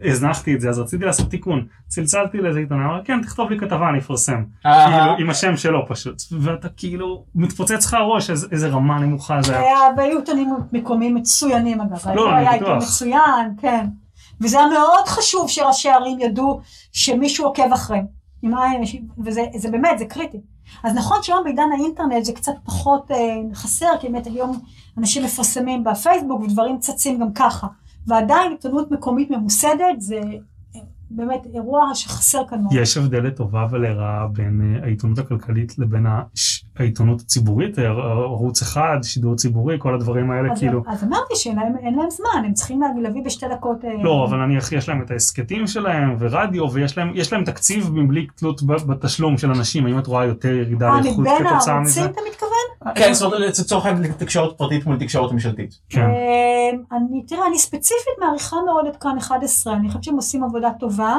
אה, 0.05 0.11
הזנחתי 0.11 0.55
את 0.55 0.61
זה, 0.61 0.69
אז 0.69 0.79
רציתי 0.79 1.05
לעשות 1.05 1.31
תיקון. 1.31 1.67
צלצלתי 1.89 2.39
לאיזה 2.39 2.59
עיתונאי, 2.59 2.85
אמר, 2.85 3.01
כן, 3.05 3.23
תכתוב 3.23 3.51
לי 3.51 3.59
כתבה, 3.59 3.89
אני 3.89 3.99
אפרסם. 3.99 4.43
כאילו, 4.63 5.17
עם 5.19 5.31
השם 5.31 5.57
שלו 5.57 5.87
פשוט. 5.89 6.23
ואתה 6.41 6.69
כאילו, 6.69 7.25
מתפוצץ 7.35 7.87
לך 7.87 7.95
הראש, 7.95 8.31
איזה- 8.31 8.69
רמה 8.69 8.99
נמוכה 8.99 9.43
זה 9.43 9.59
היה. 9.59 9.67
היה, 9.67 9.79
והיו 9.97 10.19
עיתונים 10.19 10.49
מקומיים 10.73 11.15
מצוינים 11.15 11.81
אגב. 11.81 12.09
לא, 12.15 12.31
היה 12.35 12.39
אני 12.51 12.59
עיתון 12.59 12.77
בטוח. 12.77 12.83
מצוין, 12.89 13.55
כן. 13.61 13.87
וזה 14.41 14.59
היה 14.59 14.69
מאוד 14.69 15.07
חשוב 15.07 15.49
שראשי 15.51 15.89
ערים 15.89 16.21
ידעו 16.21 16.61
שמישהו 16.93 17.45
עוקב 17.47 17.73
אחריהם. 17.73 18.05
וזה 19.25 19.41
זה 19.57 19.71
באמת, 19.71 19.99
זה 19.99 20.05
קריטי. 20.05 20.41
אז 20.83 20.95
נכון 20.97 21.17
שהיום 21.23 21.45
בעידן 21.45 21.69
האינטרנט 21.73 22.25
זה 22.25 22.33
קצת 22.33 22.53
פחות 22.65 23.11
אה, 23.11 23.17
חסר, 23.55 23.91
כי 24.01 24.09
באמת 24.09 24.27
היום 24.27 24.61
אנשים 24.99 25.25
מפרסמים 25.25 25.85
בפייסבוק 25.85 26.41
ודברים 26.43 26.79
צצים 26.79 27.19
גם 27.21 27.33
ככה. 27.33 27.67
ועדיין 28.07 28.53
עיתונות 28.53 28.91
מקומית 28.91 29.31
ממוסדת 29.31 29.79
זה 29.99 30.21
אה, 30.75 30.81
באמת 31.11 31.47
אירוע 31.55 31.91
שחסר 31.95 32.43
כאן. 32.49 32.59
יש 32.73 32.97
הבדל 32.97 33.19
לטובה 33.27 33.67
ולרעה 33.71 34.27
בין 34.33 34.61
אה, 34.77 34.85
העיתונות 34.85 35.19
הכלכלית 35.19 35.79
לבין 35.79 36.07
הש- 36.07 36.65
העיתונות 36.79 37.21
הציבורית, 37.21 37.79
אה, 37.79 37.85
ערוץ 38.23 38.63
אחד, 38.63 38.99
שידור 39.03 39.35
ציבורי, 39.37 39.77
כל 39.79 39.95
הדברים 39.95 40.31
האלה, 40.31 40.53
אז, 40.53 40.59
כאילו. 40.59 40.83
אז 40.87 41.05
אמרתי 41.05 41.35
שאין 41.37 41.57
להם, 41.57 42.11
זמן, 42.11 42.43
הם 42.45 42.53
צריכים 42.53 42.81
להביא- 43.03 43.23
בשתי 43.25 43.47
דקות. 43.49 43.85
אה, 43.85 44.03
לא, 44.03 44.27
אבל 44.29 44.37
נניח 44.47 44.73
יש 44.73 44.89
להם 44.89 45.03
את 45.03 45.11
ההסכתים 45.11 45.67
שלהם 45.67 46.17
ורדיו, 46.19 46.73
ויש 46.73 46.99
להם, 46.99 47.13
יש 47.15 47.33
להם 47.33 47.45
תקציב 47.45 47.91
מבלי 47.95 48.27
תלות 48.37 48.63
ב- 48.63 48.73
בתשלום 48.87 49.39
של 49.39 49.51
אנשים. 49.51 49.87
האם 49.87 49.99
את 49.99 50.07
רואה 50.07 50.25
יותר 50.25 50.49
ירידה 50.55 50.89
אה, 50.91 51.01
לאיכות 51.01 51.19
מבין 51.21 51.49
כתוצאה 51.49 51.81
מזה? 51.81 52.01
הערוצים 52.01 52.05
אתה 52.05 52.21
מתכוון? 52.31 52.95
כן, 52.95 53.13
זאת 53.13 53.33
אומרת, 53.33 53.59
לצורך 53.59 53.87
העניין 53.87 54.13
תקשורת 54.13 54.59
פרטית 54.59 54.87
מול 54.87 54.97
תקשורת 54.99 55.33
ממשלתית. 55.33 55.79
כן. 55.89 56.07
אני, 56.93 57.23
תראה, 57.27 57.47
אני 57.47 57.59
ספציפית 57.59 58.15
מעריכה 58.21 58.57
מאוד 58.67 58.87
את 58.87 58.97
כאן 58.97 59.17
11, 59.19 59.75
אני 59.75 59.89
חושבת 59.89 60.05
שהם 60.05 60.15
עושים 60.17 60.45
עבודה 60.45 60.69
טובה. 60.81 61.17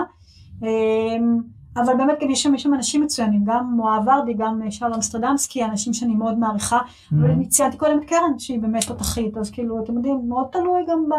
אבל 1.75 1.93
באמת 1.97 2.15
גם 2.21 2.29
יש 2.29 2.43
שם, 2.43 2.55
יש 2.55 2.63
שם 2.63 2.73
אנשים 2.73 3.01
מצוינים, 3.01 3.43
גם 3.45 3.73
מואב 3.75 4.07
ורדי, 4.07 4.33
גם 4.33 4.61
אה, 4.65 4.71
שלום 4.71 5.01
סטרדמסקי, 5.01 5.63
אנשים 5.63 5.93
שאני 5.93 6.15
מאוד 6.15 6.39
מעריכה. 6.39 6.79
אבל 7.11 7.31
אני 7.31 7.47
ציינתי 7.47 7.77
קודם 7.77 7.99
את 7.99 8.05
קרן, 8.05 8.39
שהיא 8.39 8.59
באמת 8.59 8.87
תותחית, 8.87 9.37
אז 9.37 9.51
כאילו, 9.51 9.83
אתם 9.83 9.93
יודעים, 9.95 10.21
מאוד 10.27 10.47
תלוי 10.51 10.81
גם 10.89 11.09
ב... 11.09 11.13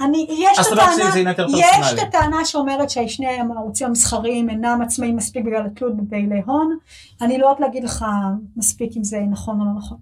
אני, 0.00 0.26
יש 0.30 0.58
את 0.58 0.72
הטענה, 0.72 1.30
יש. 1.48 1.92
את 1.92 1.98
הטענה 2.08 2.44
שאומרת 2.44 2.90
שהשני 2.90 3.26
הערוצים 3.26 3.86
המסחריים 3.86 4.50
אינם 4.50 4.78
עצמאים 4.82 5.16
מספיק 5.16 5.44
בגלל 5.44 5.66
התלות 5.66 5.96
בפעילי 5.96 6.42
הון. 6.46 6.76
אני 7.20 7.38
לא 7.38 7.46
יודעת 7.46 7.60
להגיד 7.60 7.84
לך 7.84 8.04
מספיק 8.56 8.96
אם 8.96 9.04
זה 9.04 9.20
נכון 9.30 9.60
או 9.60 9.64
לא 9.64 9.70
נכון. 9.76 9.98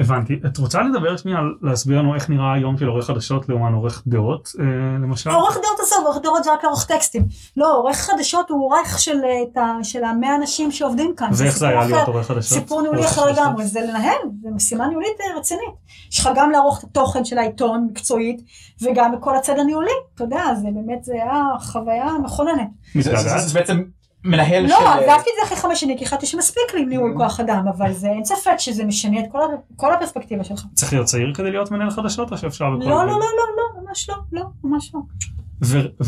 הבנתי. 0.00 0.40
את 0.46 0.56
רוצה 0.58 0.82
לדבר 0.82 1.16
שנייה, 1.16 1.38
על- 1.38 1.54
להסביר 1.62 1.98
לנו 1.98 2.14
איך 2.14 2.30
נראה 2.30 2.52
היום 2.54 2.78
של 2.78 2.86
עורך 2.86 3.06
חדשות 3.06 3.48
לעומת 3.48 3.72
עורך 3.74 4.02
דעות, 4.06 4.48
אה, 4.60 4.64
למשל? 5.02 5.30
עורך 5.30 5.54
דעות 5.54 5.80
עזוב, 5.80 5.98
עורך 6.06 6.18
דעות 6.22 6.44
זה 6.44 6.52
רק 6.52 6.64
לערוך 6.64 6.84
טקסטים. 6.84 7.22
לא, 7.56 7.76
עורך 7.76 7.96
חדשות 7.96 8.50
הוא 8.50 8.64
עורך 8.64 8.98
של, 8.98 9.18
אה, 9.56 9.62
של 9.84 10.04
המאה 10.04 10.34
אנשים 10.36 10.70
שעובדים 10.72 11.12
כאן. 11.16 11.28
ואיך 11.32 11.58
זה 11.58 11.68
היה. 11.68 11.84
להיות 11.86 12.08
עורך 12.08 12.26
חדשות? 12.26 12.58
סיפור 12.58 12.82
ניהולי 12.82 13.00
עורך 13.00 13.12
אחר? 13.18 13.26
לגמרי, 13.32 13.66
זה 13.66 13.80
לנהל, 13.80 14.16
זה 14.42 14.48
משימה 14.54 14.86
ניהולית 14.88 15.08
אה, 15.20 15.38
רצינית. 15.38 15.70
יש 16.12 16.20
לך 16.20 16.30
גם 16.36 16.50
לערוך 16.50 16.78
את 16.78 16.84
התוכן 16.84 17.24
של 17.24 17.38
העיתון 17.38 17.88
מקצועית, 17.90 18.40
וגם 18.82 19.14
את 19.14 19.18
כל 19.20 19.36
הצד 19.36 19.58
הניהולי, 19.58 19.90
אתה 20.14 20.24
יודע, 20.24 20.44
זה 20.62 20.68
באמת, 20.74 21.04
זה 21.04 21.12
היה 21.12 21.42
חוויה 21.60 22.06
מכוננת. 22.24 22.68
זה- 22.94 23.02
זה- 23.02 23.10
מתגעגעת? 23.12 23.48
זה 23.48 23.58
בעצם 23.58 23.82
מנהל 24.24 24.62
לא, 24.62 24.68
של... 24.68 24.74
אה, 24.74 24.94
עזבתי 24.94 25.30
את 25.30 25.34
זה 25.40 25.46
אחרי 25.46 25.56
חמש 25.56 25.80
שנים, 25.80 25.98
כי 25.98 26.06
חשבתי 26.06 26.26
שמספיק 26.26 26.74
לי 26.74 26.80
עם 26.80 26.88
ניהול 26.88 27.14
כוח 27.16 27.40
אדם, 27.40 27.64
אבל 27.76 27.92
זה 27.92 28.08
אין 28.08 28.24
ספק 28.24 28.58
שזה 28.58 28.84
משנה 28.84 29.20
את 29.20 29.24
כל 29.32 29.38
כל 29.76 29.94
הפרספקטיבה 29.94 30.44
שלך. 30.44 30.64
צריך 30.74 30.92
להיות 30.92 31.06
צעיר 31.06 31.34
כדי 31.34 31.50
להיות 31.50 31.70
מנהל 31.70 31.90
חדשות, 31.90 32.32
או 32.32 32.38
שאפשר 32.38 32.70
בכל 32.70 32.90
לא, 32.90 32.96
לא? 32.96 33.06
לא, 33.06 33.18
לא, 33.18 33.26
לא, 33.56 33.82
ממש 33.82 34.10
לא, 34.10 34.16
לא, 34.32 34.42
ממש 34.64 34.94
לא. 34.94 35.00
ו- 35.64 36.04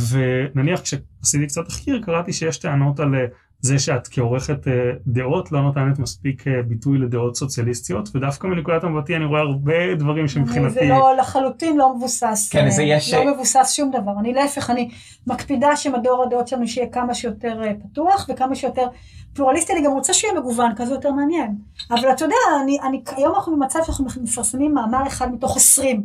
ונניח 0.55 0.81
כשעשיתי 0.81 1.46
קצת 1.46 1.66
תחקיר 1.66 2.03
קראתי 2.05 2.33
שיש 2.33 2.57
טענות 2.57 3.01
על 3.01 3.14
אה, 3.14 3.27
זה 3.62 3.79
שאת 3.79 4.09
כעורכת 4.11 4.68
אה, 4.68 4.72
דעות 5.07 5.53
לא 5.53 5.62
נותנת 5.62 5.98
מספיק 5.98 6.48
אה, 6.48 6.62
ביטוי 6.62 6.98
לדעות 6.98 7.37
סוציאליסטיות 7.37 8.09
ודווקא 8.16 8.46
מנקודת 8.46 8.85
מבטי 8.85 9.16
אני 9.16 9.25
רואה 9.25 9.40
הרבה 9.40 9.94
דברים 9.98 10.27
זה 10.29 10.35
שמבחינתי 10.35 10.88
לא, 10.88 11.16
לחלוטין 11.18 11.77
לא 11.77 11.94
מבוסס. 11.96 12.48
כן, 12.53 12.70
זה 12.70 12.83
אה, 12.83 12.87
יש- 12.87 13.14
לא 13.14 13.35
מבוסס 13.35 13.72
שום 13.77 13.90
דבר. 13.90 14.12
אני 14.20 14.33
להפך, 14.33 14.70
אני 14.70 14.90
מקפידה 15.27 15.77
שמדור 15.77 16.22
הדעות 16.22 16.48
שלנו 16.48 16.68
שיהיה 16.68 16.88
כמה 16.88 17.14
שיותר 17.14 17.61
פתוח 17.83 18.27
וכמה 18.33 18.55
שיותר 18.55 18.87
פלורליסטי. 19.35 19.72
אני 19.72 19.85
גם 19.85 19.92
רוצה 19.92 20.14
שהוא 20.14 20.31
יהיה 20.31 20.40
מגוון, 20.40 20.72
כזה 20.77 20.92
יותר 20.94 21.12
מעניין. 21.12 21.55
אבל 21.90 22.11
אתה 22.12 22.25
יודע, 22.25 22.37
אני, 22.62 22.79
אני, 22.81 23.03
היום 23.16 23.35
אנחנו 23.35 23.57
במצב 23.57 23.79
שאנחנו 23.87 24.05
מפרסמים 24.22 24.75
מאמר 24.75 25.07
אחד 25.07 25.33
מתוך 25.35 25.57
עשרים. 25.57 26.03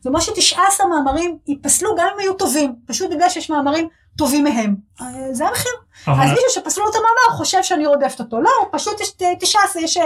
זה 0.00 0.08
אומר 0.08 0.20
ש-19 0.20 0.58
מאמרים 0.90 1.38
ייפסלו 1.48 1.90
גם 1.98 2.06
אם 2.14 2.20
היו 2.20 2.34
טובים, 2.34 2.74
פשוט 2.86 3.10
בגלל 3.10 3.28
שיש 3.28 3.50
מאמרים 3.50 3.88
טובים 4.20 4.44
מהם. 4.44 4.76
אה, 5.00 5.06
זה 5.32 5.48
המחיר. 5.48 5.72
אבל 6.06 6.22
אז 6.22 6.30
מישהו 6.30 6.50
שפסלו 6.50 6.84
לו 6.84 6.90
את 6.90 6.94
המאמר 6.94 7.38
חושב 7.38 7.58
שאני 7.62 7.86
רודפת 7.86 8.20
אותו. 8.20 8.40
לא, 8.40 8.50
פשוט 8.72 9.00
יש 9.00 9.12
19, 9.40 9.82
יש 9.82 9.98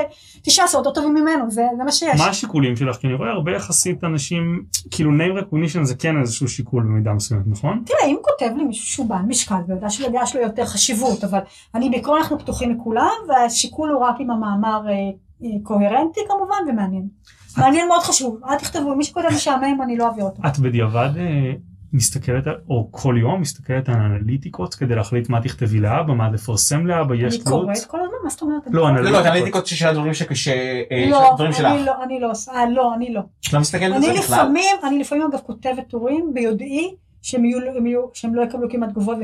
19 0.43 0.81
יותר 0.81 0.91
טובים 0.91 1.15
ממנו, 1.15 1.51
זה, 1.51 1.63
זה 1.79 1.85
מה 1.85 1.93
שיש. 1.93 2.21
מה 2.21 2.27
השיקולים 2.27 2.77
שלך? 2.77 2.97
כי 2.97 3.07
אני 3.07 3.15
רואה 3.15 3.31
הרבה 3.31 3.53
יחסית 3.53 4.05
אנשים, 4.05 4.65
כאילו 4.91 5.11
name 5.11 5.43
recognition 5.43 5.85
זה 5.85 5.95
כן 5.95 6.21
איזשהו 6.21 6.49
שיקול 6.49 6.83
במידה 6.83 7.13
מסוימת, 7.13 7.47
נכון? 7.47 7.83
תראה, 7.87 8.07
אם 8.07 8.17
כותב 8.23 8.57
לי 8.57 8.65
מישהו 8.65 8.87
שהוא 8.87 9.07
בעל 9.07 9.23
משקל 9.23 9.61
ויודע 9.69 9.91
שלדעה 9.91 10.27
שלו 10.27 10.41
יותר 10.41 10.67
חשיבות, 10.67 11.25
אבל 11.25 11.39
אני 11.75 11.91
בעיקרון 11.91 12.19
אנחנו 12.19 12.39
פתוחים 12.39 12.71
לכולם, 12.71 13.13
והשיקול 13.29 13.91
הוא 13.91 14.05
רק 14.05 14.17
אם 14.21 14.31
המאמר 14.31 14.81
אה, 14.89 14.93
אה, 15.45 15.49
קוהרנטי 15.63 16.21
כמובן 16.29 16.57
ומעניין. 16.69 17.09
מעניין 17.59 17.89
מאוד 17.89 18.03
חשוב, 18.03 18.41
אל 18.49 18.59
תכתבו, 18.59 18.97
מי 18.97 19.05
שכותב 19.05 19.29
משעמם 19.35 19.83
אני 19.83 19.97
לא 19.97 20.07
אעביר 20.07 20.25
אותו. 20.25 20.43
את 20.47 20.59
בדיעבד 20.59 21.11
אה, 21.17 21.53
מסתכלת, 21.95 22.47
על- 22.47 22.61
או 22.69 22.89
כל 22.91 23.17
יום 23.21 23.41
מסתכלת 23.41 23.89
על 23.89 23.95
אנליטיקות 23.95 24.75
כדי 24.75 24.95
להחליט 24.95 25.29
מה 25.29 25.41
תכתבי 25.41 25.81
לאבא, 25.81 26.15
מה 26.15 26.31
לפרסם 26.31 26.87
לאבא, 26.87 27.15
יש 27.15 27.35
אני 27.35 27.45
קוראת 27.45 27.77
תלות? 27.77 27.87
כל 27.87 28.01
הזמן, 28.01 28.15
מה 28.25 28.31
זאת 28.31 28.43
אומרת? 28.43 28.63
לא, 28.67 28.73
לא, 28.73 28.83
לא, 28.83 28.89
אנליטיקות. 28.89 29.21
את 29.21 29.27
האנליטיקות 29.27 29.67
של 29.67 29.89
הדברים 29.89 30.15
שקשה... 30.15 30.53
אה, 30.91 31.03
של 31.05 31.11
לא, 31.11 31.31
הדברים 31.31 31.53
שלך. 31.53 31.67
אני 31.67 31.85
לא, 31.85 31.93
אני 32.05 32.21
לא 32.21 32.31
עושה, 32.31 32.53
אה, 32.53 32.71
לא, 32.71 32.95
אני 32.95 33.13
לא. 33.15 33.21
את 33.49 33.53
לא 33.53 33.61
מסתכלת 33.61 33.95
על 33.95 34.01
זה 34.03 34.11
אני 34.11 34.19
בכלל? 34.19 34.37
לפעמים, 34.37 34.77
אני 34.89 34.99
לפעמים 34.99 35.25
אגב 35.31 35.41
כותבת 35.47 35.89
טורים 35.89 36.31
ביודעי 36.35 36.95
שהם 37.23 38.35
לא 38.35 38.43
יקבלו 38.43 38.71
כמעט 38.71 38.91
תגובות, 38.91 39.19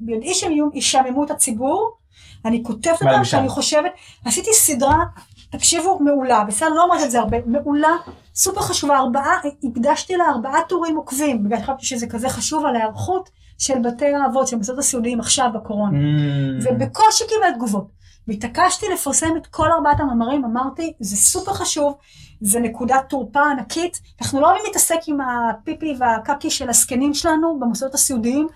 ביודעי 0.00 0.34
שהם 0.34 0.52
ישעממו 0.74 1.24
את 1.24 1.30
הציבור, 1.30 1.96
אני 2.44 2.62
כותבת 2.62 3.02
אותם? 3.02 3.24
שאני 3.24 3.48
חושבת, 3.48 3.90
עשיתי 4.24 4.50
סדרה, 4.52 5.04
תקשיבו, 5.50 5.98
מעולה, 6.00 6.44
בסדר, 6.44 6.68
לא 6.68 6.84
אומרת 6.84 7.02
את 7.04 7.10
זה 7.10 7.18
הרבה, 7.20 7.36
מעולה, 7.46 7.96
סופר 8.34 8.60
חשובה, 8.60 8.98
ארבעה, 8.98 9.40
הקדשתי 9.64 10.16
לה 10.16 10.24
ארבעה 10.28 10.60
טורים 10.68 10.96
עוקבים, 10.96 11.44
בגלל 11.44 11.58
שחשבתי 11.58 11.86
שזה 11.86 12.06
כזה 12.06 12.28
חשוב 12.28 12.66
על 12.66 12.76
ההיערכות 12.76 13.30
של 13.58 13.78
בתי 13.78 14.14
האבות, 14.14 14.48
של 14.48 14.56
המוסדות 14.56 14.78
הסיעודיים 14.78 15.20
עכשיו 15.20 15.50
בקורונה. 15.54 15.98
Mm. 15.98 16.64
ובקושי 16.64 17.24
קיבל 17.28 17.54
תגובות. 17.54 17.96
והתעקשתי 18.28 18.86
לפרסם 18.94 19.36
את 19.36 19.46
כל 19.46 19.72
ארבעת 19.72 20.00
המאמרים, 20.00 20.44
אמרתי, 20.44 20.92
זה 21.00 21.16
סופר 21.16 21.52
חשוב, 21.52 21.94
זה 22.40 22.60
נקודת 22.60 23.04
תורפה 23.08 23.50
ענקית, 23.50 24.00
אנחנו 24.22 24.40
לא 24.40 24.46
אוהבים 24.46 24.64
להתעסק 24.66 24.98
עם 25.06 25.18
הפיפי 25.20 25.94
והקקי 25.98 26.50
של 26.50 26.68
הזקנים 26.68 27.14
שלנו 27.14 27.58
במוסדות 27.60 27.94
הסיעודיים, 27.94 28.46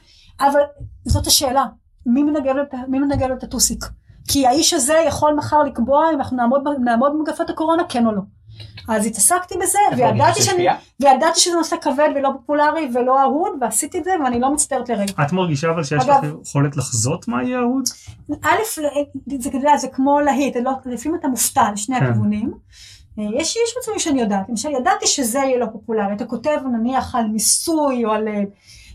אבל 0.41 0.61
זאת 1.05 1.27
השאלה, 1.27 1.65
מי 2.07 2.23
מנגב 2.23 2.55
מי 2.89 2.99
מנגב 2.99 3.31
את 3.31 3.43
הטוסיק? 3.43 3.85
כי 4.33 4.47
האיש 4.47 4.75
הזה 4.75 4.95
יכול 5.07 5.35
מחר 5.35 5.63
לקבוע 5.63 6.05
אם 6.15 6.19
אנחנו 6.19 6.37
נעמוד, 6.37 6.63
נעמוד 6.85 7.13
במגפת 7.13 7.51
הקורונה, 7.51 7.83
כן 7.89 8.07
או 8.07 8.13
לא. 8.13 8.21
אז 8.89 9.07
התעסקתי 9.07 9.55
בזה, 9.63 9.79
וידעתי, 9.97 10.43
שאני? 10.43 10.67
וידעתי 11.01 11.41
שזה 11.41 11.57
נושא 11.57 11.77
כבד 11.81 12.09
ולא 12.17 12.31
פופולרי 12.33 12.91
ולא 12.95 13.23
אהוד, 13.23 13.53
ועשיתי 13.61 13.99
את 13.99 14.05
זה, 14.05 14.11
ואני 14.25 14.41
לא 14.41 14.53
מצטערת 14.53 14.89
לרגע. 14.89 15.13
את 15.27 15.33
מרגישה 15.33 15.71
אבל 15.71 15.85
שיש 15.85 16.05
אגב- 16.05 16.25
לך 16.25 16.33
יכולת 16.49 16.77
לחזות 16.77 17.29
מה 17.29 17.43
יהיה 17.43 17.59
אהוד? 17.59 17.85
א', 18.43 18.81
זה, 19.39 19.49
יודע, 19.53 19.77
זה 19.77 19.89
כמו 19.89 20.21
להיט, 20.21 20.57
לא, 20.57 20.73
לפעמים 20.87 21.19
אתה 21.21 21.29
מופתע 21.29 21.73
לשני 21.73 22.01
כן. 22.01 22.05
הכיוונים. 22.07 22.53
אה, 23.19 23.25
יש, 23.25 23.57
יש 23.57 23.75
מצבים 23.79 23.99
שאני 23.99 24.21
יודעת, 24.21 24.49
למשל 24.49 24.69
ידעתי 24.71 25.07
שזה 25.07 25.39
יהיה 25.39 25.59
לא 25.59 25.67
פופולרי, 25.73 26.13
אתה 26.15 26.25
כותב 26.25 26.59
נניח 26.73 27.15
על 27.15 27.27
מיסוי 27.27 28.05
או 28.05 28.11
על... 28.11 28.29
אה, 28.29 28.43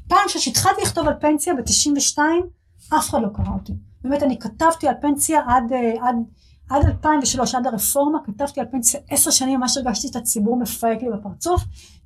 פעם 0.08 0.20
כשהתחלתי 0.28 0.82
לכתוב 0.82 1.08
על 1.08 1.14
פנסיה 1.22 1.54
ב-92, 1.54 2.18
אף 2.98 3.10
אחד 3.10 3.22
לא 3.22 3.28
קרא 3.34 3.54
אותי. 3.54 3.74
באמת, 4.06 4.24
אני 4.24 4.40
כתבתי 4.40 4.88
על 4.88 4.94
פנסיה 5.02 5.42
עד, 5.48 5.74
אה, 5.74 6.08
עד, 6.08 6.16
עד 6.70 6.86
2003, 6.86 7.56
עד 7.56 7.68
הרפורמה, 7.68 8.20
כתבתי 8.26 8.60
על 8.60 8.66
פנסיה 8.72 9.00
עשר 9.10 9.32
שנים, 9.32 9.60
ממש 9.60 9.78
הרגשתי 9.78 10.08
את 10.08 10.16
הציבור 10.16 10.58
מפהק 10.60 11.02
לי 11.02 11.10
בפרצוף, 11.10 11.62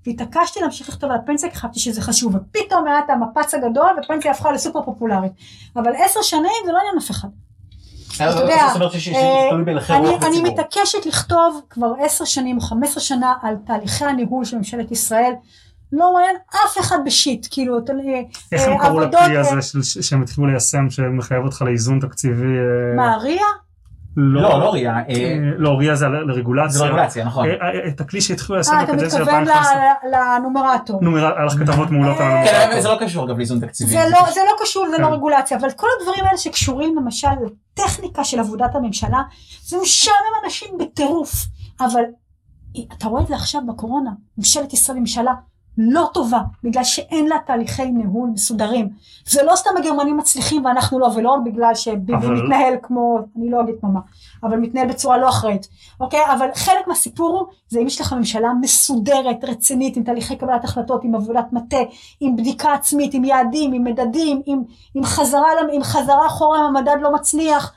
והתעקשתי 0.05 0.59
להמשיך 0.59 0.89
לכתוב 0.89 1.11
על 1.11 1.17
הפנסיה, 1.17 1.49
כי 1.49 1.55
חשבתי 1.55 1.79
שזה 1.79 2.01
חשוב, 2.01 2.35
ופתאום 2.35 2.87
היה 2.87 2.99
את 2.99 3.09
המפץ 3.09 3.53
הגדול, 3.53 3.89
ופנסיה 4.03 4.31
הפכה 4.31 4.51
לסופר 4.51 4.81
פופולרית. 4.81 5.31
אבל 5.75 5.91
עשר 5.95 6.21
שנים 6.21 6.51
זה 6.65 6.71
לא 6.71 6.77
עניין 6.77 6.97
אף 6.97 7.11
אחד. 7.11 7.27
אה, 9.15 9.97
אני, 9.97 10.17
בציבור. 10.17 10.51
מתעקשת 10.51 11.05
לכתוב 11.05 11.61
כבר 11.69 11.93
עשר 11.99 12.25
שנים 12.25 12.57
או 12.57 12.61
חמש 12.61 12.89
עשרה 12.89 13.03
שנה 13.03 13.33
על 13.41 13.55
תהליכי 13.65 14.05
הניהול 14.05 14.45
של 14.45 14.57
ממשלת 14.57 14.91
ישראל. 14.91 15.33
לא 15.93 16.13
מעניין 16.13 16.35
אף 16.65 16.77
אחד 16.79 16.97
בשיט, 17.05 17.47
כאילו, 17.51 17.77
אתה- 17.77 17.93
איך 18.51 18.61
אה, 18.61 18.71
הם 18.71 18.77
קראו 18.77 18.89
עבודות, 18.89 19.13
לכלי 19.21 19.35
אה, 19.35 19.41
הזה 19.41 19.51
שהם 20.01 20.21
התחילו 20.21 20.47
ליישם 20.47 20.89
שמחייב 20.89 21.43
אותך 21.45 21.61
לאיזון 21.61 21.99
תקציבי? 21.99 22.43
אה, 22.43 22.95
מה, 22.95 23.17
ריה? 23.17 23.41
לא, 24.17 24.41
לא 24.59 24.73
ריה. 24.73 24.95
אה, 24.97 25.03
אה, 25.09 25.35
לא, 25.57 25.69
ריה 25.77 25.95
זה 25.95 26.07
לרגולציה. 26.07 26.69
זה 26.77 26.85
רגולציה, 26.85 27.25
נכון. 27.25 27.45
אה, 27.47 27.51
אה, 27.51 27.87
את 27.87 28.01
הכלי 28.01 28.21
שהתחילו 28.21 28.55
ליישם 28.55 28.71
אה, 28.73 28.83
אתה 28.83 28.93
בקדנציה 28.93 29.19
מתכוון 29.19 29.39
2015. 29.41 29.75
ל- 29.75 30.37
לנומרטור. 30.39 30.99
נו, 31.03 31.17
היה 31.17 31.45
לך 31.45 31.53
כתבות 31.53 31.91
מעולות 31.91 32.17
על 32.17 32.23
אה, 32.23 32.31
הנומרטור. 32.31 32.73
כן, 32.75 32.81
זה 32.81 32.87
לא 32.87 32.97
קשור 32.99 33.25
אגב 33.25 33.37
לאיזון 33.37 33.59
תקציבי. 33.59 33.89
זה 33.89 33.99
לא, 34.11 34.31
זה 34.33 34.39
לא 34.51 34.63
קשור, 34.63 34.87
זה 34.91 34.97
לא 34.97 35.07
כן. 35.07 35.13
רגולציה, 35.13 35.57
אבל 35.57 35.71
כל 35.71 35.87
הדברים 35.99 36.25
האלה 36.25 36.37
שקשורים 36.37 36.95
למשל 36.97 37.27
לטכניקה 37.77 38.23
של 38.23 38.39
עבודת 38.39 38.75
הממשלה, 38.75 39.21
זה 39.63 39.77
משעמם 39.81 40.15
אנשים 40.45 40.67
בטירוף. 40.79 41.31
אבל 41.79 42.01
אתה 42.97 43.07
רואה 43.07 43.21
את 43.21 43.27
זה 43.27 43.35
עכשיו 43.35 43.61
בקורונה, 43.67 44.09
ממשלת 44.37 44.73
ישראל 44.73 44.99
ממשלה 44.99 45.31
לא 45.81 46.09
טובה, 46.13 46.39
בגלל 46.63 46.83
שאין 46.83 47.27
לה 47.27 47.35
תהליכי 47.45 47.85
ניהול 47.91 48.29
מסודרים. 48.33 48.89
זה 49.25 49.43
לא 49.43 49.55
סתם 49.55 49.69
הגרמנים 49.77 50.17
מצליחים 50.17 50.65
ואנחנו 50.65 50.99
לא, 50.99 51.09
ולא 51.15 51.37
בגלל 51.45 51.75
שביבי 51.75 52.13
אבל- 52.13 52.43
מתנהל 52.43 52.73
כמו, 52.83 53.19
אני 53.37 53.49
לא 53.49 53.61
אגיד 53.61 53.75
כמו 53.81 53.91
מה, 53.91 53.99
אבל 54.43 54.57
מתנהל 54.57 54.87
בצורה 54.87 55.17
לא 55.17 55.29
אחראית, 55.29 55.67
אוקיי? 55.99 56.19
אבל 56.33 56.47
חלק 56.55 56.87
מהסיפור 56.87 57.29
הוא, 57.29 57.47
זה 57.69 57.79
אם 57.79 57.87
יש 57.87 58.01
לך 58.01 58.13
ממשלה 58.13 58.49
מסודרת, 58.61 59.43
רצינית, 59.43 59.97
עם 59.97 60.03
תהליכי 60.03 60.35
קבלת 60.35 60.63
החלטות, 60.63 61.03
עם 61.03 61.15
עבודת 61.15 61.53
מטה, 61.53 61.77
עם 62.19 62.35
בדיקה 62.35 62.73
עצמית, 62.73 63.13
עם 63.13 63.23
יעדים, 63.23 63.73
עם 63.73 63.83
מדדים, 63.83 64.41
עם, 64.45 64.63
עם, 64.95 65.03
חזרה, 65.03 65.41
עם 65.73 65.83
חזרה 65.83 66.27
אחורה 66.27 66.59
אם 66.59 66.77
המדד 66.77 66.95
לא 67.01 67.13
מצליח, 67.13 67.73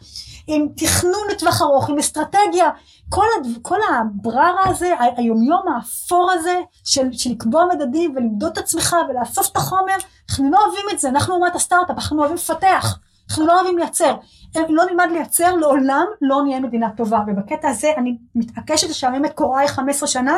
עם 0.47 0.67
תכנון 0.77 1.23
לטווח 1.31 1.63
ארוך, 1.63 1.91
עם 1.91 1.99
אסטרטגיה, 1.99 2.71
כל, 3.09 3.27
הד... 3.39 3.47
כל 3.63 3.79
הבררה 3.89 4.69
הזה, 4.69 4.95
היומיום 5.17 5.63
האפור 5.77 6.31
הזה, 6.33 6.61
של, 6.85 7.13
של 7.13 7.31
לקבוע 7.31 7.65
מדדים 7.75 8.13
ולמדוד 8.17 8.53
את 8.53 8.59
עצמך 8.59 8.97
ולאסוף 9.09 9.49
את 9.53 9.57
החומר, 9.57 9.95
אנחנו 10.31 10.51
לא 10.51 10.59
אוהבים 10.65 10.85
את 10.93 10.99
זה, 10.99 11.09
אנחנו 11.09 11.35
אומת 11.35 11.55
הסטארט-אפ, 11.55 11.97
אנחנו 11.97 12.19
אוהבים 12.19 12.37
לפתח, 12.37 12.99
אנחנו 13.31 13.47
לא 13.47 13.61
אוהבים 13.61 13.79
לייצר. 13.79 14.15
אם 14.57 14.63
לא 14.69 14.85
נלמד 14.85 15.09
לייצר, 15.13 15.55
לעולם 15.55 16.05
לא 16.21 16.43
נהיה 16.45 16.61
מדינה 16.61 16.91
טובה. 16.91 17.21
ובקטע 17.27 17.69
הזה 17.69 17.89
אני 17.97 18.19
מתעקשת 18.35 18.91
לשעמם 18.91 19.25
את 19.25 19.33
קוראי 19.33 19.69
15 19.69 20.09
שנה, 20.09 20.37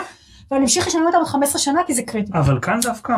ואני 0.51 0.63
אמשיך 0.63 0.87
לשעמם 0.87 1.07
אותם 1.07 1.19
עוד 1.19 1.27
15 1.27 1.59
שנה 1.59 1.81
כי 1.87 1.95
זה 1.95 2.03
קריטי. 2.03 2.33
אבל 2.35 2.59
כאן 2.63 2.81
דווקא, 2.83 3.17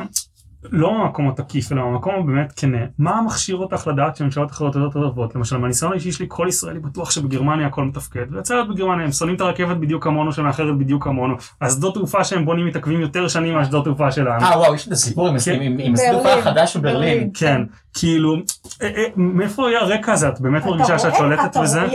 לא 0.71 0.99
מהמקום 0.99 1.29
התקיף, 1.29 1.73
אלא 1.73 1.83
מהמקום 1.85 2.15
הבאמת 2.15 2.53
כנה, 2.57 2.79
מה 2.99 3.23
מכשיר 3.27 3.57
אותך 3.57 3.87
לדעת 3.87 4.17
שממשלות 4.17 4.51
אחרות 4.51 4.75
יותר 4.75 5.01
טובות? 5.01 5.35
למשל, 5.35 5.57
מהניסיון 5.57 5.93
האישי 5.93 6.13
שלי, 6.13 6.27
כל 6.29 6.47
ישראלי 6.49 6.79
בטוח 6.81 7.11
שבגרמניה 7.11 7.67
הכל 7.67 7.85
מתפקד, 7.85 8.27
ויצא 8.31 8.55
להיות 8.55 8.69
בגרמניה, 8.69 9.05
הם 9.05 9.13
שונאים 9.13 9.37
את 9.37 9.41
הרכבת 9.41 9.77
בדיוק 9.77 10.05
כמונו, 10.05 10.33
שמאחרת 10.33 10.79
בדיוק 10.79 11.05
כמונו, 11.05 11.35
השדות 11.61 11.95
תעופה 11.95 12.25
שהם 12.25 12.45
בונים 12.45 12.67
מתעכבים 12.67 13.01
יותר 13.01 13.29
שנים 13.29 13.55
מהשדות 13.55 13.85
תעופה 13.85 14.13
שלנו. 14.13 14.45
אה 14.45 14.59
וואו, 14.59 14.75
יש 14.75 14.87
את 14.87 14.93
הסיפור 14.93 15.29
עם- 15.29 15.39
כן. 15.39 15.93
השדה 15.95 16.13
ברלין, 16.23 16.39
החדש 16.39 16.77
בברלין. 16.77 16.99
ברלין. 17.19 17.31
כן, 17.35 17.61
כאילו, 17.95 18.35
אה, 18.83 18.89
אה, 18.97 19.05
מאיפה 19.17 19.69
היה 19.69 19.81
הרקע 19.81 20.13
הזה? 20.13 20.29
את 20.29 20.41
באמת 20.41 20.63
אתה 20.63 20.71
מרגישה 20.71 20.99
שאת 20.99 21.15
שולטת 21.15 21.43
אתה 21.51 21.63
בזה? 21.63 21.83
א', 21.83 21.89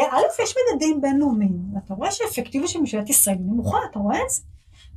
יש 0.44 0.56
מדדים 0.74 1.02
בינלאומיים, 1.02 1.52
ואתה 1.76 1.94
רואה 1.94 2.12
שהאפקטיביות 2.12 2.70
של 2.70 2.80
ממשלת 2.80 3.10
ישראל 3.10 3.36
נמוכה, 3.40 3.78
אתה 3.92 4.00
רואה 4.00 4.18
את 4.18 4.30
זה? 4.30 4.42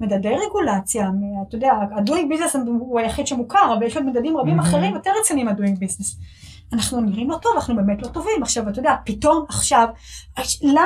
מדדי 0.00 0.34
רגולציה, 0.46 1.10
אתה 1.48 1.56
יודע, 1.56 1.72
ה-doing 1.72 2.34
business 2.34 2.58
הוא 2.66 3.00
היחיד 3.00 3.26
שמוכר, 3.26 3.74
אבל 3.78 3.82
יש 3.86 3.96
עוד 3.96 4.06
מדדים 4.06 4.36
רבים. 4.36 4.60
אחרים 4.60 4.94
יותר 4.94 5.10
רציניים 5.20 5.46
מה-doing 5.46 5.84
business. 5.84 6.16
אנחנו 6.72 7.00
נראים 7.00 7.30
לא 7.30 7.36
טוב, 7.36 7.52
אנחנו 7.54 7.76
באמת 7.76 8.02
לא 8.02 8.08
טובים. 8.08 8.42
עכשיו, 8.42 8.68
אתה 8.68 8.78
יודע, 8.78 8.94
פתאום 9.04 9.44
עכשיו, 9.48 9.88
למה, 10.62 10.82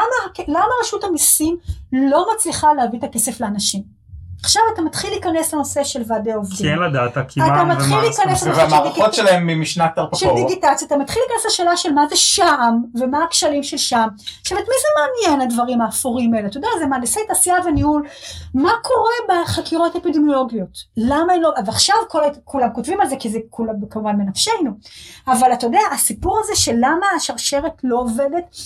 למה 0.48 0.66
רשות 0.82 1.04
המיסים 1.04 1.56
לא 1.92 2.26
מצליחה 2.34 2.72
להביא 2.72 2.98
את 2.98 3.04
הכסף 3.04 3.40
לאנשים? 3.40 3.97
עכשיו 4.42 4.62
אתה 4.74 4.82
מתחיל 4.82 5.10
להיכנס 5.10 5.54
לנושא 5.54 5.84
של 5.84 6.02
ועדי 6.06 6.32
עובדים. 6.32 6.56
כי 6.56 6.70
אין 6.70 6.78
דאטה, 6.92 7.24
כי 7.24 7.40
אתה 7.40 7.48
מה 7.48 7.64
מתחיל 7.64 7.92
ומה, 7.92 8.02
להיכנס 8.02 8.26
לנושא 8.26 8.44
של 8.44 8.50
והמערכות 8.50 9.14
שלהם 9.14 9.46
ממשנת 9.46 9.90
של 10.14 10.26
תרפפו. 10.26 10.34
דיגיטציה, 10.34 10.86
אתה 10.86 10.96
מתחיל 10.96 11.22
להיכנס 11.28 11.46
לשאלה 11.46 11.76
של 11.76 11.92
מה 11.92 12.06
זה 12.10 12.16
שע"ם, 12.16 12.82
ומה 12.94 13.24
הכשלים 13.24 13.62
של 13.62 13.76
שע"ם. 13.76 14.08
עכשיו, 14.40 14.58
את 14.58 14.64
מי 14.68 14.74
זה 14.82 14.88
מעניין 15.00 15.48
הדברים 15.48 15.80
האפורים 15.80 16.34
האלה? 16.34 16.48
אתה 16.48 16.56
יודע, 16.56 16.68
זה 16.78 16.86
מהנדסי 16.86 17.20
תעשייה 17.28 17.56
וניהול. 17.64 18.06
מה 18.54 18.72
קורה 18.82 19.42
בחקירות 19.44 19.96
אפידמיולוגיות? 19.96 20.78
למה 20.96 21.32
הם 21.32 21.42
לא... 21.42 21.50
ועכשיו 21.66 21.96
כל, 22.08 22.22
כולם 22.44 22.68
כותבים 22.74 23.00
על 23.00 23.08
זה, 23.08 23.16
כי 23.18 23.28
זה 23.28 23.38
כולם 23.50 23.74
כמובן 23.90 24.16
מנפשנו. 24.16 24.70
אבל 25.26 25.52
אתה 25.52 25.66
יודע, 25.66 25.80
הסיפור 25.92 26.40
הזה 26.44 26.56
של 26.56 26.74
למה 26.76 27.06
השרשרת 27.16 27.72
לא 27.84 27.98
עובדת, 27.98 28.56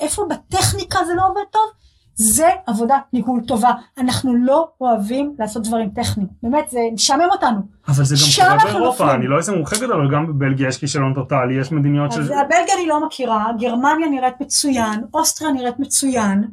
איפה 0.00 0.22
בטכניקה 0.28 0.98
זה 1.06 1.14
לא 1.14 1.22
עובד 1.28 1.42
טוב, 1.50 1.83
זה 2.14 2.48
עבודת 2.66 3.02
ניהול 3.12 3.40
טובה. 3.46 3.70
אנחנו 3.98 4.34
לא 4.34 4.68
אוהבים 4.80 5.34
לעשות 5.38 5.62
דברים 5.62 5.90
טכניים. 5.90 6.28
באמת, 6.42 6.70
זה 6.70 6.78
משעמם 6.92 7.28
אותנו. 7.32 7.60
אבל 7.88 8.04
זה 8.04 8.14
גם 8.14 8.48
קורה 8.48 8.64
באירופה. 8.64 9.14
אני 9.14 9.26
לא 9.26 9.38
איזה 9.38 9.52
מומחה 9.52 9.76
גדול, 9.76 9.92
אבל 9.92 10.14
גם 10.14 10.26
בבלגיה 10.26 10.68
יש 10.68 10.78
כישלון 10.78 11.14
טוטאלי, 11.14 11.60
יש 11.60 11.72
מדיניות 11.72 12.12
אז 12.12 12.16
של... 12.16 12.22
בלגיה 12.22 12.74
אני 12.78 12.86
לא 12.86 13.06
מכירה, 13.06 13.46
גרמניה 13.58 14.08
נראית 14.10 14.34
מצוין, 14.40 15.04
אוסטריה 15.14 15.52
נראית 15.52 15.78
מצוין, 15.78 16.44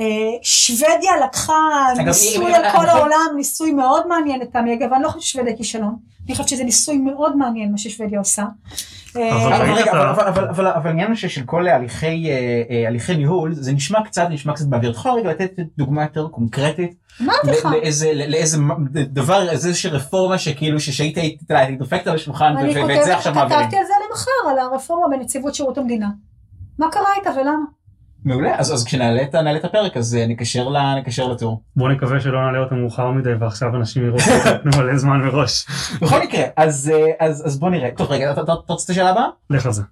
אה, 0.00 0.04
שוודיה 0.42 1.10
לקחה 1.24 1.54
ניסוי 2.04 2.54
על 2.54 2.62
כל 2.76 2.88
העולם, 2.88 3.26
ניסוי 3.36 3.72
מאוד 3.72 4.08
מעניין 4.08 4.40
לטעמי, 4.40 4.74
אגב, 4.74 4.92
אני 4.92 5.02
לא 5.02 5.08
חושבת 5.08 5.22
ששוודיה 5.22 5.56
כישלון, 5.56 5.96
אני 6.26 6.34
חושבת 6.34 6.48
שזה 6.48 6.64
ניסוי 6.64 6.98
מאוד 6.98 7.36
מעניין 7.36 7.70
מה 7.72 7.78
ששוודיה 7.78 8.18
עושה. 8.18 8.44
אה, 9.16 10.74
אבל 10.76 10.86
העניין 10.88 11.08
הוא 11.08 11.14
ששל 11.16 11.42
כל 11.46 11.68
הליכי 11.68 12.30
אה, 12.30 12.62
אה, 12.70 12.88
הליכי 12.88 13.16
ניהול, 13.16 13.54
זה 13.54 13.72
נשמע 13.72 14.04
קצת, 14.04 14.26
נשמע 14.30 14.52
קצת 14.52 14.66
באוויר. 14.66 14.90
אתה 14.90 14.98
יכול 14.98 15.12
רגע 15.20 15.30
לתת 15.30 15.50
דוגמה 15.78 16.02
יותר 16.02 16.28
קונקרטית? 16.28 16.94
אמרתי 17.22 17.50
לך, 17.50 17.68
ל- 18.14 18.30
לאיזה 18.30 18.58
דבר, 18.94 19.50
איזושהי 19.50 19.90
רפורמה 19.90 20.38
שכאילו 20.38 20.80
שהיית 20.80 21.18
דופקת 21.78 22.06
על 22.06 22.14
השולחן 22.14 22.56
אני 22.56 22.84
ואת 22.84 23.04
זה 23.04 23.16
עכשיו 23.16 23.34
מעבירים. 23.34 23.60
כתבתי 23.62 23.76
על 23.76 23.84
זה 23.84 23.92
למחר, 24.10 24.50
על 24.50 24.58
הרפורמה 24.58 25.16
בנציבות 25.16 25.54
שירות 25.54 25.78
המדינה. 25.78 26.08
מה 26.78 26.86
קרה 26.90 27.04
איתה 27.18 27.30
ולמה? 27.30 27.64
מעולה, 28.26 28.58
אז 28.58 28.74
אז 28.74 28.84
כשנעלה 28.84 29.22
את 29.22 29.34
את 29.56 29.64
הפרק 29.64 29.96
אז 29.96 30.14
אה, 30.14 30.26
נקשר 30.26 30.68
ל- 30.68 30.98
נקשר 30.98 31.28
לטור. 31.28 31.60
בוא 31.76 31.88
נקווה 31.88 32.20
שלא 32.20 32.40
נעלה 32.46 32.58
אותם 32.58 32.76
מאוחר 32.76 33.10
מדי 33.10 33.34
ועכשיו 33.40 33.76
אנשים 33.76 34.06
יראו 34.06 34.20
שנתנו 34.20 34.70
מלא 34.82 34.96
זמן 34.98 35.20
מראש. 35.20 35.66
בכל 36.00 36.22
מקרה, 36.22 36.42
אז 36.56 36.92
אה, 36.94 37.26
אז 37.26 37.46
אז 37.46 37.58
בוא 37.58 37.70
נראה. 37.70 37.90
טוב 37.96 38.10
רגע, 38.10 38.32
אתה 38.32 38.52
רוצה 38.52 38.84
את 38.84 38.90
השאלה 38.90 39.10
הבאה? 39.10 39.26
לך 39.50 39.66
על 39.66 39.72
זה. 39.72 39.82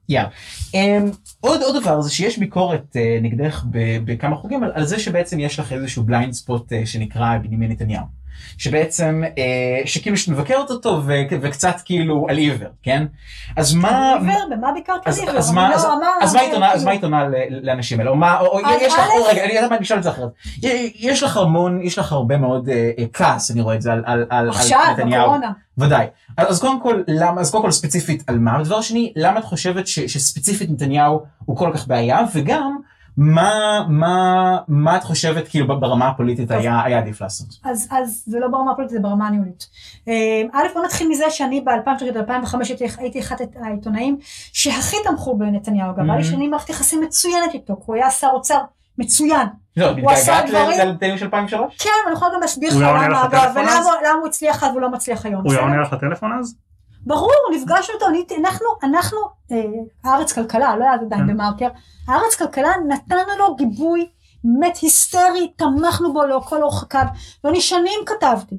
אמ, 0.75 1.11
עוד 1.41 1.63
עוד 1.63 1.83
דבר 1.83 2.01
זה 2.01 2.11
שיש 2.11 2.39
ביקורת 2.39 2.97
אה, 2.97 3.19
נגדך 3.23 3.65
בכמה 4.05 4.37
חוגים 4.37 4.65
על, 4.65 4.71
על 4.75 4.85
זה 4.85 4.99
שבעצם 4.99 5.41
יש 5.41 5.59
לך 5.61 5.73
איזשהו 5.73 6.03
בליינד 6.03 6.33
ספוט 6.33 6.73
שנקרא 6.85 7.39
בנימין 7.43 7.71
נתניהו. 7.71 8.24
שבעצם 8.59 9.23
אה, 9.39 9.43
שכאילו 9.87 10.17
שאת 10.17 10.29
מבקרת 10.29 10.71
אותו 10.71 11.01
ו- 11.05 11.13
וקצת 11.43 11.77
כאילו 11.85 12.27
על 12.29 12.37
עיוור 12.37 12.69
כן? 12.83 13.07
אז 13.57 13.75
מה 13.75 14.15
עיוור, 14.15 14.35
במה 14.51 14.73
ביקרת 14.73 15.01
אז- 15.07 15.19
עיוור? 15.19 15.37
אז 15.39 15.51
מה- 15.53 15.71
ל- 17.29 17.35
לאנשים 17.67 17.99
האלה? 17.99 18.11
או 18.11 18.17
מה 18.17 18.41
או- 18.41 18.47
או 18.47 18.61
יש 18.81 18.93
לך 18.95 18.99
או, 19.19 19.25
רגע 19.31 19.45
אני 19.45 19.53
יודעת 19.53 19.71
מה 19.71 19.77
אני 19.77 19.85
אשאל 19.85 19.99
את 19.99 20.03
זה 20.03 20.11
אחרת 20.11 20.29
יש 20.99 21.23
לך 21.23 21.37
המון 21.37 21.81
יש 21.83 21.99
לך 21.99 22.13
הרבה 22.13 22.37
מאוד 22.37 22.69
אה, 22.69 22.91
אה, 22.99 23.05
כעס 23.13 23.51
אני 23.51 23.61
רואה 23.61 23.75
את 23.75 23.83
זה 23.83 23.93
על 23.93 24.03
על- 24.07 24.27
על 24.31 24.45
על 24.45 24.49
עכשיו, 24.49 24.81
נתניהו. 24.93 25.23
בקורונה. 25.23 25.53
ודאי. 25.79 26.07
אז 26.37 26.47
אז 26.51 26.61
קודם 26.61 26.81
כל, 26.81 27.03
למה, 27.09 27.41
אז 27.41 27.51
קודם 27.51 27.65
כל 27.65 27.71
ספציפית 27.71 28.23
על 28.27 28.39
מה, 28.39 28.59
ודבר 28.61 28.81
שני, 28.81 29.13
למה 29.17 29.39
את 29.39 29.45
חושבת 29.45 29.87
ש, 29.87 30.01
שספציפית 30.01 30.71
נתניהו 30.71 31.23
הוא 31.45 31.57
כל 31.57 31.71
כך 31.75 31.89
בעיה, 31.89 32.19
וגם, 32.35 32.77
מה, 33.17 33.53
מה, 33.89 34.35
מה 34.69 34.97
את 34.97 35.05
חושבת 35.05 35.49
כאילו 35.49 35.81
ברמה 35.81 36.09
הפוליטית 36.09 36.49
טוב. 36.49 36.57
היה, 36.57 36.83
היה 36.85 36.99
עדיף 36.99 37.21
לעשות? 37.21 37.47
אז, 37.65 37.89
אז 37.91 38.23
זה 38.27 38.39
לא 38.41 38.49
ברמה 38.49 38.71
הפוליטית, 38.73 38.97
זה 38.97 39.01
ברמה 39.03 39.27
הניהולית. 39.27 39.67
אה, 40.09 40.13
א', 40.53 40.67
בוא 40.75 40.85
נתחיל 40.85 41.09
מזה 41.09 41.25
שאני 41.31 41.61
ב-2003-2005 41.61 42.57
הייתי, 42.69 42.85
הייתי 42.99 43.21
אחד 43.21 43.37
העיתונאים 43.63 44.19
שהכי 44.53 44.97
תמכו 45.05 45.37
בנתניהו. 45.39 45.91
אגב, 45.91 46.01
היה 46.05 46.17
לי 46.17 46.23
Mhm. 46.23 46.27
שנים 46.27 46.51
מערכת 46.51 46.69
יחסים 46.71 47.01
מצוינת 47.01 47.55
איתו, 47.55 47.75
כי 47.77 47.83
הוא 47.87 47.95
היה 47.97 48.11
שר 48.11 48.29
אוצר 48.33 48.59
מצוין. 48.99 49.47
לא, 49.77 49.87
הוא 49.91 50.11
עשה 50.11 50.33
מתגעגעת 50.45 50.49
דברים- 50.65 50.89
לנתניהו 50.89 51.19
של 51.19 51.25
2003? 51.25 51.77
כן, 51.79 51.91
אני 52.07 52.15
יכולה 52.15 52.31
גם 52.35 52.41
להסביר 52.41 52.69
לך 52.71 52.77
למה, 52.77 53.29
טלפון 53.31 53.63
ולמה 53.63 53.79
הוא 54.21 54.27
הצליח 54.27 54.65
אז 54.65 54.71
והוא 54.71 54.81
לא 54.81 54.91
מצליח 54.91 55.27
היום. 55.27 55.43
הוא 55.45 55.53
היה? 55.53 55.63
עונה 55.63 55.83
לך 55.83 55.93
לטלפון 55.93 56.39
אז? 56.41 56.57
ברור, 57.07 57.33
נפגשנו 57.55 57.95
איתו, 57.95 58.35
אנחנו, 58.39 58.67
אנחנו, 58.83 59.19
אה, 59.53 59.65
הארץ 60.05 60.33
כלכלה, 60.33 60.77
לא 60.77 60.85
היה 60.85 60.93
עדיין 60.93 61.27
כן. 61.27 61.27
במרקר, 61.27 61.69
הארץ 62.09 62.35
כלכלה 62.35 62.73
נתנו 62.89 63.19
לו 63.39 63.57
גיבוי 63.57 64.09
באמת 64.45 64.77
היסטרי, 64.77 65.53
תמכנו 65.57 66.13
בו 66.13 66.25
לאורך 66.25 66.45
כל 66.45 66.63
אורך 66.63 66.83
הקו, 66.83 66.99
ואני 67.45 67.61
שנים 67.61 68.01
כתבתי, 68.07 68.57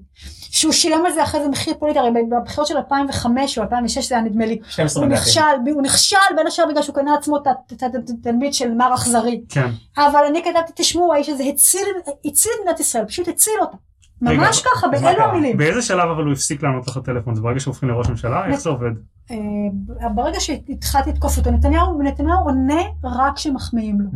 שהוא 0.51 0.73
שילם 0.73 1.05
על 1.05 1.13
זה 1.13 1.23
אחרי 1.23 1.43
זה 1.43 1.49
מחיר 1.49 1.73
פוליטי, 1.79 1.99
הרי 1.99 2.09
בבחירות 2.31 2.67
של 2.67 2.77
2005 2.77 3.57
או 3.57 3.63
2006 3.63 4.09
זה 4.09 4.15
היה 4.15 4.23
נדמה 4.23 4.45
לי, 4.45 4.59
12 4.69 5.03
הוא. 5.03 5.11
נכשל, 5.11 5.41
הוא 5.73 5.81
נכשל 5.81 6.17
בין 6.35 6.47
השאר 6.47 6.65
בגלל 6.69 6.81
שהוא 6.81 6.95
קנה 6.95 7.11
לעצמו 7.11 7.37
את 7.37 7.83
התלמיד 8.21 8.53
של 8.53 8.73
מר 8.73 8.93
אכזרי, 8.93 9.41
כן. 9.49 9.69
אבל 9.97 10.23
אני 10.29 10.43
כתבתי, 10.43 10.71
תשמעו, 10.75 11.13
האיש 11.13 11.29
הזה 11.29 11.43
הציל, 11.43 11.87
הציל 12.25 12.51
את 12.55 12.61
מדינת 12.61 12.79
ישראל, 12.79 13.05
פשוט 13.05 13.27
הציל 13.27 13.53
אותה, 13.61 13.77
ממש 14.22 14.61
ככה, 14.61 14.88
באלו? 14.88 15.24
המילים. 15.24 15.57
באיזה 15.57 15.82
שלב 15.82 16.09
אבל 16.09 16.24
הוא 16.24 16.34
הפסיק 16.34 16.63
לענות 16.63 16.88
לך 16.88 16.99
טלפון? 17.03 17.36
זה 17.36 17.41
ברגע 17.41 17.59
שהופכים 17.59 17.89
לראש 17.89 18.09
ממשלה? 18.09 18.45
איך 18.45 18.59
זה 18.59 18.70
עובד? 18.70 18.91
אה, 19.32 20.09
ברגע 20.16 20.39
שהתחלתי 20.39 21.09
לתקוף 21.09 21.38
אותו, 21.38 21.51
נתניהו, 21.51 22.01
נתניהו 22.01 22.39
עונה 22.43 22.82
רק 23.03 23.36
כשמחמיאים 23.36 24.01
לו. 24.01 24.09
Mm, 24.09 24.16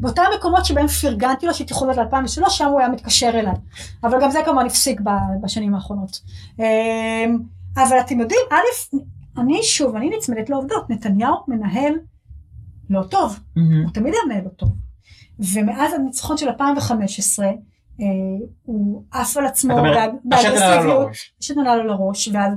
באותם 0.00 0.22
מקומות 0.38 0.64
שבהם 0.64 0.86
פרגנתי 0.86 1.46
לו 1.46 1.54
שהייתי 1.54 1.74
חוזרת 1.74 1.96
ל-2003, 1.96 2.50
שם 2.50 2.66
הוא 2.66 2.80
היה 2.80 2.88
מתקשר 2.88 3.30
אליי. 3.34 3.54
אבל 4.04 4.18
גם 4.22 4.30
זה 4.30 4.38
כמובן 4.44 4.66
הפסיק 4.66 5.00
בשנים 5.42 5.74
האחרונות. 5.74 6.20
אה, 6.60 7.24
אבל 7.76 7.96
אתם 8.00 8.20
יודעים, 8.20 8.40
א', 8.50 8.96
אני 9.40 9.62
שוב, 9.62 9.96
אני 9.96 10.10
נצמדת 10.16 10.50
לעובדות, 10.50 10.90
נתניהו 10.90 11.36
מנהל 11.48 11.92
לא 12.90 13.02
טוב, 13.02 13.38
מהמם. 13.56 13.82
הוא 13.82 13.90
תמיד 13.90 14.14
היה 14.14 14.22
מנהל 14.26 14.44
לא 14.44 14.50
טוב. 14.50 14.68
ומאז 15.38 15.92
הניצחון 15.92 16.36
של 16.36 16.48
2015, 16.48 17.46
אה, 17.46 17.52
הוא 18.62 19.02
עף 19.12 19.36
על 19.36 19.46
עצמו 19.46 19.72
את 19.74 19.78
אומרת, 19.78 20.10
באג- 20.24 20.34
השתן 20.34 20.48
עלה 20.48 20.56
לו 20.56 20.70
באגרסיביות. 20.70 21.06
לראש. 21.06 21.32
שנונה 21.40 21.76
לו 21.76 21.84
לראש, 21.84 22.28
ואז 22.32 22.52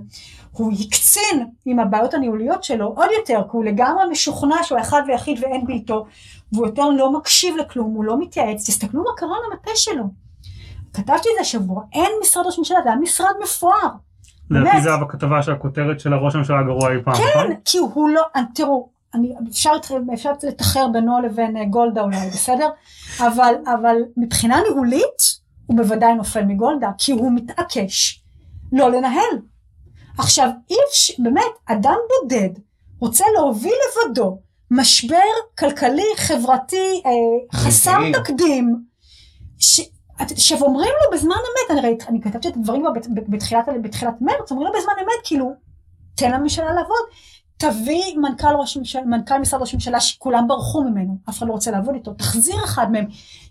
הוא 0.52 0.72
הקצין 0.80 1.48
עם 1.66 1.80
הבעיות 1.80 2.14
הניהוליות 2.14 2.64
שלו 2.64 2.86
עוד 2.88 3.10
יותר, 3.20 3.42
כי 3.44 3.58
הוא 3.58 3.66
לגמרי 3.66 4.04
משוכנע 4.12 4.56
שהוא 4.64 4.80
אחד 4.80 5.02
ויחיד 5.08 5.38
ואין 5.44 5.66
בלתו, 5.66 6.06
והוא 6.54 6.66
יותר 6.68 6.90
לא 6.90 7.12
מקשיב 7.14 7.56
לכלום, 7.58 7.94
הוא 7.94 8.04
לא 8.04 8.20
מתייעץ. 8.20 8.70
תסתכלו 8.70 9.04
מה 9.04 9.10
קרה 9.18 9.36
למטה 9.50 9.72
שלו. 9.76 10.04
כתבתי 10.94 11.14
את 11.14 11.34
זה 11.36 11.42
השבוע, 11.42 11.84
אין 11.94 12.12
משרד 12.22 12.46
ראש 12.46 12.58
ממשלה, 12.60 12.78
זה 12.84 12.90
היה 12.90 12.98
משרד 13.00 13.34
מפואר. 13.44 13.90
לדעתי. 14.50 14.82
זה 14.82 14.90
היה 14.90 14.98
בכתבה 14.98 15.42
שהכותרת 15.42 16.00
של 16.00 16.14
הראש 16.14 16.36
הממשלה 16.36 16.60
הגרוע 16.60 16.92
אי 16.92 16.98
פעם, 17.04 17.14
נכון? 17.14 17.48
כן, 17.48 17.54
כי 17.66 17.78
הוא 17.78 18.10
לא, 18.10 18.22
תראו, 18.56 18.90
אני, 19.16 19.34
אפשר, 19.50 19.72
אפשר 20.14 20.32
לתחר 20.44 20.88
בינו 20.88 21.22
לבין 21.22 21.58
אה, 21.58 21.66
גולדה 21.66 22.02
אולי, 22.02 22.30
בסדר? 22.30 22.70
אבל, 23.20 23.54
אבל 23.66 23.96
מבחינה 24.18 24.62
ניהולית, 24.70 25.46
הוא 25.66 25.78
בוודאי 25.78 26.16
נופל 26.16 26.46
מגולדה, 26.46 26.90
כי 26.98 27.12
הוא 27.12 27.32
מתעקש 27.36 28.24
לא 28.72 28.92
לנהל. 28.92 29.40
עכשיו, 30.18 30.50
אי 30.70 30.76
אפשר, 30.90 31.14
באמת, 31.20 31.52
אדם 31.66 31.96
בודד 32.10 32.50
רוצה 33.00 33.26
להוביל 33.36 33.76
לבדו 34.08 34.40
משבר 34.72 35.18
כלכלי, 35.60 36.14
חברתי, 36.18 37.02
אה, 37.06 37.60
חסר. 37.60 37.98
תקדים, 38.14 38.84
ש... 39.60 39.82
עכשיו 40.20 40.62
אומרים 40.62 40.92
לו 41.04 41.18
בזמן 41.18 41.36
אמת, 41.36 41.72
אני, 41.72 41.88
ראית, 41.88 42.04
אני 42.08 42.22
כתבתי 42.22 42.48
את 42.48 42.56
הדברים 42.56 42.82
כבר 42.82 42.92
בתחילת, 43.28 43.66
בתחילת 43.82 44.22
מרץ, 44.22 44.52
אומרים 44.52 44.68
לו 44.68 44.80
בזמן 44.80 44.94
אמת, 45.00 45.24
כאילו, 45.24 45.54
תן 46.16 46.32
לממשלה 46.32 46.74
לעבוד, 46.74 47.06
תביא 47.58 48.18
מנכ"ל, 48.18 48.56
ראש 48.60 48.78
ממשלה, 48.78 49.02
מנכ"ל 49.02 49.38
משרד 49.40 49.62
ראש 49.62 49.74
ממשלה 49.74 50.00
שכולם 50.00 50.48
ברחו 50.48 50.84
ממנו, 50.84 51.18
אף 51.30 51.38
אחד 51.38 51.48
לא 51.48 51.52
רוצה 51.52 51.72
לעבוד 51.72 51.96
איתו, 51.96 52.14
תחזיר 52.14 52.56
אחד 52.66 52.92
מהם, 52.92 53.06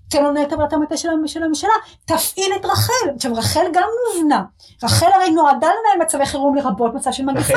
תן 0.08 0.22
לו 0.22 0.30
לנהל 0.30 0.44
את 0.46 0.52
עבודת 0.52 0.72
המטה 0.72 0.96
של 0.96 1.10
המ- 1.10 1.26
של 1.28 1.42
הממשלה, 1.42 1.70
תפעיל 2.04 2.52
את 2.60 2.64
רח"ל. 2.64 3.10
עכשיו 3.16 3.34
רח"ל 3.34 3.66
גם 3.72 3.88
נובנה, 4.16 4.42
רח"ל 4.82 5.06
הרי 5.14 5.30
נועדה 5.30 5.66
לנהל 5.66 6.06
מצבי 6.06 6.26
חירום 6.26 6.54
לרבות 6.54 6.94
מצב 6.94 7.12
של 7.12 7.24
מגפה. 7.24 7.54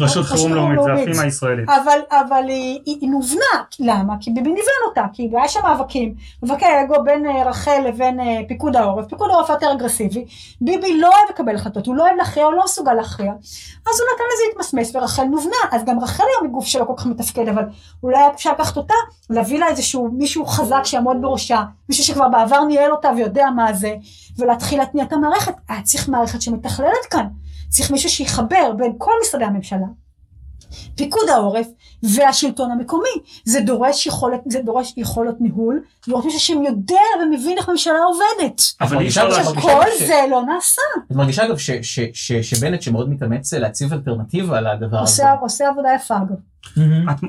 רח"ל? 0.00 0.04
רשות 0.04 0.26
חירום 0.26 0.52
לאומית, 0.52 0.78
זה. 0.82 0.92
הפימה 0.92 1.22
הישראלית. 1.22 1.68
אבל, 1.68 1.98
אבל 2.10 2.44
היא, 2.48 2.80
היא, 2.86 2.96
היא 3.00 3.10
נובנה, 3.10 3.62
למה? 3.80 4.14
כי 4.20 4.30
ביבי 4.30 4.50
ניוון 4.50 4.88
אותה, 4.88 5.04
כי 5.12 5.30
היה 5.32 5.48
שם 5.48 5.60
מאבקים, 5.62 6.14
מאבקי 6.42 6.66
אגו 6.84 6.94
בין 7.04 7.26
אה, 7.26 7.44
רח"ל 7.44 7.84
לבין 7.86 8.20
אה, 8.20 8.40
פיקוד 8.48 8.76
העורף, 8.76 9.06
פיקוד 9.06 9.30
העורף 9.30 9.48
יותר 9.48 9.72
אגרסיבי, 9.72 10.24
ביבי 10.60 11.00
לא 11.00 11.06
אוהב 11.06 11.30
לקבל 11.30 11.56
החלטות, 11.56 11.86
הוא 11.86 11.96
לא 11.96 12.02
אוהב 12.02 12.16
להכריע, 12.16 12.46
הוא 12.46 12.52
לא 12.52 12.64
מסוגל 12.64 12.92
להכריע, 12.92 13.32
אז 13.86 14.00
הוא 14.00 14.08
נתן 14.14 14.24
לזה 14.34 14.42
להתמסמס 14.48 14.96
ורח"ל 14.96 15.24
נובנה, 15.24 15.56
אז 15.72 15.84
גם 15.84 16.00
רח"ל 16.00 16.24
היום 16.34 16.44
היא 16.44 16.52
גוף 16.52 16.66
שלא 16.66 16.84
כל 16.84 16.94
כך 16.96 17.06
מתפקד, 17.06 17.48
אבל 17.48 17.64
אולי 18.02 18.18
אפשר 18.34 18.52
לקחת 18.52 18.76
אותה, 18.76 18.94
להביא 19.30 19.58
לה 19.58 19.66
איזשהו 19.68 20.08
מישהו 20.12 20.46
חזק 20.46 20.80
שיעמוד 20.84 21.16
בראשה, 21.20 21.62
מישהו 21.88 22.04
שכבר 22.04 22.28
בעבר 22.28 22.64
ניהל 22.64 22.92
אותה 22.92 23.10
ויודע 23.16 23.50
מה 23.50 23.72
זה, 23.72 23.94
ולהתחיל 24.38 24.78
להתניע 24.78 25.04
את 25.04 25.12
המערכת, 25.12 25.54
היה 25.68 25.82
צריך 25.82 26.08
מערכת 26.08 26.42
שמתכללת 26.42 27.06
כאן, 27.10 27.26
צריך 27.72 27.90
מישהו 27.90 28.10
שיחבר 28.10 28.72
בין 28.78 28.92
כל 28.98 29.12
משרדי 29.22 29.44
הממשלה. 29.44 29.86
פיקוד 30.96 31.28
העורף 31.28 31.66
והשלטון 32.02 32.70
המקומי. 32.70 33.08
זה 33.44 33.60
דורש 33.60 34.06
יכולת, 34.06 34.40
זה 34.48 34.60
דורש 34.64 34.94
יכולת 34.96 35.34
ניהול, 35.40 35.80
זה 36.06 36.12
דורש 36.12 36.24
מישהו 36.24 36.40
שיודע 36.40 36.94
ומבין 37.22 37.58
איך 37.58 37.68
ממשלה 37.68 37.98
עובדת. 38.04 38.60
אבל 38.80 38.90
אי 38.90 38.96
מרגישה 38.96 39.22
אפשר 39.22 39.34
אבל 39.34 39.38
לעשות... 39.38 39.56
מרגישה 39.56 39.74
כל 39.84 39.90
ש- 39.98 40.02
זה 40.02 40.20
לא 40.30 40.42
נעשה. 40.42 40.82
את 41.10 41.16
מרגישה 41.16 41.44
אגב 41.46 41.56
ש- 41.58 41.70
ש- 41.82 42.00
ש- 42.14 42.32
שבנט 42.32 42.82
שמאוד 42.82 43.10
מתאמץ 43.10 43.52
להציב 43.54 43.92
אלטרנטיבה 43.92 44.60
לדבר 44.60 44.96
הזה. 44.98 45.00
עושה, 45.22 45.32
עושה 45.40 45.68
עבודה 45.68 45.88
יפה 45.96 46.14
אגב. 46.16 46.36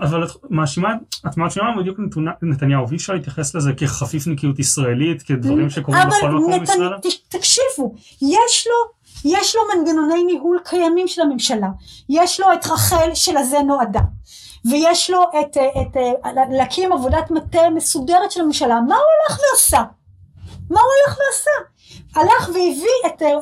אבל 0.01 0.23
את 0.23 0.29
מאשימה, 0.49 0.89
את 1.27 1.37
מאשימה 1.37 1.65
בדיוק 1.79 1.97
נתניהו, 2.41 2.87
ואי 2.89 2.97
אפשר 2.97 3.13
להתייחס 3.13 3.55
לזה 3.55 3.73
כחפיפניקיות 3.73 4.59
ישראלית, 4.59 5.21
כדברים 5.21 5.69
שקורים 5.69 6.01
אבל 6.01 6.09
בכל 6.17 6.31
מקום 6.31 6.59
בישראל? 6.59 6.97
ת- 6.97 7.35
תקשיבו, 7.35 7.95
יש 8.21 8.67
לו, 8.67 9.02
יש 9.25 9.55
לו 9.55 9.61
מנגנוני 9.75 10.23
ניהול 10.23 10.59
קיימים 10.63 11.07
של 11.07 11.21
הממשלה. 11.21 11.67
יש 12.09 12.39
לו 12.39 12.53
את 12.53 12.65
רח"ל 12.65 13.13
שלזה 13.13 13.59
נועדה. 13.59 14.01
ויש 14.65 15.09
לו 15.09 15.23
את, 15.23 15.57
אה, 15.57 15.81
את, 15.81 15.97
אה, 15.97 16.31
להקים 16.51 16.93
עבודת 16.93 17.31
מטה 17.31 17.69
מסודרת 17.69 18.31
של 18.31 18.41
הממשלה. 18.41 18.81
מה 18.87 18.95
הוא 18.95 19.05
הלך 19.29 19.39
ועשה? 19.39 19.83
מה 20.69 20.79
הוא 20.81 20.89
הלך 21.07 21.17
ועשה? 21.19 21.51
הלך 22.15 22.47
והביא 22.47 22.99
את, 23.05 23.21
אה, 23.21 23.35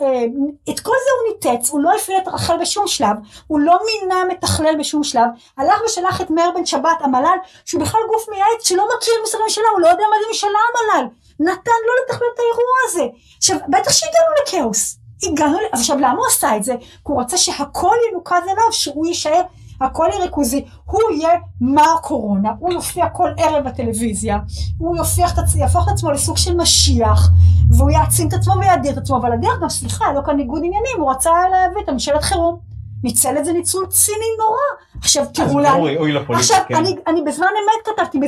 את 0.73 0.79
כל 0.79 0.95
זה 1.05 1.11
הוא 1.17 1.51
ניתץ, 1.53 1.69
הוא 1.69 1.82
לא 1.82 1.95
הפעיל 1.95 2.17
את 2.17 2.27
רח"ל 2.27 2.57
בשום 2.61 2.88
שלב, 2.88 3.15
הוא 3.47 3.59
לא 3.59 3.79
מינה 3.86 4.25
מתכלל 4.25 4.75
בשום 4.79 5.03
שלב, 5.03 5.27
הלך 5.57 5.82
ושלח 5.86 6.21
את 6.21 6.29
מאיר 6.29 6.51
בן 6.51 6.65
שבת, 6.65 6.97
המל"ל, 6.99 7.38
שהוא 7.65 7.82
בכלל 7.82 8.01
גוף 8.07 8.29
מייעץ 8.29 8.67
שלא 8.67 8.88
מכיר 8.97 9.13
את 9.13 9.19
משרדי 9.23 9.43
הממשלה, 9.43 9.63
הוא 9.71 9.82
לא 9.82 9.88
יודע 9.88 10.03
מה 10.09 10.15
זה 10.21 10.27
ממשלה 10.27 10.49
המל"ל, 10.49 11.07
נתן 11.39 11.79
לו 11.88 11.93
לתכלל 12.03 12.27
את 12.34 12.39
האירוע 12.39 12.77
הזה. 12.86 13.03
עכשיו, 13.38 13.57
בטח 13.69 13.91
שהגענו 13.91 14.34
לכאוס, 14.43 14.97
הגענו, 15.24 15.57
עכשיו 15.74 15.97
למה 15.97 16.11
הוא 16.17 16.26
עשה 16.28 16.57
את 16.57 16.63
זה? 16.63 16.76
כי 16.80 16.86
הוא 17.03 17.22
רצה 17.22 17.38
שהכל 17.38 17.95
ינוקז 18.11 18.43
אליו, 18.43 18.72
שהוא 18.72 19.05
יישאר, 19.05 19.41
הכל 19.82 20.07
יהיה 20.11 20.24
ריכוזי, 20.24 20.65
הוא 20.86 21.01
יהיה 21.15 21.30
מר 21.61 21.97
קורונה, 22.01 22.49
הוא 22.59 22.72
יופיע 22.74 23.09
כל 23.09 23.30
ערב 23.38 23.65
בטלוויזיה, 23.67 24.39
הוא 24.78 24.97
עצ- 25.38 25.57
יהפוך 25.57 25.88
את 25.88 25.93
עצמו 25.93 26.11
לסוג 26.11 26.38
של 26.38 26.57
משיח, 26.57 27.30
והוא 27.78 27.89
יעצים 27.89 28.28
את 28.28 28.34
עצמו 28.34 28.53
ויאדיר 28.59 28.91
את 28.91 28.97
עצמו, 28.97 29.17
אבל 29.17 29.32
הדרך 29.34 29.59
גם, 29.61 29.69
סליחה, 29.69 30.05
לא 30.13 30.22
כאן 30.26 30.36
ניגוד 30.38 30.57
עניינים, 30.57 30.97
הוא 30.99 31.11
רצה 31.11 31.30
להביא 31.51 31.82
את 31.84 31.89
הממשלת 31.89 32.24
חירום. 32.24 32.70
ניצל 33.03 33.37
את 33.37 33.45
זה 33.45 33.53
ניצול 33.53 33.85
ציני 33.87 34.25
נורא. 34.39 34.59
עכשיו 34.99 35.25
תראו 35.33 35.59
אוי 35.99 36.11
לפוליטיקה, 36.11 36.39
עכשיו 36.39 36.57
כן. 36.67 36.75
אני, 36.75 36.95
אני 37.07 37.21
בזמן 37.21 37.47
אמת 37.47 37.95
כתבתי, 37.95 38.19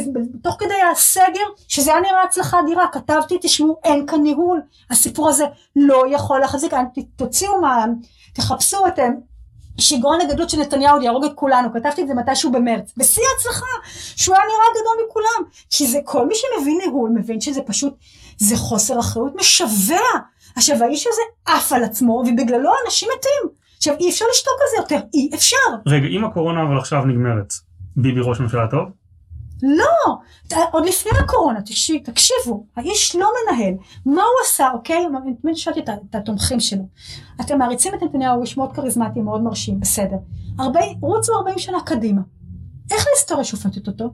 תוך 0.43 0.55
כדי 0.59 0.81
הסגר, 0.91 1.45
שזה 1.67 1.91
היה 1.91 2.01
נראה 2.01 2.23
הצלחה 2.23 2.59
אדירה, 2.59 2.87
כתבתי, 2.91 3.37
תשמעו, 3.41 3.79
אין 3.83 4.07
כאן 4.07 4.21
ניהול, 4.21 4.61
הסיפור 4.89 5.29
הזה 5.29 5.45
לא 5.75 6.03
יכול 6.11 6.39
להחזיק, 6.39 6.73
תוציאו 7.15 7.61
מה, 7.61 7.85
תחפשו 8.33 8.87
את 8.87 8.99
אה, 8.99 9.07
שיגעון 9.77 10.21
הגדלות 10.21 10.49
של 10.49 10.59
נתניהו 10.59 11.01
יהרוג 11.01 11.25
את 11.25 11.31
כולנו, 11.35 11.73
כתבתי 11.73 12.01
את 12.01 12.07
זה 12.07 12.13
מתישהו 12.13 12.51
במרץ, 12.51 12.93
בשיא 12.97 13.23
ההצלחה, 13.33 13.65
שהוא 14.15 14.35
היה 14.35 14.45
נראה 14.45 14.81
גדול 14.81 15.07
מכולם, 15.07 15.49
כי 15.69 15.87
זה 15.87 15.99
כל 16.05 16.27
מי 16.27 16.33
שמבין 16.35 16.77
ניהול 16.77 17.09
מבין 17.09 17.41
שזה 17.41 17.61
פשוט, 17.61 17.93
זה 18.37 18.57
חוסר 18.57 18.99
אחריות 18.99 19.35
משווע. 19.35 19.99
עכשיו 20.55 20.83
האיש 20.83 21.07
הזה 21.07 21.21
עף 21.45 21.73
על 21.73 21.83
עצמו 21.83 22.13
ובגללו 22.13 22.71
אנשים 22.85 23.09
מתים. 23.17 23.62
עכשיו 23.83 23.95
אי 23.99 24.09
אפשר 24.09 24.25
לשתוק 24.31 24.53
על 24.61 24.67
זה 24.71 24.77
יותר, 24.77 25.07
אי 25.13 25.29
אפשר. 25.35 25.57
רגע, 25.85 26.07
אם 26.07 26.25
הקורונה 26.25 26.63
אבל 26.63 26.77
עכשיו 26.77 27.05
נגמרת, 27.05 27.53
ביבי 27.95 28.19
ראש 28.23 28.39
ממשלה 28.39 28.67
טוב? 28.67 28.89
לא, 29.63 30.15
עוד 30.71 30.85
לפני 30.85 31.11
הקורונה, 31.19 31.61
תקשיב, 31.61 32.01
תקשיבו, 32.03 32.65
האיש 32.75 33.15
לא 33.15 33.29
מנהל, 33.51 33.73
מה 34.05 34.21
הוא 34.21 34.45
עשה, 34.45 34.71
אוקיי? 34.73 35.05
תמיד 35.41 35.55
שאלתי 35.55 35.79
את, 35.79 35.89
את 36.09 36.15
התומכים 36.15 36.59
שלו. 36.59 36.83
אתם 37.41 37.57
מעריצים 37.57 37.93
את 37.93 38.03
נתניהו, 38.03 38.35
הוא 38.35 38.41
איש 38.41 38.57
מאוד 38.57 38.73
כריזמטי, 38.75 39.21
מאוד 39.21 39.41
מרשים, 39.41 39.79
בסדר. 39.79 40.17
40, 40.59 40.97
רוצו 41.01 41.33
40 41.37 41.59
שנה 41.59 41.81
קדימה. 41.85 42.21
איך 42.91 43.07
ההיסטוריה 43.07 43.43
שופטת 43.43 43.87
אותו? 43.87 44.13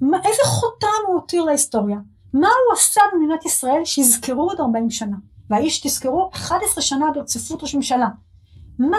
מה, 0.00 0.18
איזה 0.24 0.42
חותם 0.44 0.86
הוא 1.06 1.14
הותיר 1.14 1.44
להיסטוריה? 1.44 1.96
מה 2.32 2.48
הוא 2.48 2.74
עשה 2.74 3.00
במדינת 3.12 3.46
ישראל 3.46 3.84
שיזכרו 3.84 4.42
עוד 4.42 4.60
40 4.60 4.90
שנה? 4.90 5.16
והאיש, 5.50 5.80
תזכרו, 5.80 6.30
11 6.32 6.82
שנה 6.82 7.06
ברציפות 7.14 7.62
ראש 7.62 7.74
ממשלה. 7.74 8.08
מה? 8.78 8.98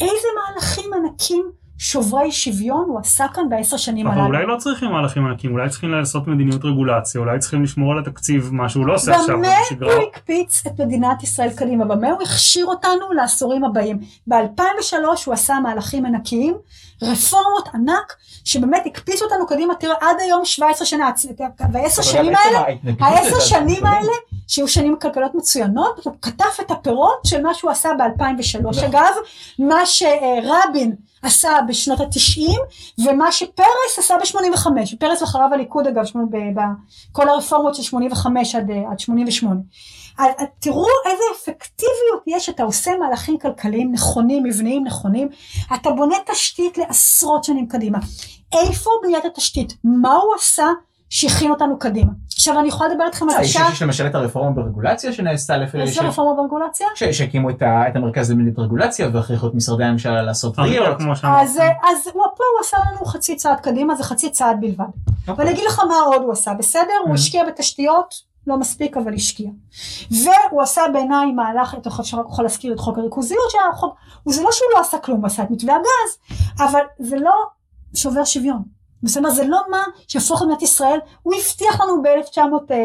איזה 0.00 0.28
מהלכים 0.36 0.92
ענקים 0.94 1.52
שוברי 1.78 2.32
שוויון 2.32 2.84
הוא 2.88 3.00
עשה 3.00 3.26
כאן 3.34 3.48
בעשר 3.48 3.76
שנים 3.76 4.06
אבל 4.06 4.14
הללו? 4.14 4.26
אולי 4.26 4.46
לא 4.46 4.56
צריכים 4.56 4.90
מהלכים 4.90 5.26
ענקים, 5.26 5.52
אולי 5.52 5.68
צריכים 5.68 5.90
לעשות 5.90 6.26
מדיניות 6.26 6.64
רגולציה, 6.64 7.20
אולי 7.20 7.38
צריכים 7.38 7.62
לשמור 7.62 7.92
על 7.92 7.98
התקציב, 7.98 8.48
מה 8.52 8.68
שהוא 8.68 8.86
לא 8.86 8.94
עושה 8.94 9.16
עכשיו, 9.16 9.36
במה 9.38 9.48
בשגרה. 9.66 9.94
הוא 9.94 10.02
הקפיץ 10.02 10.66
את 10.66 10.80
מדינת 10.80 11.22
ישראל 11.22 11.50
קדימה? 11.50 11.84
במה 11.84 12.10
הוא 12.10 12.22
הכשיר 12.22 12.66
אותנו 12.66 13.12
לעשורים 13.16 13.64
הבאים? 13.64 13.98
ב-2003 14.26 14.94
הוא 15.26 15.34
עשה 15.34 15.60
מהלכים 15.60 16.06
ענקיים, 16.06 16.54
רפורמות 17.02 17.68
ענק, 17.74 18.16
שבאמת 18.44 18.82
הקפיצו 18.86 19.24
אותנו 19.24 19.46
קדימה, 19.46 19.74
תראה, 19.74 19.94
עד 20.00 20.16
היום 20.20 20.44
17 20.44 20.86
שנה, 20.86 21.10
והעשר 21.72 22.02
אבל 22.02 22.10
שנים 22.10 22.32
האלה, 22.36 22.64
העשר 23.00 23.40
שנים 23.40 23.86
האלה, 23.86 24.12
שהיו 24.48 24.68
שנים 24.68 24.96
כלכליות 25.00 25.34
מצוינות, 25.34 26.00
הוא 26.04 26.14
כתב 26.22 26.44
את 26.60 26.70
הפירות 26.70 27.20
של 27.26 27.42
מה 27.42 27.54
שהוא 27.54 27.70
עשה 27.70 27.90
ב-2003. 27.98 28.86
אגב, 28.86 29.14
מה 29.58 29.86
שרבין 29.86 30.94
עשה 31.24 31.58
בשנות 31.68 32.00
התשעים, 32.00 32.60
ומה 32.98 33.32
שפרס 33.32 33.98
עשה 33.98 34.16
ב-85. 34.18 34.66
פרס 35.00 35.22
ואחריו 35.22 35.48
הליכוד 35.52 35.86
אגב, 35.86 36.04
שמונה- 36.04 36.26
ב- 36.30 36.60
ב- 36.60 36.62
כל 37.12 37.28
הרפורמות 37.28 37.74
של 37.74 37.82
85 37.82 38.54
עד, 38.54 38.70
אה, 38.70 38.90
עד 38.90 38.98
88. 39.00 39.60
אז, 40.18 40.26
אז 40.38 40.46
תראו 40.58 40.86
איזה 41.06 41.22
אפקטיביות 41.36 42.22
יש, 42.26 42.48
אתה 42.48 42.62
עושה 42.62 42.90
מהלכים 43.00 43.38
כלכליים 43.38 43.92
נכונים, 43.92 44.42
מבניים 44.42 44.84
נכונים, 44.84 45.28
אתה 45.74 45.90
בונה 45.90 46.16
תשתית 46.32 46.78
לעשרות 46.78 47.44
שנים 47.44 47.68
קדימה. 47.68 47.98
איפה 48.52 48.90
בניית 49.02 49.24
התשתית? 49.24 49.72
מה 49.84 50.14
הוא 50.14 50.34
עשה 50.34 50.66
שהכין 51.10 51.50
אותנו 51.50 51.78
קדימה? 51.78 52.12
עכשיו 52.34 52.58
אני 52.58 52.68
יכולה 52.68 52.90
לדבר 52.90 53.04
איתכם 53.06 53.28
על 53.30 53.36
אה, 53.36 53.42
יש 53.42 53.56
השעה, 53.56 53.70
יש 53.72 53.82
למשל 53.82 54.06
את 54.06 54.14
הרפורמה 54.14 54.50
ברגולציה 54.50 55.12
שנעשתה 55.12 55.56
לפי... 55.56 55.80
איזה 55.80 56.02
רפורמה 56.02 56.42
ברגולציה? 56.42 56.86
שהקימו 57.12 57.50
את 57.50 57.62
המרכז 57.96 58.30
למדיניות 58.30 58.58
רגולציה 58.58 59.08
והכריחו 59.12 59.46
את 59.46 59.54
משרדי 59.54 59.84
הממשלה 59.84 60.22
לעשות 60.22 60.58
שאמרת. 61.16 61.42
אז, 61.42 61.58
אה, 61.58 61.68
פה 62.36 62.44
הוא 62.54 62.60
עשה 62.60 62.76
לנו 62.90 63.04
חצי 63.06 63.36
צעד 63.36 63.60
קדימה, 63.60 63.94
זה 63.94 64.04
חצי 64.04 64.30
צעד 64.30 64.56
בלבד. 64.60 64.84
ואני 65.36 65.50
אגיד 65.50 65.64
לך 65.68 65.78
מה 65.88 65.94
עוד 66.06 66.22
הוא 66.22 66.32
עשה, 66.32 66.54
בסדר? 66.54 66.82
הוא 67.04 67.10
Mhm. 67.10 67.14
השקיע 67.14 67.44
בתשתיות, 67.46 68.14
לא 68.46 68.56
מספיק 68.58 68.96
אבל 68.96 69.14
השקיע. 69.14 69.50
והוא 70.10 70.62
עשה 70.62 70.82
בעיניי 70.92 71.32
מהלך, 71.32 71.74
אתה 71.74 71.88
יכול- 71.88 72.02
אפשר 72.04 72.18
רק 72.20 72.26
יכול 72.30 72.44
להזכיר 72.44 72.72
את 72.74 72.78
חוק 72.80 72.98
הריכוזיות 72.98 73.50
שהיה 73.50 73.72
חוק, 73.74 73.94
זה 74.26 74.42
לא 74.42 74.48
שהוא 74.52 74.68
לא 74.74 74.80
עשה 74.80 74.98
כלום, 74.98 75.18
הוא 75.18 75.26
עשה 75.26 75.42
את 75.42 75.50
מתווה 75.50 75.74
הגז, 75.76 76.38
אבל 76.58 76.80
זה 76.98 77.16
לא 77.16 77.32
שובר 77.94 78.24
שוויון. 78.24 78.62
בסדר, 79.04 79.30
זה 79.30 79.46
לא 79.46 79.60
מה 79.70 79.78
שהפוך 80.08 80.42
למדינת 80.42 80.62
ישראל, 80.62 80.98
הוא 81.22 81.34
הבטיח 81.34 81.80
לנו 81.80 82.02
ב-1900, 82.02 82.40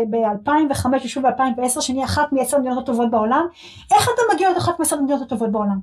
ב-2005 0.10 0.86
ושוב 1.06 1.24
ב-2010 1.28 1.82
שנהיה 1.82 2.06
אחת 2.06 2.34
מעשר 2.34 2.58
המדינות 2.58 2.84
הטובות 2.84 3.12
בעולם, 3.12 3.46
איך 3.94 4.04
אתה 4.14 4.22
מגיע 4.34 4.48
להיות 4.50 4.62
אחת 4.64 4.80
מעשר 4.80 4.96
המדינות 4.98 5.22
הטובות 5.22 5.52
בעולם? 5.52 5.80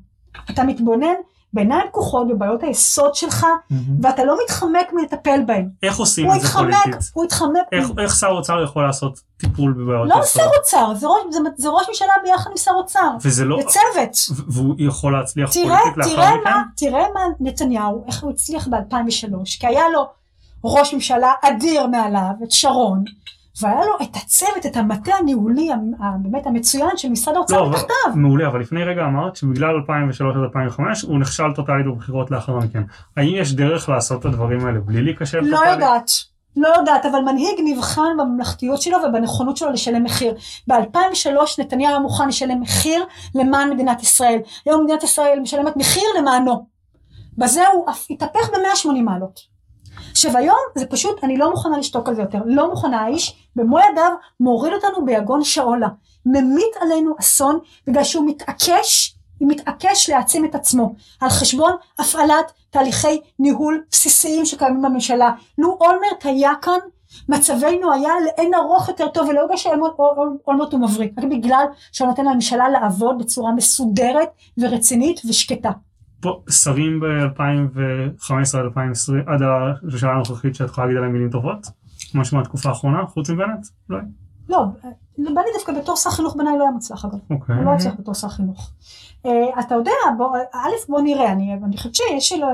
אתה 0.51 0.64
מתבונן 0.64 1.14
בעיניים 1.53 1.87
פקוחות 1.89 2.28
בבעיות 2.28 2.62
היסוד 2.62 3.14
שלך, 3.14 3.47
מהמם. 3.70 3.82
ואתה 4.03 4.24
לא 4.24 4.37
מתחמק 4.45 4.93
מלטפל 4.93 5.41
בהן. 5.47 5.68
איך 5.82 5.97
עושים 5.99 6.26
הוא 6.26 6.34
את 6.34 6.41
זה 6.41 6.47
התחמק, 6.47 6.74
פוליטית? 6.84 7.11
הוא 7.14 7.24
התחמק. 7.24 7.61
איך- 7.72 7.91
איך 7.99 8.14
שר 8.16 8.26
אוצר 8.28 8.62
יכול 8.64 8.87
לעשות 8.87 9.20
טיפול 9.41 9.72
בבעיות 9.72 10.09
לא 10.09 10.14
היסוד? 10.14 10.43
שר 10.43 10.49
אוצר, 10.59 10.95
זה 10.95 11.07
ראש- 11.07 11.34
זה- 11.34 11.39
זה 11.57 11.68
ראש 11.68 11.89
ממשלה 11.89 12.09
ביחד 12.24 12.51
עם 12.51 12.57
שר 12.57 12.70
אוצר. 12.70 13.11
וזה 13.24 13.45
לא... 13.45 13.59
זה 13.61 13.68
צוות. 13.68 14.39
ו- 14.39 14.53
והוא 14.53 14.74
יכול 14.78 15.12
להצליח 15.12 15.53
תראה, 15.53 15.78
פוליטית 15.95 16.14
תראה 16.14 16.30
לאחר 16.30 16.41
מכן? 16.41 16.51
מה, 16.51 16.62
תראה 16.76 17.05
מה 17.14 17.20
נתניהו, 17.41 18.05
איך 18.07 18.22
הוא 18.22 18.30
הצליח 18.30 18.68
ב-2003, 18.68 19.26
כי 19.61 19.66
היה 19.66 19.89
לו 19.93 20.07
ראש 20.64 20.94
ממשלה 20.94 21.32
אדיר 21.42 21.86
מעליו, 21.86 22.32
את 22.44 22.50
שרון, 22.50 23.04
והיה 23.62 23.80
לו 23.86 23.92
את 24.02 24.16
הצוות, 24.16 24.66
את 24.66 24.76
המטה 24.76 25.14
הניהולי 25.14 25.70
באמת 26.22 26.46
המצוין 26.46 26.96
של 26.96 27.09
משרד 27.09 27.34
לא, 27.34 27.38
האוצר 27.38 27.68
מתחתיו. 27.68 27.94
מעולה, 28.14 28.48
אבל 28.48 28.61
לפני 28.61 28.84
רגע 28.84 29.04
אמרת 29.04 29.36
שבגלל 29.36 29.74
2003 29.74 30.36
עד 30.36 30.42
2005 30.42 31.02
הוא 31.02 31.18
נכשל 31.18 31.52
טוטאלית 31.54 31.86
בבחירות 31.86 32.30
לאחר 32.30 32.59
מכן. 32.59 32.82
האם 33.16 33.34
יש 33.34 33.52
דרך 33.52 33.88
לעשות 33.88 34.20
את 34.20 34.24
הדברים 34.24 34.66
האלה 34.66 34.80
בלי 34.80 35.02
להיכשל 35.02 35.40
לא 35.40 35.57
טוטאלית? 35.57 35.72
יודעת, 35.72 36.11
לא 36.57 36.68
יודעת, 36.78 37.07
אבל 37.07 37.20
מנהיג 37.20 37.59
נבחן 37.64 38.16
בממלכתיות 38.18 38.82
שלו 38.82 38.98
ובנכונות 39.09 39.57
שלו 39.57 39.70
לשלם 39.70 40.04
מחיר. 40.04 40.34
ב-2003 40.68 41.28
נתניהו 41.59 41.90
היה 41.90 41.98
מוכן 41.98 42.28
לשלם 42.28 42.61
מחיר 42.61 43.04
למען 43.34 43.70
מדינת 43.70 44.02
ישראל. 44.02 44.38
היום 44.66 44.84
מדינת 44.84 45.02
ישראל 45.02 45.40
משלמת 45.42 45.76
מחיר 45.76 46.04
למענו. 46.18 46.66
בזה 47.38 47.62
הוא 47.68 47.86
התהפך 48.11 48.50
ב-180 48.50 49.02
מעלות. 49.04 49.55
עכשיו 50.17 50.37
היום 50.37 50.59
זה 50.75 50.87
פשוט, 50.87 51.25
אני 51.25 51.37
לא 51.37 51.51
מוכנה 51.51 51.79
לשתוק 51.79 52.09
על 52.09 52.14
זה 52.14 52.23
יותר. 52.23 52.39
לא 52.47 52.71
מוכנה, 52.71 53.01
האיש 53.01 53.37
במו 53.57 53.79
ידיו 53.79 54.12
מוריד 54.41 54.73
אותנו 54.73 55.05
ביגון 55.05 55.45
שאולה. 55.45 55.89
ממית 56.27 56.77
עלינו 56.81 57.14
אסון 57.21 57.59
בגלל 57.87 58.05
שהוא 58.05 58.27
מתעקש 58.27 59.17
הוא 59.39 59.49
מתעקש 59.49 60.11
להעצים 60.11 60.45
את 60.45 60.55
עצמו 60.55 60.95
על 61.21 61.29
חשבון 61.29 61.73
הפעלת 61.99 62.53
תהליכי 62.71 63.21
ניהול 63.39 63.85
בסיסיים 63.91 64.47
שקיימים 64.47 64.83
בממשלה. 64.83 65.33
לו 65.59 65.77
אולמרט 65.81 66.25
היה 66.25 66.53
כאן, 66.62 66.79
מצבנו 67.29 67.93
היה 67.93 68.12
לאין 68.25 68.55
ארוך 68.55 68.89
יותר 68.89 69.09
טוב, 69.09 69.29
ולא 69.29 69.45
בגלל 69.45 69.57
שאולמרט 69.57 70.73
הוא 70.73 70.81
מבריק, 70.81 71.12
רק 71.19 71.25
בגלל 71.25 71.67
שהוא 71.93 72.09
נותן 72.09 72.25
לממשלה 72.25 72.69
לעבוד 72.69 73.19
בצורה 73.19 73.53
מסודרת 73.53 74.29
ורצינית 74.59 75.21
ושקטה. 75.29 75.71
פה 76.21 76.43
שרים 76.51 77.01
ב-2015-2020 77.01 79.12
עד 79.27 79.43
השאלה 79.95 80.12
הנוכחית 80.12 80.55
שאת 80.55 80.69
יכולה 80.69 80.87
להגיד 80.87 80.99
עליהם 80.99 81.12
מילים 81.12 81.31
טובות? 81.31 81.67
משהו 82.14 82.37
מהתקופה 82.37 82.69
האחרונה 82.69 83.07
חוץ 83.07 83.31
מבנט? 83.31 83.67
אולי? 83.91 84.03
לא, 84.49 84.64
בני 85.19 85.51
דווקא 85.55 85.73
בתור 85.73 85.97
שר 85.97 86.11
חינוך 86.11 86.37
בעיניי 86.37 86.59
לא 86.59 86.62
היה 86.62 86.73
מוצלח 86.73 87.05
אגב. 87.05 87.19
אוקיי. 87.31 87.57
הוא 87.57 87.64
לא 87.64 87.71
הצליח 87.71 87.95
בתור 87.99 88.14
שר 88.14 88.29
חינוך. 88.29 88.71
אה, 89.27 89.61
אתה 89.61 89.75
יודע, 89.75 89.93
בוא, 90.17 90.37
א' 90.55 90.89
בוא 90.89 91.01
נראה, 91.01 91.33
אני, 91.33 91.55
אני 91.64 91.77
חושבת 91.77 91.95
שיש 91.95 92.33
לו, 92.33 92.49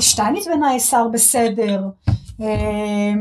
שטייניץ 0.00 0.46
בעיניי 0.46 0.80
שר 0.80 1.08
בסדר. 1.08 1.88
אה, 2.42 3.12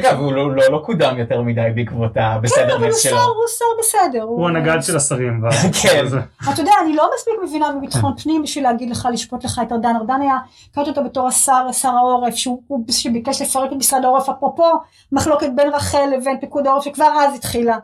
אגב, 0.00 0.18
הוא 0.18 0.32
לא, 0.32 0.56
לא, 0.56 0.62
לא 0.72 0.82
קודם 0.84 1.18
יותר 1.18 1.42
מדי 1.42 1.60
בעקבות 1.74 2.14
כן, 2.14 2.20
אבל 2.20 2.32
הוא 2.32 2.38
הבסדרנס 2.38 3.02
שר, 3.02 3.08
שלו. 3.08 3.18
הוא 3.18 3.44
שר 3.58 3.64
בסדר. 3.78 4.22
הוא 4.22 4.48
הנגד 4.48 4.82
של 4.82 4.96
השרים. 4.96 5.42
כן. 5.82 6.04
אתה 6.52 6.60
יודע, 6.60 6.72
אני 6.84 6.96
לא 6.96 7.10
מספיק 7.14 7.34
מבינה 7.44 7.72
בביטחון 7.72 8.16
פנים 8.22 8.42
בשביל 8.42 8.64
להגיד 8.64 8.90
לך, 8.90 9.08
לשפוט 9.12 9.44
לך 9.44 9.60
את 9.66 9.72
ארדן. 9.72 9.96
ארדן 9.96 10.20
היה, 10.20 10.36
הכרתי 10.70 10.90
אותו 10.90 11.04
בתור 11.04 11.28
השר, 11.28 11.72
שר 11.72 11.88
העורף, 11.88 12.34
שהוא 12.34 12.62
הוא 12.66 12.84
שביקש 12.90 13.42
לפרק 13.42 13.72
את 13.72 13.76
משרד 13.76 14.04
העורף, 14.04 14.28
אפרופו 14.28 14.72
מחלוקת 15.12 15.48
בין 15.56 15.68
רח"ל 15.68 16.08
לבין 16.16 16.40
פיקוד 16.40 16.66
העורף, 16.66 16.84
שכבר 16.84 17.12
אז 17.20 17.34
התחילה. 17.34 17.78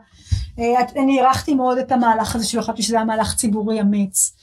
אה, 0.59 1.03
אני 1.03 1.21
הערכתי 1.21 1.55
מאוד 1.55 1.77
את 1.77 1.91
המהלך 1.91 2.35
הזה 2.35 2.45
שלו, 2.45 2.61
חשבתי 2.61 2.83
שזה 2.83 2.95
היה 2.95 3.05
מהלך 3.05 3.35
ציבורי 3.35 3.81
אמיץ. 3.81 4.33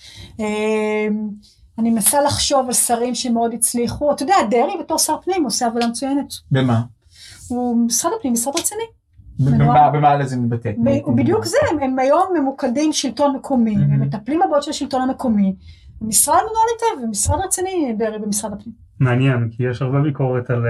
אה, 1.81 1.85
אני 1.85 1.91
מנסה 1.91 2.23
לחשוב 2.23 2.67
על 2.67 2.73
שרים 2.73 3.15
שמאוד 3.15 3.55
הצליחו. 3.55 4.13
אתה 4.13 4.23
יודע, 4.23 4.35
דרעי 4.51 4.73
בתור 4.81 4.99
שר 4.99 5.17
פנים 5.25 5.45
עושה 5.45 5.67
עבודה 5.67 5.87
מצוינת. 5.87 6.33
במה? 6.51 6.83
הוא 7.49 7.87
משרד 7.87 8.13
הפנים, 8.19 8.33
משרד 8.33 8.55
רציני. 8.59 8.83
במה 9.41 9.91
במה 9.91 10.17
לזה 10.17 10.37
מתבטא? 10.37 10.71
בדיוק 11.17 11.45
זה, 11.45 11.57
הם, 11.81 11.99
היום 11.99 12.23
ממוקדים 12.41 12.93
שלטון 12.93 13.37
מקומי, 13.37 13.75
Mhm. 13.77 13.79
הם 13.79 14.01
מטפלים 14.01 14.41
בבעיות 14.47 14.63
של 14.63 14.71
השלטון 14.71 15.03
המקומי. 15.03 15.55
משרד 16.01 16.35
מנוהל 16.37 16.69
היטב, 16.73 17.05
ומשרד 17.09 17.41
רציני 17.45 17.95
דרעי 17.99 18.19
במשרד 18.19 18.53
הפנים. 18.53 18.75
מעניין, 19.01 19.49
כי 19.51 19.63
יש 19.71 19.83
הרבה 19.83 20.01
ביקורת 20.01 20.51
על... 20.51 20.63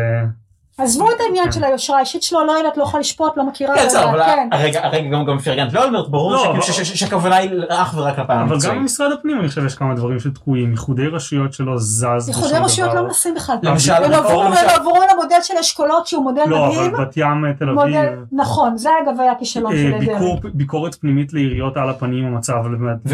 עזבו 0.78 1.10
את 1.10 1.16
העניין 1.26 1.44
כן. 1.44 1.52
של 1.52 1.64
היושרה 1.64 1.96
האישית 1.96 2.22
שלו, 2.22 2.44
לא 2.46 2.52
יודעת, 2.52 2.76
לא 2.76 2.82
יכולה 2.82 3.00
לשפוט, 3.00 3.36
לא 3.36 3.44
מכירה, 3.46 3.74
כן, 3.74 3.80
לא 3.82 3.86
בסדר, 3.86 4.10
אבל 4.10 4.22
כן. 4.24 4.48
הרגע 4.52 4.84
הרגע 4.86 5.08
גם 5.10 5.24
גם 5.24 5.38
פרגנת 5.38 5.72
לאולמרט, 5.72 6.08
ברור 6.08 6.32
לא, 6.32 6.60
ש- 6.60 6.70
ש- 6.80 6.92
שהכוונה 7.00 7.36
היא 7.36 7.50
אך 7.68 7.94
ורק 7.96 8.12
לפן 8.18 8.22
אבל 8.32 8.34
גם 8.44 8.52
המקצועי. 8.52 8.78
במשרד 8.78 9.12
הפנים 9.12 9.40
אני 9.40 9.48
חושב 9.48 9.66
יש 9.66 9.74
כמה 9.74 9.94
דברים 9.94 10.20
שתקועים, 10.20 10.70
איחודי 10.72 11.06
רשויות 11.06 11.52
שלא 11.52 11.72
זז 11.78 12.28
איחודי 12.28 12.54
רשויות. 12.58 12.94
לא 12.94 13.02
מנסים 13.02 13.34
בכלל. 13.34 13.56
למשל, 13.62 13.92
הם 13.92 14.04
אבל 14.12 14.14
עברו 14.74 15.00
למודל 15.12 15.36
של 15.42 15.54
אשכולות 15.60 16.06
שהוא 16.06 16.22
מודל 16.24 16.42
לא, 16.46 16.66
מדהים. 16.66 16.94
אבל 16.94 17.04
בת 17.04 17.16
ים, 17.16 17.26
תל 17.58 17.64
אביב, 17.68 17.74
מודל, 17.80 18.08
נכון, 18.32 18.76
זה 18.76 18.88
אגב 19.04 19.20
היה 19.20 19.32
כישלון 19.38 19.72
אה, 19.72 19.78
של. 19.78 19.98
ביקור- 19.98 20.38
ביקורת 20.54 20.94
פנימית 20.94 21.32
לעיריות 21.32 21.76
על 21.76 21.90
הפנים 21.90 22.24
המצב. 22.26 22.54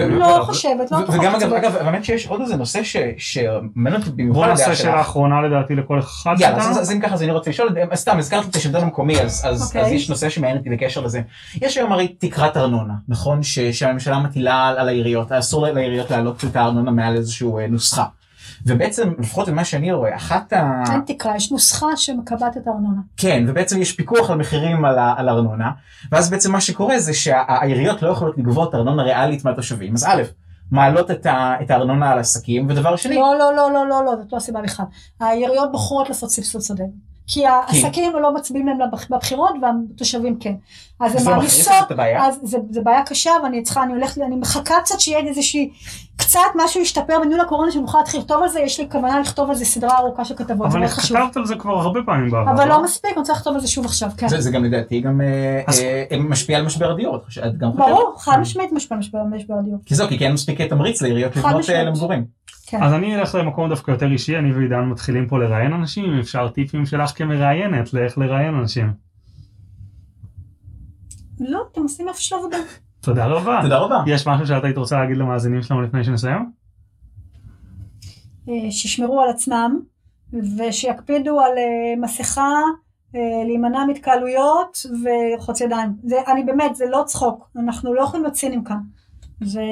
לא 0.09 0.39
חושבת, 0.43 0.91
לא 0.93 0.99
וגם 1.09 1.35
אגב, 1.35 1.77
האמת 1.81 2.05
שיש 2.05 2.27
עוד 2.27 2.41
איזה 2.41 2.57
נושא 2.57 2.83
ש- 2.83 2.97
שמעניין 3.19 4.01
אותי 4.01 4.11
במיוחד 4.11 4.39
בוא 4.39 4.47
נעשה 4.47 4.63
הדעה 4.65 4.77
שאלה 4.77 4.93
שלך. 4.93 5.01
אחרונה 5.01 5.43
לדעתי 5.43 5.75
לכל 5.75 5.99
אחד 5.99 6.35
יאללה, 6.39 6.57
מאיתנו. 6.57 6.71
אז- 6.73 6.79
אז 6.81 6.93
אם 6.93 7.01
ככה 7.01 7.15
אז 7.15 7.23
אני 7.23 7.33
רוצה 7.33 7.53
לשאול, 7.57 7.79
אה, 7.91 7.97
סתם 7.97 8.19
הזכרת 8.19 8.49
את 8.51 8.57
השלטון 8.57 8.83
המקומי, 8.83 9.21
אז- 9.21 9.43
אז 9.47 9.63
אוקיי. 9.63 9.83
אז 9.83 9.93
יש 9.93 10.11
נושא 10.11 10.29
שמעניין 10.29 10.59
אותי 10.59 10.71
בקשר 10.71 11.01
לזה. 11.01 11.21
יש 11.63 11.77
היום 11.77 11.93
הרי 11.93 12.09
תקרת 12.09 12.57
ארנונה, 12.57 12.95
נכון? 13.09 13.43
ש- 13.43 13.59
שהממשלה 13.59 14.19
מטילה 14.19 14.69
על 14.69 14.79
על 14.79 14.89
העיריות, 14.89 15.33
אסור 15.33 15.67
לעיריות 15.67 16.11
להעלות 16.11 16.45
את 16.45 16.57
הארנונה 16.57 16.91
מעל 16.91 17.17
איזושהי 17.17 17.49
אה, 17.59 17.67
נוסחה. 17.67 18.05
ובעצם, 18.67 19.13
לפחות 19.19 19.49
ממה 19.49 19.65
שאני 19.65 19.93
רואה, 19.93 20.17
אחת 20.17 20.53
ה... 20.53 20.83
אין 20.93 21.01
תקרה, 21.07 21.37
יש 21.37 21.53
נוסחה 21.53 21.87
שמקבעת 21.97 22.57
את 22.57 22.67
הארנונה. 22.67 23.01
כן, 23.17 23.45
ובעצם 23.49 23.83
יש 23.83 23.93
פיקוח 23.93 24.31
על 24.31 24.39
מחירים 24.39 24.85
על, 24.85 24.99
ה- 24.99 25.15
על 25.17 25.29
ארנונה, 25.29 25.71
ואז 26.13 26.31
בעצם 26.31 26.53
מה 26.53 26.61
שקורה 26.61 26.99
זה 26.99 27.15
שהעיריות 27.15 28.03
לא 28.03 28.09
יכולות 28.09 28.39
לגבות 28.39 28.75
ארנונה 28.75 29.03
ריאלית 29.03 29.45
מהתושבים. 29.45 29.95
אז 29.95 30.05
א', 30.05 30.23
מעלות 30.71 31.11
את, 31.11 31.27
ה, 31.27 31.55
את 31.63 31.71
הארנונה 31.71 32.11
על 32.13 32.19
עסקים, 32.19 32.67
ודבר 32.71 32.97
שני, 32.97 33.15
לא, 33.15 33.35
לא, 33.39 33.57
לא, 33.57 33.71
לא, 33.73 33.89
לא, 33.89 34.05
לא, 34.05 34.17
זאת 34.17 34.33
לא 34.33 34.37
הסיבה 34.37 34.63
בכלל. 34.63 34.87
העיריות 35.21 35.73
בוחרות 35.73 36.09
לעשות 36.09 36.31
סבסוד 36.31 36.63
שדה. 36.63 36.85
כי 37.27 37.47
העסקים 37.47 38.13
לא 38.23 38.35
מצביעים 38.35 38.67
להם 38.67 38.79
בבחירות 39.11 39.55
והתושבים 39.63 40.37
כן. 40.41 40.55
אז 41.01 41.13
זה 41.13 41.19
הן 41.19 41.25
לא 41.27 41.31
מעמיסות. 41.37 41.73
אז 42.19 42.39
זה, 42.43 42.59
זה 42.71 42.81
בעיה 42.81 43.03
קשה 43.03 43.31
ואני 43.43 43.63
צריכה, 43.63 43.83
אני 43.83 43.93
הולכת, 43.93 44.19
אני 44.23 44.37
מחכה 44.37 44.75
קצת 44.85 45.01
שיהיה 45.01 45.19
איזושהי, 45.19 45.71
קצת 46.17 46.41
משהו 46.55 46.81
ישתפר 46.81 47.15
בניהול 47.25 47.41
הקורונה 47.41 47.73
שנוכל 47.73 47.99
להתחיל 47.99 48.21
לכתוב 48.21 48.43
על 48.43 48.49
זה, 48.49 48.61
יש 48.61 48.81
לי 48.81 48.89
כוונה 48.91 49.21
לכתוב 49.21 49.51
על 49.51 49.57
זה 49.57 49.65
סדרה 49.65 49.99
ארוכה 49.99 50.25
של 50.25 50.35
כתבות, 50.37 50.71
זה 50.71 50.79
אבל 50.79 50.79
מאוד 50.79 50.91
חשוב. 50.91 51.17
כתבת 51.17 51.37
על 51.37 51.47
זה 51.47 51.55
כבר 51.57 51.75
הרבה 51.81 52.01
פעמים 52.07 52.31
בעבר. 52.31 52.53
אבל 52.53 52.69
לא 52.69 52.85
מספיק, 52.85 53.11
אני 53.11 53.19
רוצה 53.19 53.33
לכתוב 53.33 53.55
על 53.55 53.61
זה 53.61 53.69
שוב 53.69 53.85
עכשיו, 53.85 54.11
כן. 54.17 54.29
זה, 54.29 54.41
זה 54.41 54.51
גם 54.51 54.65
לדעתי 54.65 55.01
גם 55.01 55.21
אה, 55.21 55.63
אז- 55.67 55.81
אה, 55.81 56.05
אה, 56.13 56.19
משפיע 56.19 56.59
על 56.59 56.65
משבר 56.65 56.91
הדיור, 56.91 57.17
את 57.17 57.23
גם 57.59 57.71
חושבת? 57.73 57.89
ברור, 57.89 58.15
חד 58.19 58.39
משמעית 58.41 58.73
משפיע 58.73 58.99
על 59.21 59.27
משבר 59.27 59.55
הדיור. 59.59 59.79
כי 59.87 59.95
זהו, 59.95 60.09
כי 60.09 60.19
כן 60.19 60.33
מספיק 60.33 60.61
תמריץ 60.63 61.03
לעיריות 61.03 61.37
לבנות 61.37 61.71
אה. 61.71 61.83
למגורים. 61.83 62.25
כן. 62.67 62.83
אז 62.83 62.93
אני 62.93 63.17
אלך 63.17 63.35
למקום 63.35 63.69
דווקא 63.69 63.91
יותר 63.91 64.13
אישי, 64.13 64.39
אני 64.39 64.53
ועידן 64.53 64.85
מתחילים 64.85 65.29
פה 65.29 65.39
לראיין 65.39 65.73
אנשים, 65.73 66.05
אם 66.05 66.19
אפשר 66.19 66.49
טיפים 66.49 66.87
שלך 66.87 67.19
כמראיינת 67.19 67.93
לאיך 67.93 68.19
לראיין 68.19 68.55
אנשים. 68.55 68.93
לא, 71.41 71.63
אתם 71.73 71.83
עושים 71.83 72.09
איפה 72.09 72.21
של 72.21 72.35
עבודה. 72.35 72.57
תודה 73.01 73.27
רבה. 73.27 73.59
תודה 73.63 73.79
רבה. 73.79 74.03
יש 74.07 74.27
משהו 74.27 74.47
שאת 74.47 74.65
היית 74.65 74.79
רוצה 74.79 74.99
להגיד 74.99 75.17
למאזינים 75.17 75.63
שלנו 75.63 75.83
לפני 75.83 76.05
שנסיים? 76.05 76.51
אה, 78.49 78.71
שישמרו 78.71 79.21
על 79.21 79.31
עצמם 79.31 79.81
ושיקפידו 80.33 81.41
על 81.41 81.53
אה, 81.59 82.01
מסכה, 82.01 82.53
אה, 83.15 83.45
להימנע 83.45 83.85
מהתקהלויות 83.85 84.87
וחוץ 85.03 85.61
ידיים. 85.61 85.91
זה, 86.05 86.17
אני 86.33 86.45
באמת, 86.45 86.77
זה 86.77 86.85
לא 86.91 87.03
צחוק, 87.07 87.51
אנחנו 87.57 87.95
לא 87.95 88.03
יכולים 88.03 88.25
להיות 88.25 88.35
ציניים 88.35 88.65
כאן. 88.65 88.79
זה, 89.41 89.63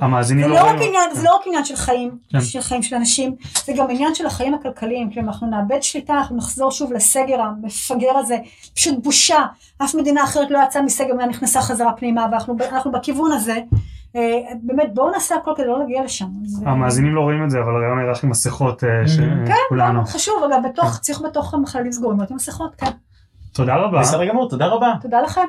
המאזינים 0.00 0.44
זה, 0.44 0.48
לא 0.50 0.54
לא 0.56 0.60
רק 0.60 0.66
רואים- 0.74 0.88
עניין, 0.88 1.14
זה 1.14 1.22
לא 1.22 1.34
רק 1.36 1.46
עניין 1.46 1.64
של 1.64 1.76
חיים, 1.76 2.10
כן. 2.32 2.40
של 2.40 2.60
חיים 2.60 2.82
של 2.82 2.96
אנשים, 2.96 3.34
זה 3.64 3.72
גם 3.76 3.90
עניין 3.90 4.14
של 4.14 4.26
החיים 4.26 4.54
הכלכליים, 4.54 5.10
כאילו 5.10 5.26
אנחנו 5.26 5.46
נאבד 5.46 5.82
שליטה, 5.82 6.12
אנחנו 6.14 6.36
נחזור 6.36 6.70
שוב 6.70 6.92
לסגר 6.92 7.40
המפגר 7.40 8.16
הזה, 8.16 8.36
פשוט 8.74 9.04
בושה, 9.04 9.38
אף 9.84 9.94
מדינה 9.94 10.24
אחרת 10.24 10.50
לא 10.50 10.58
יצאה 10.66 10.82
מסגר 10.82 11.14
והיה 11.16 11.28
נכנסה 11.28 11.60
חזרה 11.60 11.92
פנימה, 11.92 12.26
ואנחנו 12.32 12.56
אנחנו 12.72 12.92
בכיוון 12.92 13.32
הזה, 13.32 13.58
אה, 14.16 14.38
באמת 14.62 14.94
בואו 14.94 15.10
נעשה 15.10 15.34
הכל 15.36 15.52
כדי 15.56 15.66
לא 15.66 15.78
להגיע 15.78 16.04
לשם. 16.04 16.26
אה, 16.66 16.70
המאזינים 16.70 17.14
לא 17.14 17.20
רואים 17.20 17.44
את 17.44 17.50
זה, 17.50 17.58
אבל 17.58 17.74
הרעיון 17.76 17.98
היה 17.98 18.10
לך 18.12 18.24
עם 18.24 18.30
מסכות 18.30 18.84
אה, 18.84 18.88
כן, 19.46 19.54
שכולנו. 19.66 20.00
לא, 20.00 20.04
חשוב, 20.04 20.34
אגב, 20.50 20.58
בתוך, 20.68 20.98
צריך 20.98 21.20
בתוך 21.20 21.54
סגורים 21.90 22.18
להיות 22.18 22.30
עם 22.30 22.36
מסכות, 22.36 22.74
כן. 22.74 22.90
תודה 23.52 23.76
רבה. 23.76 24.00
בסדר 24.00 24.24
גמור, 24.24 24.48
תודה 24.48 24.66
רבה. 24.66 24.92
תודה 25.02 25.20
לכם. 25.20 25.46